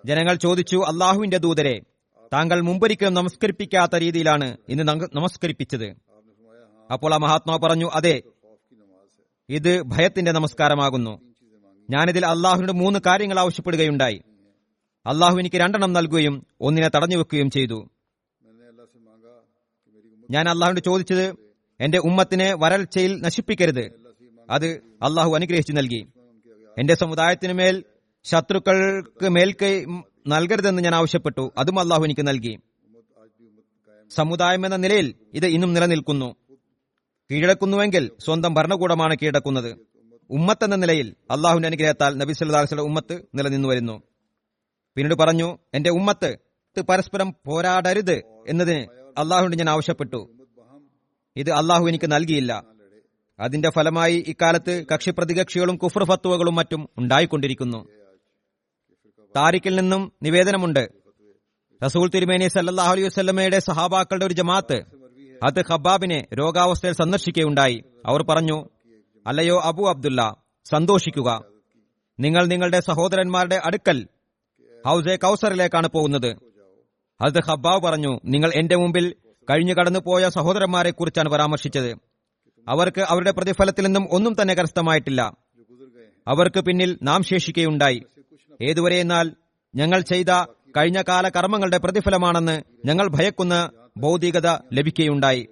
ജനങ്ങൾ 0.07 0.35
ചോദിച്ചു 0.35 0.77
അള്ളാഹുവിന്റെ 0.77 1.37
ദൂതരെ 1.37 1.81
താങ്കൾ 2.33 2.61
മുമ്പൊരിക്കലും 2.61 3.15
നമസ്കരിപ്പിക്കാത്ത 3.15 3.97
രീതിയിലാണ് 3.97 4.57
ഇന്ന് 4.69 4.83
നമസ്കരിപ്പിച്ചത്. 5.17 5.95
അപ്പോൾ 6.93 7.15
ആ 7.15 7.17
മഹാത്മാ 7.17 7.57
പറഞ്ഞു 7.57 7.91
അതെ 7.95 8.23
ഇത് 9.49 9.83
ഭയത്തിന്റെ 9.83 10.33
നമസ്കാരമാകുന്നു. 10.33 11.21
ഞാനിതിൽ 11.91 12.27
അള്ളാഹുവിന്റെ 12.27 12.73
മൂന്ന് 12.73 13.01
കാര്യങ്ങൾ 13.07 13.39
ആവശ്യപ്പെടുകയുണ്ടായി. 13.39 14.23
അള്ളാഹു 15.07 15.39
എനിക്ക് 15.39 15.57
രണ്ടെണ്ണം 15.57 15.93
നൽകുകയും 15.93 16.47
ഒന്നിനെ 16.61 16.89
തടഞ്ഞു 16.89 17.17
വെക്കുകയും 17.17 17.51
ചെയ്തു. 17.51 17.89
ഞാൻ 20.31 20.49
അള്ളാഹുവിന്റെ 20.49 20.81
ചോദിച്ചത് 20.81 21.35
എന്റെ 21.81 21.99
ഉമ്മത്തിനെ 21.99 22.55
വരൾച്ചയിൽ 22.55 23.23
നശിപ്പിക്കരുത്. 23.23 23.85
അത് 24.51 24.67
അള്ളാഹു 25.03 25.35
അനുഗ്രഹിച്ചു 25.35 25.73
നൽകി. 25.73 26.07
എന്റെ 26.79 26.95
സമുദായത്തിനുമേൽ 26.95 27.85
ശത്രുക്കൾക്ക് 28.25 29.29
മേൽക്കൈ 29.29 29.85
നൽകരുതെന്ന് 30.27 30.83
ഞാൻ 30.83 30.95
ആവശ്യപ്പെട്ടു. 30.95 31.53
അതും 31.59 31.81
അള്ളാഹു 31.81 32.05
എനിക്ക് 32.05 32.29
നൽകി. 32.29 32.59
സമുദായം 34.11 34.67
എന്ന 34.67 34.77
നിലയിൽ 34.77 35.15
ഇത് 35.35 35.47
ഇന്നും 35.47 35.75
നിലനിൽക്കുന്നു. 35.75 36.37
കീഴടക്കുന്നുവെങ്കിൽ 37.31 38.11
സ്വന്തം 38.25 38.55
ഭരണകൂടമാണ് 38.55 39.17
കീഴടക്കുന്നത്. 39.23 39.77
ഉമ്മത്ത് 40.31 40.65
എന്ന 40.65 40.77
നിലയിൽ 40.77 41.15
അള്ളാഹുവിന്റെ 41.31 41.67
അനുഗ്രഹത്താൽ 41.67 42.15
നബി 42.15 42.33
സല്ലാസ്ല 42.33 42.81
ഉമ്മത്ത് 42.81 43.23
നിലനിന്നു 43.35 43.69
വരുന്നു. 43.69 44.03
പിന്നീട് 44.97 45.15
പറഞ്ഞു 45.15 45.59
എന്റെ 45.75 45.91
ഉമ്മത്ത് 45.91 46.37
പരസ്പരം 46.81 47.35
പോരാടരുത് 47.47 48.23
എന്നതിന് 48.49 48.81
അള്ളാഹുവിന്റെ 49.19 49.57
ഞാൻ 49.57 49.71
ആവശ്യപ്പെട്ടു. 49.71 50.31
ഇത് 51.37 51.51
അള്ളാഹു 51.51 51.89
എനിക്ക് 51.89 52.13
നൽകിയില്ല. 52.13 52.65
അതിന്റെ 53.41 53.71
ഫലമായി 53.71 54.25
ഇക്കാലത്ത് 54.29 54.85
കക്ഷി 54.95 55.11
പ്രതികക്ഷികളും 55.11 55.77
കുഫർ 55.77 56.05
ഫത്തുവകളും 56.05 56.55
മറ്റും 56.55 56.89
ഉണ്ടായിക്കൊണ്ടിരിക്കുന്നു. 56.99 58.02
താരിഖിൽ 59.37 59.77
നിന്നും 59.77 60.13
നിവേദനമുണ്ട്. 60.23 60.89
റസൂൽ 61.85 62.09
തിരുമേനി 62.09 62.49
സല്ലാഹു 62.49 62.93
അലൈഹി 62.93 63.07
വസ്ലമയുടെ 63.07 63.59
സഹാബാക്കളുടെ 63.59 64.27
ഒരു 64.27 64.35
ജമാഅത്ത് 64.35 64.83
അത് 65.43 65.65
ഖബാബിനെ 65.73 66.27
രോഗാവസ്ഥയിൽ 66.35 66.93
സന്ദർശിക്കുകയുണ്ടായി. 66.93 67.83
അവർ 68.07 68.23
പറഞ്ഞു 68.23 68.69
അല്ലയോ 69.27 69.61
അബു 69.61 69.83
അബ്ദുല്ല 69.89 70.37
സന്തോഷിക്കുക. 70.65 71.45
നിങ്ങൾ 72.21 72.47
നിങ്ങളുടെ 72.47 72.81
സഹോദരന്മാരുടെ 72.81 73.61
അടുക്കൽ 73.65 74.09
ഹൌസെ 74.87 75.17
കൌസറിലേക്കാണ് 75.17 75.89
പോകുന്നത്. 75.89 76.37
അത് 77.21 77.39
ഹബ്ബാവ് 77.49 77.81
പറഞ്ഞു 77.81 78.21
നിങ്ങൾ 78.25 78.53
എന്റെ 78.55 78.77
മുമ്പിൽ 78.77 79.15
കഴിഞ്ഞു 79.51 79.75
കടന്നുപോയ 79.75 80.29
സഹോദരന്മാരെ 80.29 80.91
കുറിച്ചാണ് 80.91 81.29
പരാമർശിച്ചത്. 81.29 81.95
അവർക്ക് 82.69 83.01
അവരുടെ 83.01 83.31
പ്രതിഫലത്തിൽ 83.31 83.83
നിന്നും 83.83 84.09
ഒന്നും 84.11 84.37
തന്നെ 84.43 84.55
കരസ്ഥമായിട്ടില്ല. 84.55 85.37
അവർക്ക് 86.29 86.61
പിന്നിൽ 86.61 86.99
നാം 87.03 87.23
ശേഷിക്കുകയുണ്ടായി. 87.23 88.03
ഏതുവരെ 88.61 88.97
എന്നാൽ 88.97 89.33
ഞങ്ങൾ 89.75 90.01
ചെയ്ത 90.01 90.45
കഴിഞ്ഞ 90.77 91.03
കാല 91.03 91.29
കർമ്മങ്ങളുടെ 91.29 91.79
പ്രതിഫലമാണെന്ന് 91.79 92.63
ഞങ്ങൾ 92.85 93.09
ഭയക്കുന്ന 93.09 93.71
ഭൗതികത 93.97 94.49
ലഭിക്കുകയുണ്ടായി. 94.73 95.49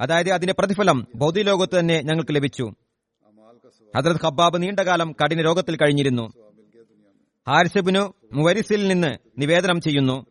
അതായത് 0.00 0.30
അതിന്റെ 0.30 0.54
പ്രതിഫലം 0.58 1.06
ഭൗതിക 1.14 1.42
ലോകത്ത് 1.42 1.78
തന്നെ 1.78 2.02
ഞങ്ങൾക്ക് 2.02 2.34
ലഭിച്ചു. 2.34 2.72
ഹദ്രത് 3.96 4.24
ഖബ്ബാബ് 4.24 4.62
നീണ്ടകാലം 4.62 5.12
കഠിന 5.12 5.42
രോഗത്തിൽ 5.42 5.76
കഴിഞ്ഞിരുന്നു. 5.76 6.32
ഹാരിസബിനു 7.48 8.14
മുവരിസിൽ 8.32 8.88
നിന്ന് 8.88 9.18
നിവേദനം 9.38 9.80
ചെയ്യുന്നു. 9.80 10.26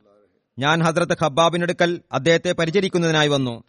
ഞാൻ 0.59 0.83
ഹദ്രത്ത് 0.83 1.17
ഖബ്ബാബിനടുക്കൽ 1.23 2.01
അദ്ദേഹത്തെ 2.11 2.51
പരിചരിക്കുന്നതിനായി 2.51 3.27
വന്നു. 3.27 3.63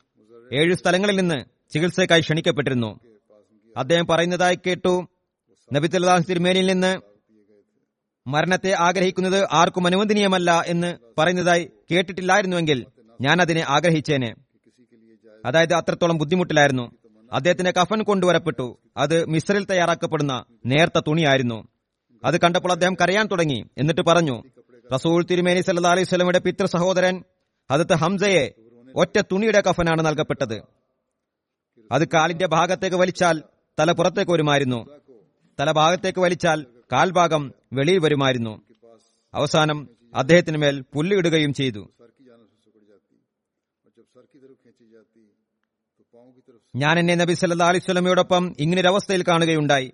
ഏഴ് 0.52 0.74
സ്ഥലങ്ങളിൽ 0.74 1.16
നിന്ന് 1.16 1.44
ചികിത്സയ്ക്കായി 1.72 2.20
ക്ഷണിക്കപ്പെട്ടിരുന്നു. 2.20 3.00
അദ്ദേഹം 3.76 4.06
പറയുന്നതായി 4.06 4.58
കേട്ടു. 4.66 5.08
നബിത്തുല്ലാസ് 5.72 6.28
തിരുമേനിയിൽ 6.28 6.66
നിന്ന് 6.66 7.09
മരണത്തെ 8.26 8.72
ആഗ്രഹിക്കുന്നത് 8.72 9.48
ആർക്കും 9.52 9.86
അനുവദനീയമല്ല 9.86 10.62
എന്ന് 10.66 10.96
പറയുന്നതായി 11.18 11.70
കേട്ടിട്ടില്ലായിരുന്നുവെങ്കിൽ 11.90 12.86
ഞാൻ 13.20 13.40
അതിനെ 13.40 13.64
ആഗ്രഹിച്ചേനെ. 13.68 14.34
അതായത് 15.46 15.74
അത്രത്തോളം 15.74 16.18
ബുദ്ധിമുട്ടിലായിരുന്നു. 16.18 16.92
അദ്ദേഹത്തിന്റെ 17.32 17.70
കഫൻ 17.70 18.02
കൊണ്ടുവരപ്പെട്ടു. 18.02 18.78
അത് 18.96 19.24
മിസ്രിൽ 19.24 19.64
തയ്യാറാക്കപ്പെടുന്ന 19.64 20.44
നേർത്ത 20.66 21.00
തുണിയായിരുന്നു. 21.06 21.68
അത് 22.24 22.40
കണ്ടപ്പോൾ 22.40 22.72
അദ്ദേഹം 22.72 22.94
കരയാൻ 22.94 23.26
തുടങ്ങി. 23.26 23.64
എന്നിട്ട് 23.78 24.00
പറഞ്ഞു 24.00 24.42
റസൂൾ 24.94 25.24
തിരുമേനി 25.24 25.60
സല്ല 25.60 25.88
അലൈഹി 25.88 26.04
സ്വലമിയുടെ 26.04 26.38
പിതൃ 26.38 26.64
സഹോദരൻ 26.64 27.24
അതത് 27.70 27.94
ഹംസയെ 27.94 28.50
ഒറ്റ 28.96 29.20
തുണിയുടെ 29.20 29.60
കഫനാണ് 29.60 30.06
നൽകപ്പെട്ടത്. 30.06 30.62
അത് 31.92 32.08
കാലിന്റെ 32.08 32.46
ഭാഗത്തേക്ക് 32.46 32.96
വലിച്ചാൽ 32.96 33.42
തല 33.80 33.92
പുറത്തേക്ക് 33.92 34.32
വരുമായിരുന്നു. 34.32 34.86
തല 35.60 35.72
ഭാഗത്തേക്ക് 35.72 36.18
വലിച്ചാൽ 36.18 36.66
കാൽഭാഗം 36.92 37.54
വെളിയിൽ 37.72 37.98
വരുമായിരുന്നു. 37.98 38.62
അവസാനം 39.34 39.88
അദ്ദേഹത്തിന് 40.14 40.58
മേൽ 40.58 40.84
പുല്ലിടുകയും 40.94 41.54
ചെയ്തു. 41.54 41.90
ഞാൻ 46.76 46.98
എന്നെ 46.98 47.14
നബി 47.14 47.34
സല്ല 47.34 47.64
അലിസ്വലമയോടൊപ്പം 47.64 48.54
ഇങ്ങനൊരു 48.58 48.88
അവസ്ഥയിൽ 48.88 49.24
കാണുകയുണ്ടായി. 49.28 49.92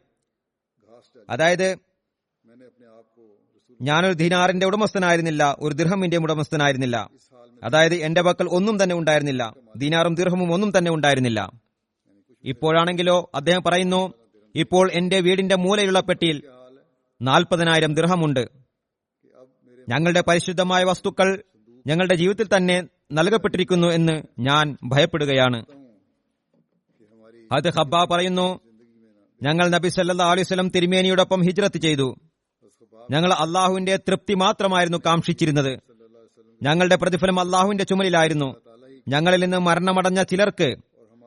അതായത് 1.31 1.77
ഞാനൊരു 3.83 4.12
ദിനാറിന്റെ 4.12 4.66
ഉടമസ്ഥനായിരുന്നില്ല 4.66 5.57
ഒരു 5.59 5.74
ദിർഹമിന്റെ 5.74 6.16
ഉടമസ്ഥനായിരുന്നില്ല. 6.16 7.11
അതായത് 7.64 7.95
എന്റെ 7.95 8.22
പക്കൽ 8.22 8.49
ഒന്നും 8.49 8.83
തന്നെ 8.83 8.97
ഉണ്ടായിരുന്നില്ല. 8.97 9.55
ദിനാറും 9.77 10.14
ദിർഹമും 10.14 10.53
ഒന്നും 10.53 10.79
തന്നെ 10.79 10.91
ഉണ്ടായിരുന്നില്ല. 10.91 11.53
ഇപ്പോഴാണെങ്കിലോ 12.45 13.31
അദ്ദേഹം 13.35 13.62
പറയുന്നു 13.62 14.12
ഇപ്പോൾ 14.55 14.91
എന്റെ 14.93 15.20
വീടിന്റെ 15.20 15.57
മൂലയുള്ള 15.57 16.01
പെട്ടിയിൽ 16.01 16.43
നാൽപ്പതിനായിരം 17.23 17.95
ദൃഹമുണ്ട് 17.95 18.49
ഞങ്ങളുടെ 19.89 20.21
പരിശുദ്ധമായ 20.21 20.85
വസ്തുക്കൾ 20.85 21.43
ഞങ്ങളുടെ 21.87 22.14
ജീവിതത്തിൽ 22.14 22.57
തന്നെ 22.57 22.83
നൽകപ്പെട്ടിരിക്കുന്നു 23.12 23.87
എന്ന് 23.87 24.23
ഞാൻ 24.39 24.77
ഭയപ്പെടുകയാണ്. 24.85 25.64
അത് 27.53 27.69
ഹബ്ബ 27.69 28.05
പറയുന്നു 28.05 28.61
ഞങ്ങൾ 29.43 29.69
നബി 29.69 29.89
സല്ല 29.89 30.23
അലൈവലം 30.23 30.69
തിരുമേനിയോടൊപ്പം 30.69 31.43
ഹിജ്രത്ത് 31.43 31.79
ചെയ്തു. 31.79 32.17
ഞങ്ങൾ 33.11 33.33
അള്ളാഹുവിന്റെ 33.33 33.97
തൃപ്തി 33.97 34.35
മാത്രമായിരുന്നു 34.35 34.99
കാക്ഷിച്ചിരുന്നത്. 34.99 35.79
ഞങ്ങളുടെ 36.62 36.97
പ്രതിഫലം 36.97 37.41
അള്ളാഹുവിന്റെ 37.41 37.85
ചുമലിലായിരുന്നു. 37.85 38.57
ഞങ്ങളിൽ 39.09 39.41
നിന്ന് 39.41 39.57
മരണമടഞ്ഞ 39.57 40.23
ചിലർക്ക് 40.23 40.77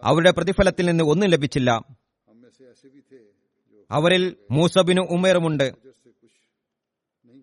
അവരുടെ 0.03 0.31
പ്രതിഫലത്തിൽ 0.31 0.85
നിന്ന് 0.85 1.03
ഒന്നും 1.03 1.29
ലഭിച്ചില്ല. 1.29 1.81
അവരിൽ 3.91 4.35
മൂസബിനു 4.51 5.01
ഉമേറുമുണ്ട്. 5.01 5.73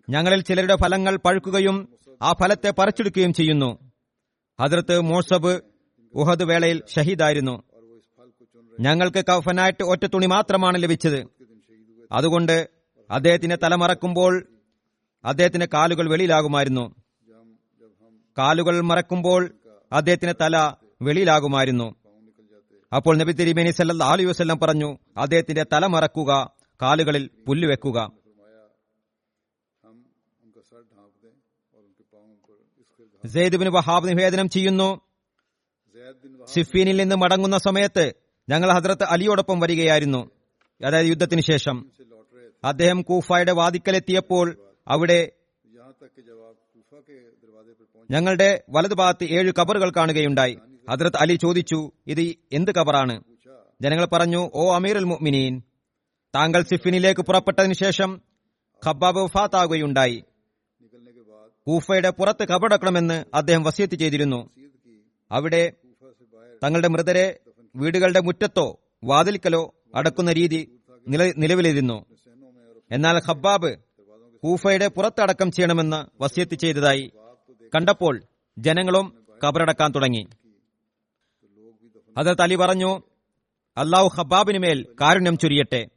ഞങ്ങളിൽ 0.09 0.41
ചിലരുടെ 0.41 0.75
ഫലങ്ങൾ 0.75 1.15
പഴുക്കുകയും 1.15 1.97
ആ 2.21 2.33
ഫലത്തെ 2.33 2.71
പറിച്ചെടുക്കുകയും 2.71 3.33
ചെയ്യുന്നു. 3.33 3.79
അതിർത്ത് 4.59 4.99
മോസബ് 4.99 5.61
ഉഹദ് 6.13 6.43
വേളയിൽ 6.43 6.83
ഷഹീദായിരുന്നു. 6.95 7.63
ഞങ്ങൾക്ക് 8.79 9.25
കഫനായിട്ട് 9.25 9.83
ഒറ്റ 9.83 10.05
തുണി 10.05 10.25
മാത്രമാണ് 10.25 10.83
ലഭിച്ചത്. 10.83 11.27
അതുകൊണ്ട് 12.11 12.69
അദ്ദേഹത്തിന്റെ 13.11 13.57
തലമറക്കുമ്പോൾ 13.63 14.47
അദ്ദേഹത്തിന്റെ 15.25 15.67
കാലുകൾ 15.73 16.09
വെളിയിലാകുമായിരുന്നു. 16.09 16.95
കാലുകൾ 18.37 18.81
മറക്കുമ്പോൾ 18.81 19.55
അദ്ദേഹത്തിന്റെ 19.93 20.35
തല 20.41 20.73
വെളിയിലാകുമായിരുന്നു. 21.01 21.95
അപ്പോൾ 22.95 23.17
നബി 23.17 23.31
തിരുമേനി 23.31 23.71
സല്ലാ 23.71 24.07
അലി 24.07 24.25
വസ്ല്ലാം 24.25 24.59
പറഞ്ഞു 24.59 24.97
അദ്ദേഹത്തിന്റെ 25.17 25.65
തല 25.73 25.85
മറക്കുക 25.85 26.51
കാലുകളിൽ 26.81 27.29
പുല്ലുവെക്കുക 27.47 28.11
സെയ്ദുബിന് 33.27 33.69
വഹാബ് 33.69 34.09
നിവേദനം 34.09 34.49
ചെയ്യുന്നു 34.49 35.01
സിഫീനിൽ 36.45 36.97
നിന്ന് 36.97 37.15
മടങ്ങുന്ന 37.15 37.57
സമയത്ത് 37.57 38.13
ഞങ്ങൾ 38.49 38.71
ഹജ്രത്ത് 38.71 39.03
അലിയോടൊപ്പം 39.03 39.59
വരികയായിരുന്നു. 39.59 40.31
അതായത് 40.85 41.07
യുദ്ധത്തിന് 41.07 41.41
ശേഷം. 41.41 41.91
അദ്ദേഹം 42.63 43.01
കൂഫായുടെ 43.01 43.51
വാദിക്കലെത്തിയപ്പോൾ 43.51 44.57
അവിടെ 44.87 45.31
ഞങ്ങളുടെ 48.11 48.63
വലതുഭാഗത്ത് 48.69 49.23
ഏഴ് 49.23 49.53
കബറുകൾ 49.59 49.89
കാണുകയുണ്ടായി. 49.89 50.57
ഹജ്രത് 50.89 51.17
അലി 51.17 51.35
ചോദിച്ചു 51.35 51.91
ഇത് 52.07 52.21
എന്ത് 52.51 52.71
കബറാണ്? 52.75 53.15
ജനങ്ങൾ 53.81 54.05
പറഞ്ഞു 54.05 54.51
ഓ 54.53 54.73
അമീർ 54.75 54.97
ഉൽ 54.97 55.03
മുഅ്മിനീൻ. 55.03 55.61
താങ്കൾ 56.35 56.61
സിഫിനിലേക്ക് 56.61 57.21
പുറപ്പെട്ടതിന് 57.21 57.73
ശേഷം 57.73 58.21
ഖബാബ് 58.83 59.19
വഫാത്താകുകയുണ്ടായി. 59.19 60.23
കൂഫയുടെ 61.67 62.09
പുറത്ത് 62.09 62.47
കബറടക്കണമെന്ന് 62.47 63.25
അദ്ദേഹം 63.33 63.63
വസിയത്ത് 63.63 63.95
ചെയ്തിരുന്നു. 63.95 64.49
അവിടെ 65.31 65.73
തങ്ങളുടെ 66.63 66.87
മൃതരെ 66.87 67.39
വീടുകളുടെ 67.75 68.19
മുറ്റത്തോ 68.19 68.79
വാതിൽക്കലോ 69.03 69.75
അടക്കുന്ന 69.95 70.31
രീതി 70.33 70.61
നിലവിലിരുന്നു. 71.37 72.05
എന്നാൽ 72.91 73.21
ഹബ്ബാബ് 73.27 73.71
കൂഫയുടെ 74.43 74.87
പുറത്തടക്കം 74.87 75.51
ചെയ്യണമെന്ന് 75.51 76.23
വസിയത്ത് 76.23 76.55
ചെയ്തതായി 76.55 77.11
കണ്ടപ്പോൾ 77.75 78.23
ജനങ്ങളും 78.57 79.25
കബറടക്കാൻ 79.43 79.91
തുടങ്ങി. 79.95 80.23
ഹസരത്ത് 82.17 82.41
അലി 82.41 82.55
പറഞ്ഞു 82.55 83.01
അള്ളാഹു 83.77 84.07
ഹബാബിന് 84.07 84.57
മേൽ 84.57 84.85
കാരുണ്യം 85.01 85.37
ചുരിയട്ടെ. 85.37 85.87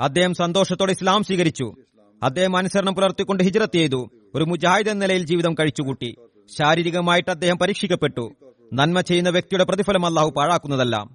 അദ്ദേഹം 0.00 0.34
സന്തോഷത്തോടെ 0.34 0.92
ഇസ്ലാം 0.92 1.22
സ്വീകരിച്ചു. 1.24 1.74
അദ്ദേഹം 2.22 2.56
അനുസരണം 2.56 2.94
പുലർത്തിക്കൊണ്ട് 2.94 3.44
ഹിജ്റത്ത് 3.44 3.72
ചെയ്തു. 3.72 4.10
ഒരു 4.34 4.44
മുജാഹിദ് 4.44 4.88
എന്ന 4.88 5.04
നിലയിൽ 5.04 5.26
ജീവിതം 5.26 5.54
കഴിച്ചുകൂട്ടി. 5.54 6.16
ശാരീരികമായിട്ട് 6.58 7.30
അദ്ദേഹം 7.30 7.58
പരീക്ഷിക്കപ്പെട്ടു. 7.58 8.34
നന്മ 8.72 9.00
ചെയ്യുന്ന 9.00 9.30
വ്യക്തിയുടെ 9.30 9.64
പ്രതിഫലം 9.64 10.06
അള്ളാഹു 10.06 10.30
പാഴാക്കുന്നതല്ല. 10.30 11.08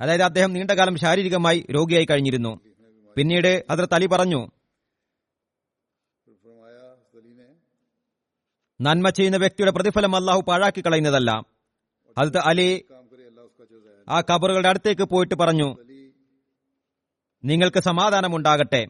അതായത് 0.00 0.22
അദ്ദേഹം 0.22 0.52
നീണ്ടകാലം 0.52 0.96
ശാരീരികമായി 0.96 1.66
രോഗിയായി 1.74 2.04
കഴിഞ്ഞിരുന്നു. 2.04 2.60
പിന്നീട് 3.16 3.64
അതിർത്ത് 3.70 3.94
അലി 3.94 4.06
പറഞ്ഞു 4.06 4.48
നന്മ 8.80 9.08
ചെയ്യുന്ന 9.08 9.36
വ്യക്തിയുടെ 9.36 9.70
പ്രതിഫലം 9.70 10.16
അള്ളാഹു 10.16 10.40
പാഴാക്കി 10.48 10.80
കളയുന്നതല്ല 10.80 11.51
അത് 12.18 12.38
അലി 12.38 12.84
ആ 14.08 14.20
കബറുകളുടെ 14.20 14.68
അടുത്തേക്ക് 14.68 15.02
പോയിട്ട് 15.02 15.34
പറഞ്ഞു 15.34 15.76
നിങ്ങൾക്ക് 17.44 17.80
സമാധാനമുണ്ടാകട്ടെ. 17.80 18.86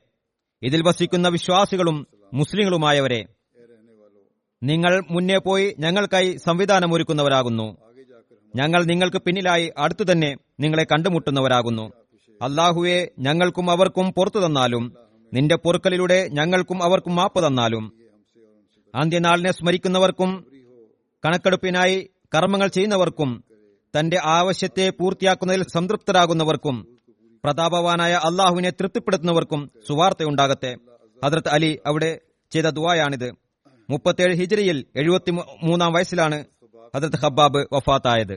ഇതിൽ 0.62 0.82
വസിക്കുന്ന 0.86 1.28
വിശ്വാസികളും 1.28 2.06
മുസ്ലിങ്ങളുമായവരെ 2.34 3.26
നിങ്ങൾ 4.62 5.02
മുന്നേ 5.10 5.38
പോയി 5.38 5.76
ഞങ്ങൾക്കായി 5.78 6.36
സംവിധാനമൊരുക്കുന്നവരാകുന്നു. 6.36 7.76
ഞങ്ങൾ 8.56 8.84
നിങ്ങൾക്ക് 8.84 9.16
പിന്നിലായി 9.16 9.72
അടുത്തു 9.78 10.12
തന്നെ 10.12 10.36
നിങ്ങളെ 10.60 10.84
കണ്ടുമുട്ടുന്നവരാകുന്നു. 10.92 11.92
അള്ളാഹുവെ 12.42 13.10
ഞങ്ങൾക്കും 13.18 13.70
അവർക്കും 13.70 14.12
പുറത്തു 14.12 14.46
തന്നാലും 14.46 14.96
നിന്റെ 15.34 15.56
പൊറുക്കലിലൂടെ 15.56 16.28
ഞങ്ങൾക്കും 16.28 16.82
അവർക്കും 16.82 17.14
മാപ്പ് 17.14 17.46
തന്നാലും 17.46 17.92
അന്ത്യനാളിനെ 18.94 19.52
സ്മരിക്കുന്നവർക്കും 19.52 20.46
കണക്കെടുപ്പിനായി 21.24 22.10
കർമ്മങ്ങൾ 22.34 22.68
ചെയ്യുന്നവർക്കും 22.68 23.30
തന്റെ 23.94 24.18
ആവശ്യത്തെ 24.24 24.90
പൂർത്തിയാക്കുന്നതിൽ 24.90 25.62
സംതൃപ്തരാകുന്നവർക്കും 25.72 26.76
പ്രതാപവാനായ 27.44 28.12
അള്ളാഹുവിനെ 28.12 28.70
തൃപ്തിപ്പെടുത്തുന്നവർക്കും 28.70 29.70
സുവാർത്തയുണ്ടാകട്ടെ. 29.88 30.70
ഹദ്രത്ത് 31.24 31.48
അലി 31.48 31.78
അവിടെ 31.86 32.10
ചെയ്ത 32.52 32.66
ദുവായാണിത് 32.66 33.28
മുപ്പത്തേഴ് 33.90 34.34
ഹിജറിയിൽ 34.34 34.86
എഴുപത്തി 34.96 35.30
മൂന്നാം 35.62 35.92
വയസ്സിലാണ് 35.92 36.38
ഹദ്രത്ത് 36.94 37.16
ഹബ്ബാബ് 37.16 37.60
വഫാത്തായത്. 37.72 38.36